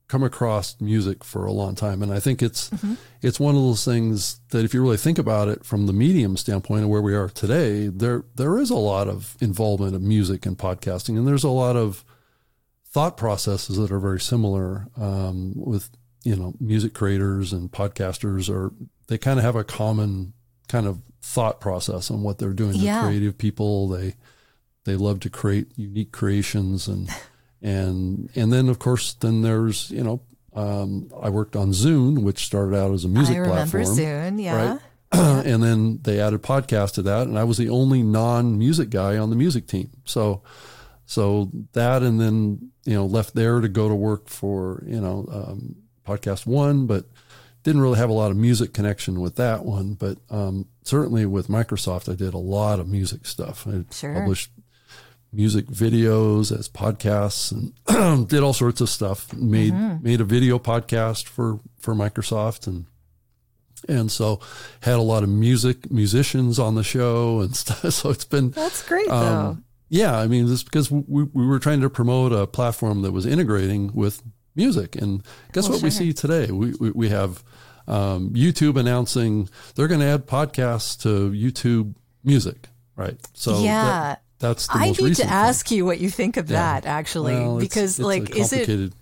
come 0.10 0.24
across 0.24 0.76
music 0.82 1.24
for 1.24 1.46
a 1.46 1.52
long 1.54 1.76
time 1.76 2.04
and 2.04 2.12
i 2.12 2.20
think 2.20 2.42
it's 2.42 2.70
Mm-hmm. 2.72 2.96
it's 3.22 3.40
one 3.40 3.56
of 3.56 3.62
those 3.62 3.86
things 3.86 4.42
that 4.50 4.66
if 4.66 4.74
you 4.74 4.82
really 4.82 4.98
think 4.98 5.18
about 5.18 5.48
it 5.48 5.64
from 5.64 5.86
the 5.86 5.94
medium 5.94 6.36
standpoint 6.36 6.84
of 6.84 6.90
where 6.90 7.02
we 7.02 7.16
are 7.16 7.30
today 7.30 7.88
there 7.88 8.26
there 8.36 8.58
is 8.60 8.70
a 8.70 8.76
lot 8.76 9.08
of 9.08 9.38
involvement 9.40 9.96
of 9.96 10.02
music 10.02 10.46
and 10.46 10.58
podcasting 10.58 11.18
and 11.18 11.26
there's 11.28 11.44
a 11.46 11.50
lot 11.50 11.76
of 11.78 12.04
thought 12.92 13.16
processes 13.18 13.78
that 13.78 13.92
are 13.92 14.00
very 14.00 14.20
similar 14.20 14.88
um, 14.98 15.54
with 15.56 15.90
you 16.24 16.36
know 16.36 16.54
music 16.60 16.94
creators 16.94 17.54
and 17.54 17.72
podcasters 17.72 18.50
or 18.54 18.74
they 19.08 19.18
kind 19.18 19.38
of 19.40 19.46
have 19.46 19.56
a 19.56 19.64
common 19.64 20.34
kind 20.68 20.88
of 20.88 21.00
thought 21.22 21.60
process 21.62 22.10
on 22.10 22.24
what 22.24 22.40
they're 22.40 22.54
doing 22.54 22.72
they're 22.74 22.82
Yeah. 22.86 23.04
creative 23.04 23.38
people 23.38 23.88
they 23.88 24.16
they 24.86 24.96
love 24.96 25.20
to 25.20 25.30
create 25.30 25.68
unique 25.76 26.12
creations 26.12 26.88
and 26.88 27.10
and 27.62 28.30
and 28.36 28.52
then 28.54 28.70
of 28.70 28.80
course 28.80 29.14
then 29.14 29.42
there's 29.42 29.92
you 29.92 30.04
know 30.04 30.22
um, 30.54 31.12
I 31.22 31.30
worked 31.30 31.56
on 31.56 31.72
Zune 31.72 32.24
which 32.24 32.46
started 32.46 32.76
out 32.76 32.92
as 32.94 33.06
a 33.06 33.08
music 33.08 33.36
I 33.36 33.40
remember 33.40 33.70
platform 33.70 33.98
Zune. 33.98 34.42
Yeah. 34.44 34.72
right? 34.72 34.80
and 35.46 35.64
then 35.64 36.00
they 36.04 36.20
added 36.20 36.44
podcast 36.44 36.94
to 36.94 37.02
that, 37.02 37.28
and 37.28 37.38
I 37.40 37.44
was 37.44 37.58
the 37.58 37.70
only 37.70 38.04
non-music 38.04 38.92
guy 38.92 39.18
on 39.18 39.32
the 39.32 39.36
music 39.36 39.66
team. 39.66 39.90
So, 40.06 40.44
so 41.08 41.50
that, 41.74 42.04
and 42.04 42.20
then 42.22 42.72
you 42.86 42.94
know 42.94 43.06
left 43.08 43.34
there 43.34 43.60
to 43.60 43.68
go 43.68 43.90
to 43.90 43.96
work 43.96 44.28
for 44.30 44.84
you 44.86 45.02
know 45.02 45.26
um, 45.32 45.78
PodcastOne, 46.06 46.86
but 46.86 47.06
didn't 47.64 47.82
really 47.82 47.98
have 47.98 48.10
a 48.12 48.14
lot 48.14 48.30
of 48.30 48.38
music 48.38 48.72
connection 48.74 49.20
with 49.20 49.36
that 49.38 49.66
one. 49.66 49.96
But 49.96 50.20
um, 50.30 50.68
certainly 50.84 51.26
with 51.26 51.48
Microsoft, 51.48 52.12
I 52.12 52.16
did 52.16 52.36
a 52.36 52.38
lot 52.40 52.80
of 52.80 52.88
music 52.88 53.26
stuff. 53.26 53.66
I 53.68 53.86
Sure. 53.92 54.14
published 54.14 54.52
music 55.32 55.68
videos 55.68 56.52
as 56.58 56.68
podcasts 56.68 57.52
and 57.52 58.28
did 58.30 58.42
all 58.42 58.54
sorts 58.54 58.82
of 58.82 58.90
stuff. 58.90 59.32
Made 59.34 59.74
made 60.02 60.22
a 60.22 60.26
video 60.26 60.60
podcast 60.60 61.28
for 61.28 61.60
for 61.80 61.94
Microsoft 61.94 62.68
and 62.68 62.86
and 63.88 64.12
so 64.12 64.40
had 64.82 64.96
a 64.96 65.02
lot 65.02 65.24
of 65.24 65.30
music 65.30 65.90
musicians 65.92 66.60
on 66.60 66.76
the 66.76 66.84
show 66.84 67.40
and 67.42 67.56
stuff. 67.64 67.94
So 67.94 68.10
it's 68.10 68.26
been 68.26 68.52
That's 68.52 68.88
great 68.88 69.08
though. 69.08 69.14
um, 69.14 69.64
yeah. 69.88 70.18
I 70.18 70.28
mean, 70.28 70.48
just 70.48 70.66
because 70.66 70.92
we, 70.92 71.24
we 71.24 71.46
were 71.48 71.60
trying 71.60 71.82
to 71.82 71.90
promote 71.90 72.32
a 72.34 72.46
platform 72.48 73.02
that 73.04 73.12
was 73.12 73.26
integrating 73.26 73.92
with 73.94 74.22
music, 74.56 74.96
and 74.96 75.24
guess 75.54 75.70
Well, 75.70 75.78
what 75.78 75.84
we 75.84 75.90
see 75.92 76.12
today? 76.14 76.52
We 76.52 76.74
we, 76.80 76.92
we 76.92 77.10
have 77.10 77.44
um, 77.88 78.32
YouTube 78.32 78.78
announcing 78.80 79.48
they're 79.76 79.88
going 79.88 80.02
to 80.02 80.06
add 80.08 80.28
podcasts 80.28 81.00
to 81.04 81.32
YouTube 81.32 81.96
Music, 82.24 82.68
right? 82.96 83.18
So 83.34 83.64
Yeah. 83.64 83.84
that, 83.84 84.22
that's 84.40 84.68
the 84.68 84.74
I 84.78 84.88
most 84.88 85.02
need 85.02 85.16
to 85.16 85.22
thing. 85.24 85.32
ask 85.32 85.72
you 85.72 85.86
what 85.86 86.00
you 86.00 86.10
think 86.10 86.38
of 86.38 86.50
Yeah. 86.50 86.58
that 86.82 86.86
actually, 86.86 87.34
Well, 87.36 87.58
it's- 87.58 87.68
because 87.70 88.00
it's 88.00 88.06
like, 88.06 88.36
is 88.36 88.52
it 88.54 88.66
complicated- 88.68 88.94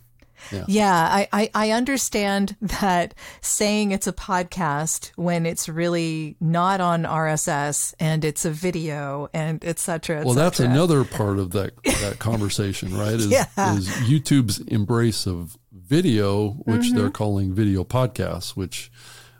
Yeah, 0.67 0.93
I, 0.93 1.27
I, 1.33 1.49
I 1.53 1.71
understand 1.71 2.55
that 2.81 3.13
saying 3.41 3.91
it's 3.91 4.07
a 4.07 4.13
podcast 4.13 5.11
when 5.15 5.45
it's 5.45 5.67
really 5.67 6.37
not 6.39 6.79
on 6.79 7.03
RSS 7.03 7.93
and 7.99 8.23
it's 8.23 8.45
a 8.45 8.51
video 8.51 9.29
and 9.33 9.63
etc. 9.65 10.19
et 10.21 10.25
Well, 10.25 10.35
that's 10.35 10.59
another 10.59 11.03
part 11.03 11.39
of 11.39 11.51
that 11.51 11.71
that 12.01 12.17
conversation, 12.19 12.95
right? 12.97 13.13
Is, 13.15 13.27
Yeah. 13.27 13.45
is 13.75 13.87
YouTube's 13.89 14.59
embrace 14.67 15.25
of 15.27 15.57
video, 15.71 16.51
which 16.65 16.81
Mm-hmm. 16.87 16.97
they're 16.97 17.09
calling 17.09 17.53
video 17.53 17.83
podcasts, 17.83 18.51
which 18.55 18.91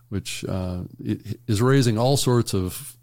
which 0.09 0.45
uh, 0.47 0.83
is 1.47 1.61
raising 1.61 1.97
all 1.97 2.15
sorts 2.17 2.53
of 2.53 2.96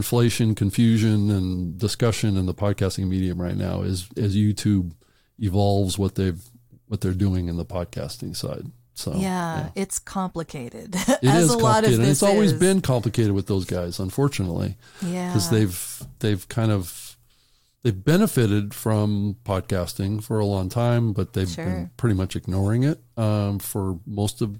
conflation, 0.00 0.56
confusion, 0.56 1.30
and 1.30 1.78
discussion 1.78 2.36
in 2.36 2.46
the 2.46 2.54
podcasting 2.54 3.08
medium 3.08 3.40
right 3.40 3.56
now. 3.56 3.82
is 3.82 4.08
as 4.16 4.36
YouTube 4.36 4.92
evolves 5.38 5.98
what 5.98 6.14
they've 6.14 6.42
what 6.88 7.00
they're 7.00 7.12
doing 7.14 7.48
in 7.48 7.56
the 7.56 7.64
podcasting 7.64 8.34
side. 8.36 8.70
So 8.94 9.14
Yeah, 9.16 9.70
it's 9.74 9.98
complicated. 9.98 10.94
It 10.94 11.18
as 11.24 11.44
is 11.44 11.50
a 11.50 11.58
lot 11.58 11.84
of 11.84 11.90
complicated, 11.90 12.00
and 12.00 12.08
it's 12.08 12.22
always 12.22 12.52
is. 12.52 12.58
been 12.60 12.80
complicated 12.80 13.32
with 13.32 13.46
those 13.46 13.64
guys, 13.64 13.98
unfortunately 13.98 14.76
Yeah. 15.02 15.28
because 15.28 15.50
they've 15.50 16.02
they've 16.20 16.48
kind 16.48 16.70
of 16.72 17.16
they've 17.82 18.04
benefited 18.04 18.72
from 18.74 19.36
podcasting 19.44 20.22
for 20.22 20.38
a 20.38 20.46
long 20.46 20.68
time, 20.68 21.12
but 21.12 21.32
they've 21.34 21.48
Sure. 21.48 21.64
been 21.64 21.90
pretty 21.96 22.14
much 22.16 22.36
ignoring 22.36 22.84
it 22.84 23.00
um, 23.16 23.58
for 23.58 23.98
most 24.06 24.40
of 24.40 24.58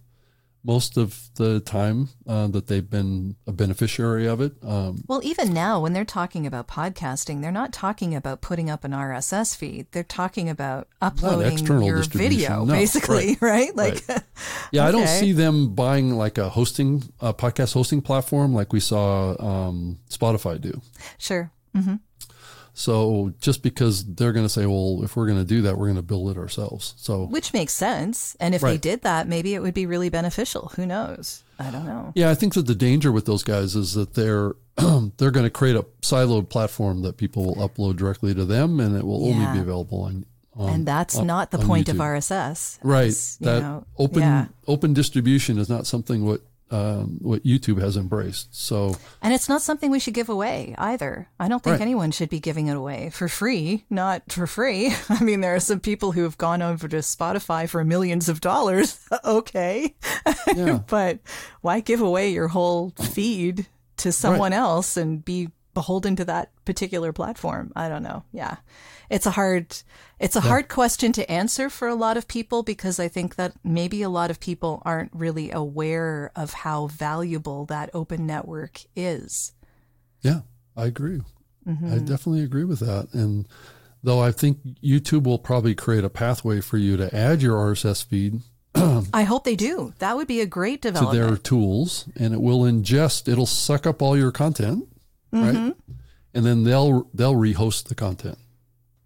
most 0.67 0.97
of 0.97 1.31
the 1.37 1.61
time 1.61 2.09
uh, 2.27 2.49
that 2.49 2.67
they've 2.67 2.91
been 2.91 3.37
a 3.47 3.53
beneficiary 3.53 4.27
of 4.27 4.41
it. 4.41 4.53
Um, 4.63 5.05
Well, 5.07 5.21
even 5.23 5.55
now, 5.55 5.81
when 5.81 5.93
they're 5.93 6.05
talking 6.05 6.47
about 6.47 6.67
podcasting, 6.67 7.41
they're 7.41 7.53
not 7.53 7.73
talking 7.73 8.15
about 8.15 8.41
putting 8.41 8.69
up 8.69 8.83
an 8.83 8.91
RSS 8.91 9.57
feed. 9.57 9.87
They're 9.93 10.03
talking 10.03 10.51
about 10.51 10.89
uploading 11.01 11.53
external 11.53 11.87
your 11.87 12.03
video, 12.03 12.65
No, 12.65 12.73
basically, 12.75 13.39
right? 13.41 13.75
Like, 13.77 14.03
yeah, 14.73 14.87
I 14.87 14.91
don't 14.91 15.07
see 15.07 15.33
them 15.33 15.75
buying 15.75 16.17
like 16.17 16.39
a 16.39 16.49
hosting 16.49 17.05
a 17.21 17.33
podcast 17.35 17.75
hosting 17.75 18.01
platform 18.01 18.55
like 18.55 18.73
we 18.73 18.81
saw 18.81 19.37
um, 19.39 19.99
Spotify 20.11 20.61
do. 20.61 20.81
sure. 21.19 21.53
So 22.79 23.33
just 23.41 23.63
because 23.63 24.05
they're 24.05 24.35
going 24.35 24.45
to 24.45 24.51
say, 24.51 24.67
well, 24.67 25.01
if 25.03 25.17
we're 25.17 25.27
going 25.27 25.39
to 25.39 25.47
do 25.47 25.63
that, 25.63 25.79
we're 25.79 25.87
going 25.87 25.97
to 25.97 26.03
build 26.03 26.31
it 26.31 26.37
ourselves. 26.37 26.93
So 26.99 27.25
Which 27.25 27.55
makes 27.55 27.73
sense. 27.73 28.37
And 28.39 28.55
if 28.55 28.61
they 28.61 28.77
did 28.77 29.01
that, 29.01 29.27
maybe 29.27 29.55
it 29.55 29.63
would 29.63 29.73
be 29.73 29.87
really 29.87 30.11
beneficial. 30.11 30.73
Who 30.77 30.85
knows? 30.85 31.43
I 31.59 31.71
don't 31.71 31.87
know. 31.87 32.13
yeah, 32.15 32.29
I 32.29 32.35
think 32.35 32.53
that 32.53 32.67
the 32.67 32.75
danger 32.75 33.11
with 33.11 33.25
those 33.25 33.43
guys 33.43 33.75
is 33.75 33.95
that 33.95 34.13
they're 34.13 34.53
they're 35.17 35.31
going 35.31 35.47
to 35.47 35.51
create 35.51 35.75
a 35.75 35.87
siloed 36.03 36.51
platform 36.51 37.01
that 37.01 37.17
people 37.17 37.47
will 37.47 37.67
upload 37.67 37.97
directly 37.97 38.35
to 38.35 38.45
them, 38.45 38.79
and 38.79 38.95
it 38.95 39.07
will 39.07 39.23
Yeah. 39.27 39.35
only 39.37 39.53
be 39.55 39.63
available 39.63 40.03
on. 40.03 40.27
on 40.55 40.69
and 40.69 40.87
that's 40.87 41.17
on- 41.17 41.27
not 41.27 41.51
the 41.51 41.59
point 41.59 41.89
of 41.89 41.97
RSS. 41.97 42.79
right. 42.83 43.15
That 43.41 43.63
know, 43.63 43.87
open 43.97 44.21
yeah. 44.21 44.47
open 44.67 44.93
distribution 44.93 45.57
is 45.57 45.71
not 45.71 45.87
something 45.87 46.27
what 46.27 46.43
um, 46.71 47.19
what 47.21 47.45
YouTube 47.45 47.81
has 47.81 47.97
embraced. 47.97 48.55
So 48.55 48.97
And 49.23 49.33
it's 49.33 49.49
not 49.49 49.63
something 49.63 49.91
we 49.91 50.01
should 50.01 50.15
give 50.15 50.29
away 50.29 50.75
either. 50.79 51.29
I 51.39 51.49
don't 51.49 51.63
think 51.63 51.75
Right. 51.75 51.81
anyone 51.83 52.11
should 52.11 52.29
be 52.29 52.41
giving 52.41 52.67
it 52.67 52.77
away 52.77 53.11
for 53.11 53.29
free, 53.29 53.85
not 53.89 54.33
for 54.33 54.47
free. 54.47 54.93
I 55.09 55.23
mean, 55.23 55.41
there 55.43 55.55
are 55.55 55.61
some 55.61 55.81
people 55.81 56.13
who 56.13 56.23
have 56.25 56.39
gone 56.39 56.63
over 56.63 56.89
to 56.89 56.97
Spotify 56.99 57.69
for 57.69 57.85
millions 57.85 58.29
of 58.29 58.41
dollars. 58.41 58.99
okay. 59.25 59.95
yeah, 60.57 60.81
but 60.89 61.21
why 61.61 61.81
give 61.81 62.01
away 62.01 62.31
your 62.31 62.49
whole 62.49 62.91
feed 63.13 63.67
to 63.99 64.13
someone 64.13 64.53
else 64.53 64.97
and 64.97 65.25
be 65.25 65.49
beholden 65.77 66.17
to 66.17 66.25
that 66.25 66.51
particular 66.65 67.13
platform? 67.13 67.71
I 67.77 67.91
don't 67.91 68.03
know. 68.03 68.25
Yeah. 68.33 68.57
It's 69.11 69.27
a 69.27 69.31
hard 69.31 69.77
it's 70.19 70.35
a 70.35 70.41
hard 70.41 70.69
question 70.69 71.13
to 71.13 71.31
answer 71.31 71.69
for 71.69 71.87
a 71.87 71.95
lot 71.95 72.17
of 72.17 72.27
people 72.27 72.63
because 72.63 72.99
I 72.99 73.09
think 73.09 73.37
that 73.37 73.53
maybe 73.63 74.01
a 74.01 74.09
lot 74.09 74.31
of 74.31 74.41
people 74.41 74.83
aren't 74.87 75.13
really 75.15 75.51
aware 75.53 76.33
of 76.35 76.55
how 76.65 76.87
valuable 76.87 77.67
that 77.67 77.91
open 77.93 78.27
network 78.27 78.81
is. 78.97 79.53
yeah, 80.23 80.41
I 80.75 80.87
agree. 80.87 81.21
Mm-hmm. 81.69 81.93
I 81.93 81.99
definitely 81.99 82.43
agree 82.43 82.65
with 82.65 82.81
that. 82.81 83.13
And 83.13 83.47
though 84.03 84.21
I 84.21 84.33
think 84.33 84.59
YouTube 84.83 85.25
will 85.25 85.39
probably 85.39 85.75
create 85.75 86.05
a 86.05 86.11
pathway 86.11 86.61
for 86.63 86.79
you 86.79 86.97
to 86.97 87.15
add 87.15 87.43
your 87.43 87.59
RSS 87.59 88.05
feed 88.05 88.41
I 89.13 89.23
hope 89.23 89.45
they 89.45 89.57
do. 89.57 89.95
That 90.01 90.17
would 90.17 90.27
be 90.27 90.41
a 90.41 90.47
great 90.47 90.83
development. 90.83 91.15
to 91.15 91.27
their 91.27 91.37
tools 91.37 92.09
and 92.17 92.35
it 92.35 92.41
will 92.41 92.61
ingest 92.61 93.29
it'll 93.31 93.47
suck 93.47 93.87
up 93.87 94.03
all 94.03 94.17
your 94.17 94.33
content 94.33 94.89
Mm-hmm. 95.37 95.65
right 95.67 95.75
and 96.35 96.45
then 96.45 96.65
they'll 96.65 97.09
they'll 97.15 97.35
rehost 97.35 97.89
the 97.89 97.95
content 97.95 98.39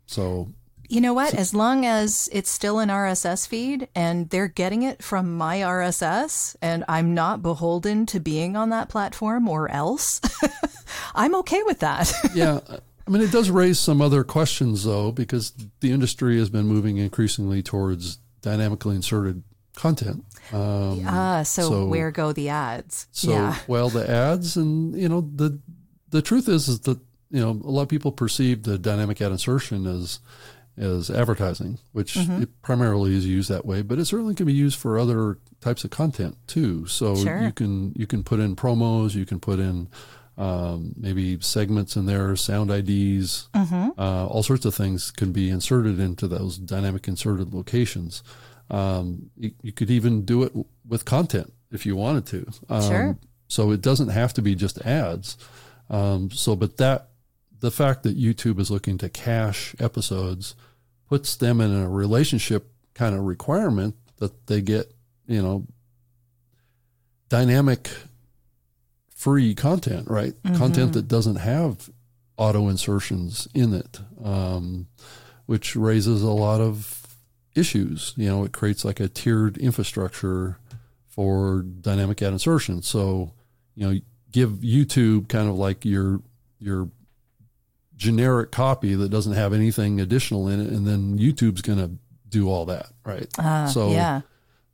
so 0.07 0.49
You 0.89 1.01
know 1.01 1.15
what? 1.15 1.35
As 1.35 1.55
long 1.55 1.87
as 1.87 2.29
it's 2.33 2.51
still 2.51 2.81
an 2.81 2.89
RSS 2.89 3.47
feed 3.47 3.87
and 3.95 4.29
they're 4.31 4.49
getting 4.49 4.83
it 4.83 5.05
from 5.05 5.37
my 5.39 5.59
RSS 5.63 6.57
and 6.61 6.83
I'm 6.89 7.15
not 7.15 7.43
beholden 7.43 8.07
to 8.07 8.19
being 8.19 8.57
on 8.57 8.71
that 8.71 8.89
platform 8.89 9.49
or 9.49 9.71
else, 9.71 10.21
I'm 11.15 11.35
okay 11.37 11.63
with 11.63 11.79
that. 11.81 12.13
yeah 12.35 12.59
i 13.07 13.11
mean 13.13 13.23
it 13.23 13.31
does 13.33 13.51
raise 13.51 13.79
some 13.79 14.01
other 14.03 14.23
questions 14.25 14.85
though 14.85 15.11
because 15.13 15.53
the 15.81 15.91
industry 15.93 16.39
has 16.39 16.51
been 16.51 16.67
moving 16.67 16.99
increasingly 16.99 17.63
towards 17.63 18.19
dynamically 18.43 18.95
inserted 18.97 19.43
content 19.77 20.25
um, 20.53 21.03
Ah, 21.07 21.43
so, 21.45 21.63
So- 21.63 21.87
where 21.87 22.11
go 22.11 22.33
the 22.33 22.49
ads? 22.49 23.07
So 23.13 23.31
yeah. 23.31 23.55
well, 23.69 23.89
the 23.89 24.09
ads 24.11 24.57
and 24.57 24.95
you 25.01 25.09
know 25.09 25.21
the 25.23 25.61
the 26.11 26.23
truth 26.23 26.49
is 26.49 26.69
is 26.69 26.81
that 26.81 26.99
you 27.31 27.41
know 27.41 27.51
a 27.51 27.71
lot 27.71 27.83
of 27.83 27.89
people 27.89 28.13
perceive 28.13 28.63
the 28.65 28.79
dynamic 28.79 29.21
ad 29.21 29.33
insertion 29.33 29.87
as 29.87 30.21
as 30.77 31.11
advertising, 31.11 31.79
which 31.93 32.15
Mm-hmm. 32.15 32.43
it 32.43 32.63
primarily 32.63 33.15
is 33.15 33.27
used 33.27 33.51
that 33.51 33.67
way, 33.67 33.83
but 33.83 33.99
it 33.99 34.07
certainly 34.07 34.35
can 34.35 34.47
be 34.47 34.53
used 34.55 34.79
for 34.79 34.99
other 34.99 35.39
types 35.61 35.85
of 35.85 35.91
content 35.91 36.37
too. 36.47 36.87
So 36.87 37.17
Sure. 37.17 37.43
you 37.43 37.53
can 37.53 37.93
you 37.97 38.07
can 38.07 38.23
put 38.25 38.41
in 38.41 38.57
promos, 38.57 39.15
you 39.15 39.27
can 39.27 39.41
put 39.41 39.59
in 39.59 39.89
um, 40.39 40.95
maybe 40.97 41.39
segments 41.41 41.97
in 41.97 42.07
there, 42.07 42.35
sound 42.37 42.71
IDs, 42.71 43.49
Mm-hmm. 43.55 43.91
uh, 44.01 44.27
all 44.27 44.43
sorts 44.43 44.65
of 44.65 44.75
things 44.75 45.11
can 45.11 45.33
be 45.33 45.51
inserted 45.51 45.99
into 46.01 46.27
those 46.27 46.57
dynamic 46.57 47.07
inserted 47.09 47.53
locations. 47.53 48.23
Um, 48.71 49.31
you, 49.37 49.51
you 49.63 49.73
could 49.73 49.91
even 49.91 50.25
do 50.25 50.43
it 50.45 50.53
with 50.89 51.05
content 51.05 51.53
if 51.73 51.85
you 51.85 51.95
wanted 51.97 52.25
to. 52.27 52.47
Um, 52.71 52.83
Sure. 52.83 53.19
So 53.49 53.73
it 53.73 53.81
doesn't 53.83 54.09
have 54.11 54.33
to 54.35 54.43
be 54.43 54.55
just 54.55 54.81
ads. 54.87 55.37
Um, 55.91 56.31
so, 56.31 56.57
but 56.57 56.77
that 56.79 57.09
the 57.59 57.71
fact 57.71 58.05
that 58.05 58.19
YouTube 58.19 58.59
is 58.59 58.71
looking 58.71 58.97
to 58.99 59.09
cache 59.09 59.75
episodes 59.79 60.55
puts 61.09 61.37
them 61.37 61.61
in 61.61 61.75
a 61.75 61.89
relationship 61.89 62.73
kind 62.95 63.15
of 63.15 63.25
requirement 63.25 63.97
that 64.19 64.47
they 64.47 64.63
get, 64.63 64.93
you 65.27 65.43
know, 65.43 65.67
dynamic 67.29 67.91
free 69.15 69.55
content, 69.55 70.09
right? 70.09 70.35
Content 70.57 70.93
that 70.95 71.09
doesn't 71.09 71.37
have 71.37 71.91
auto 72.37 72.69
insertions 72.69 73.47
in 73.53 73.75
it, 73.75 74.01
um, 74.25 74.87
which 75.47 75.77
raises 75.77 76.23
a 76.23 76.31
lot 76.31 76.61
of 76.61 77.19
issues. 77.55 78.15
You 78.17 78.29
know, 78.29 78.45
it 78.45 78.53
creates 78.53 78.85
like 78.85 79.01
a 79.01 79.09
tiered 79.09 79.59
infrastructure 79.59 80.59
for 81.07 81.63
dynamic 81.63 82.23
ad 82.23 82.33
insertion. 82.33 82.81
So, 82.83 83.33
you 83.75 83.87
know, 83.87 84.01
give 84.31 84.51
YouTube 84.51 85.29
kind 85.29 85.49
of 85.49 85.57
like 85.57 85.85
your 85.85 86.21
your 86.59 86.91
generic 87.97 88.51
copy 88.51 88.95
that 88.95 89.11
doesn't 89.11 89.35
have 89.35 89.53
anything 89.53 90.01
additional 90.01 90.49
in 90.49 90.61
it, 90.61 90.69
and 90.69 90.87
then 90.87 91.19
YouTube's 91.19 91.63
going 91.63 91.79
to 91.79 91.91
do 92.29 92.49
all 92.49 92.67
that, 92.67 92.87
right? 93.05 93.29
Ah, 93.39 93.67
so 93.67 93.91
yeah. 93.91 94.23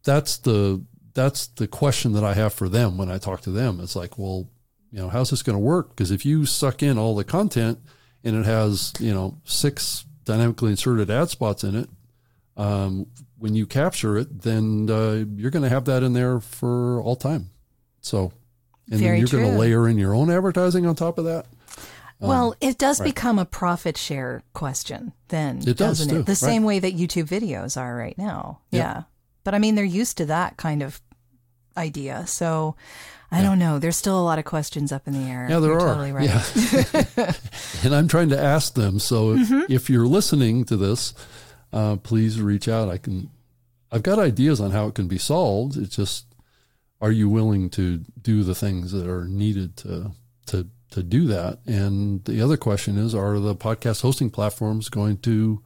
that's 0.05 0.39
the 0.39 0.85
that's 1.15 1.47
the 1.49 1.67
question 1.67 2.13
that 2.13 2.25
I 2.25 2.35
have 2.35 2.53
for 2.53 2.69
them 2.69 2.99
when 2.99 3.11
I 3.11 3.19
talk 3.19 3.41
to 3.43 3.51
them. 3.51 3.81
It's 3.81 3.97
like, 3.97 4.19
well, 4.19 4.49
you 4.93 4.99
know, 5.01 5.09
how's 5.09 5.31
this 5.31 5.43
going 5.43 5.57
to 5.57 5.61
work? 5.61 5.91
Because 5.91 6.11
if 6.11 6.25
you 6.25 6.47
suck 6.47 6.83
in 6.83 6.99
all 6.99 7.17
the 7.17 7.25
content 7.25 7.79
and 8.23 8.37
it 8.37 8.45
has, 8.45 8.93
you 9.01 9.13
know, 9.13 9.39
six 9.45 10.05
dynamically 10.25 10.71
inserted 10.71 11.11
ad 11.11 11.31
spots 11.31 11.65
in 11.65 11.75
it, 11.75 11.89
um, 12.57 13.07
when 13.39 13.55
you 13.55 13.67
capture 13.67 14.17
it, 14.17 14.43
then 14.43 14.89
uh, 14.91 15.25
you're 15.35 15.51
going 15.51 15.63
to 15.63 15.69
have 15.69 15.87
that 15.87 16.03
in 16.03 16.13
there 16.13 16.41
for 16.41 17.01
all 17.01 17.17
time. 17.17 17.51
So, 18.01 18.33
and 18.91 19.01
Very 19.01 19.21
then 19.21 19.27
you're 19.27 19.41
going 19.41 19.53
to 19.53 19.59
layer 19.59 19.89
in 19.89 19.99
your 19.99 20.15
own 20.15 20.31
advertising 20.31 20.87
on 20.87 20.95
top 20.95 21.19
of 21.19 21.25
that. 21.25 21.47
Well, 22.19 22.55
it 22.63 22.79
does 22.79 22.99
right. 23.01 23.07
become 23.07 23.39
a 23.39 23.45
profit 23.45 23.99
share 23.99 24.43
question 24.55 25.13
then, 25.29 25.61
It 25.67 25.77
does, 25.77 26.07
too, 26.07 26.21
it? 26.21 26.27
The 26.27 26.31
right. 26.33 26.37
same 26.37 26.65
way 26.65 26.79
that 26.79 26.97
YouTube 26.97 27.29
videos 27.29 27.79
are 27.79 27.95
right 27.95 28.17
now. 28.17 28.61
Yeah. 28.71 28.79
Yeah. 28.81 29.03
But 29.45 29.55
I 29.55 29.59
mean, 29.59 29.75
they're 29.75 29.85
used 29.85 30.17
to 30.19 30.27
that 30.27 30.57
kind 30.57 30.83
of 30.83 31.01
idea. 31.77 32.27
So 32.27 32.75
I 33.31 33.43
don't 33.43 33.59
know. 33.59 33.79
There's 33.79 33.97
still 33.97 34.19
a 34.19 34.25
lot 34.25 34.39
of 34.39 34.45
questions 34.47 34.93
up 34.93 35.07
in 35.07 35.13
the 35.13 35.29
air. 35.31 35.47
Yeah, 35.51 35.59
there 35.59 35.73
You're 35.73 35.81
are. 35.81 35.89
Totally 35.95 36.13
right. 36.13 36.25
Yeah. 37.17 37.33
and 37.85 37.95
I'm 37.95 38.09
trying 38.09 38.31
to 38.31 38.41
ask 38.41 38.75
them. 38.75 38.99
So 38.99 39.33
if, 39.33 39.49
Mm-hmm. 39.49 39.73
if 39.73 39.91
you're 39.91 40.07
listening 40.07 40.65
to 40.65 40.77
this, 40.77 41.13
uh, 41.73 41.97
please 41.97 42.41
reach 42.41 42.67
out. 42.67 42.89
I 42.89 42.97
can, 42.99 43.29
I've 43.93 44.03
got 44.03 44.19
ideas 44.19 44.59
on 44.61 44.71
how 44.71 44.87
it 44.87 44.95
can 44.95 45.07
be 45.07 45.19
solved. 45.19 45.77
It's 45.77 45.97
just, 45.97 46.25
are 47.01 47.13
you 47.13 47.29
willing 47.29 47.71
to 47.71 47.99
do 48.21 48.43
the 48.43 48.55
things 48.55 48.93
that 48.93 49.07
are 49.07 49.27
needed 49.27 49.77
to, 49.79 50.13
to, 50.47 50.67
to 50.91 51.03
do 51.03 51.27
that? 51.27 51.59
And 51.67 52.25
the 52.25 52.41
other 52.41 52.57
question 52.57 52.97
is, 52.99 53.15
are 53.15 53.39
the 53.39 53.55
podcast 53.55 54.03
hosting 54.03 54.31
platforms 54.31 54.89
going 54.89 55.19
to 55.19 55.63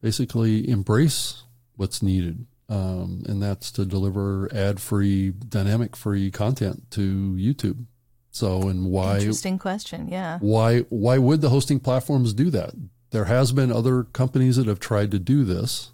basically 0.00 0.68
embrace 0.68 1.42
what's 1.76 2.02
needed? 2.02 2.46
Um, 2.68 3.24
and 3.28 3.42
that's 3.42 3.72
to 3.72 3.84
deliver 3.84 4.48
ad 4.54 4.80
free, 4.80 5.30
dynamic 5.30 5.96
free 5.96 6.30
content 6.30 6.90
to 6.92 7.34
YouTube. 7.36 7.86
So, 8.30 8.68
and 8.68 8.86
why 8.86 9.16
Interesting 9.16 9.58
question. 9.58 10.06
Yeah. 10.06 10.38
why 10.40 10.80
why 10.82 11.18
would 11.18 11.40
the 11.40 11.48
hosting 11.48 11.80
platforms 11.80 12.32
do 12.32 12.48
that? 12.50 12.74
There 13.10 13.24
has 13.24 13.50
been 13.50 13.72
other 13.72 14.04
companies 14.04 14.54
that 14.54 14.68
have 14.68 14.78
tried 14.78 15.10
to 15.10 15.18
do 15.18 15.42
this 15.44 15.90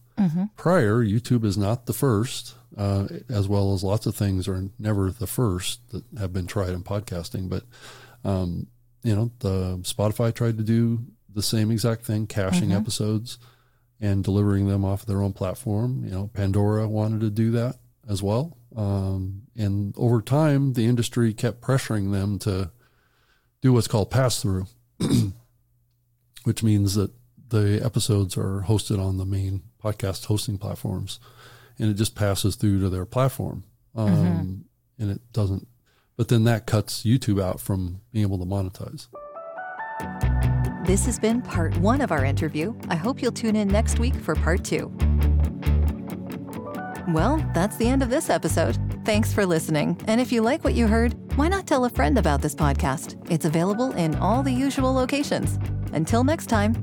prior. 0.57 1.03
YouTube 1.03 1.45
is 1.45 1.57
not 1.57 1.87
the 1.87 1.95
first, 1.95 2.55
uh, 2.77 3.07
as 3.29 3.49
well 3.49 3.73
as 3.73 3.83
lots 3.83 4.07
of 4.07 4.15
things 4.15 4.47
are 4.47 4.69
never 4.79 5.11
the 5.11 5.27
first 5.27 5.81
that 5.91 6.05
have 6.19 6.33
been 6.33 6.47
tried 6.47 6.71
in 6.71 6.83
podcasting. 6.83 7.49
But 7.49 7.65
um, 8.25 8.67
you 9.03 9.15
know, 9.15 9.31
the 9.39 9.79
Spotify 9.79 10.35
tried 10.35 10.59
to 10.59 10.65
do 10.65 11.05
the 11.33 11.43
same 11.43 11.71
exact 11.71 12.05
thing, 12.05 12.27
caching 12.27 12.73
episodes 12.73 13.39
and 14.01 14.25
delivering 14.25 14.69
them 14.69 14.85
off 14.85 15.07
their 15.07 15.23
own 15.23 15.33
platform. 15.33 16.03
You 16.05 16.11
know, 16.11 16.31
Pandora 16.35 16.89
wanted 16.89 17.21
to 17.21 17.31
do 17.31 17.51
that 17.53 17.77
as 18.09 18.23
well. 18.23 18.57
Um, 18.75 19.43
and 19.57 19.95
over 19.97 20.21
time, 20.21 20.75
the 20.75 20.87
industry 20.87 21.33
kept 21.33 21.61
pressuring 21.61 22.13
them 22.13 22.39
to 22.41 22.71
do 23.63 23.73
what's 23.73 23.89
called 23.89 24.11
pass 24.11 24.43
through, 24.43 24.67
which 26.45 26.63
means 26.63 26.95
that 26.95 27.13
the 27.49 27.81
episodes 27.83 28.37
are 28.37 28.65
hosted 28.67 28.99
on 28.99 29.17
the 29.17 29.25
main 29.25 29.63
podcast 29.83 30.27
hosting 30.27 30.59
platforms 30.59 31.21
and 31.79 31.91
it 31.91 31.95
just 31.95 32.15
passes 32.15 32.57
through 32.57 32.81
to 32.81 32.89
their 32.89 33.05
platform. 33.07 33.65
Um, 33.95 34.65
And 34.99 35.11
it 35.11 35.21
doesn't, 35.33 35.69
but 36.17 36.29
then 36.29 36.45
that 36.45 36.67
cuts 36.67 37.03
YouTube 37.03 37.41
out 37.43 37.61
from 37.61 38.01
being 38.13 38.23
able 38.23 38.39
to 38.39 38.47
monetize. 38.47 39.09
This 40.87 41.05
has 41.05 41.19
been 41.19 41.43
part 41.43 41.77
one 41.79 42.01
of 42.01 42.13
our 42.13 42.25
interview. 42.25 42.75
I 42.89 42.97
hope 42.97 43.21
you'll 43.21 43.33
tune 43.33 43.57
in 43.57 43.69
next 43.69 43.99
week 43.99 44.15
for 44.15 44.35
part 44.35 44.65
two. 44.65 44.91
Well, 47.09 47.45
that's 47.55 47.77
the 47.77 47.89
end 47.89 48.03
of 48.03 48.11
this 48.11 48.31
episode. 48.31 48.79
Thanks 49.05 49.33
for 49.33 49.45
listening. 49.47 50.01
And 50.07 50.21
if 50.21 50.33
you 50.33 50.43
like 50.43 50.65
what 50.65 50.75
you 50.75 50.87
heard, 50.87 51.15
why 51.37 51.49
not 51.49 51.67
tell 51.67 51.85
a 51.85 51.91
friend 51.91 52.19
about 52.19 52.41
this 52.43 52.55
podcast? 52.55 53.17
It's 53.31 53.45
available 53.45 53.93
in 53.93 54.15
all 54.17 54.43
the 54.43 54.53
usual 54.53 54.93
locations. 54.93 55.59
Until 55.93 56.25
next 56.25 56.47
time, 56.47 56.75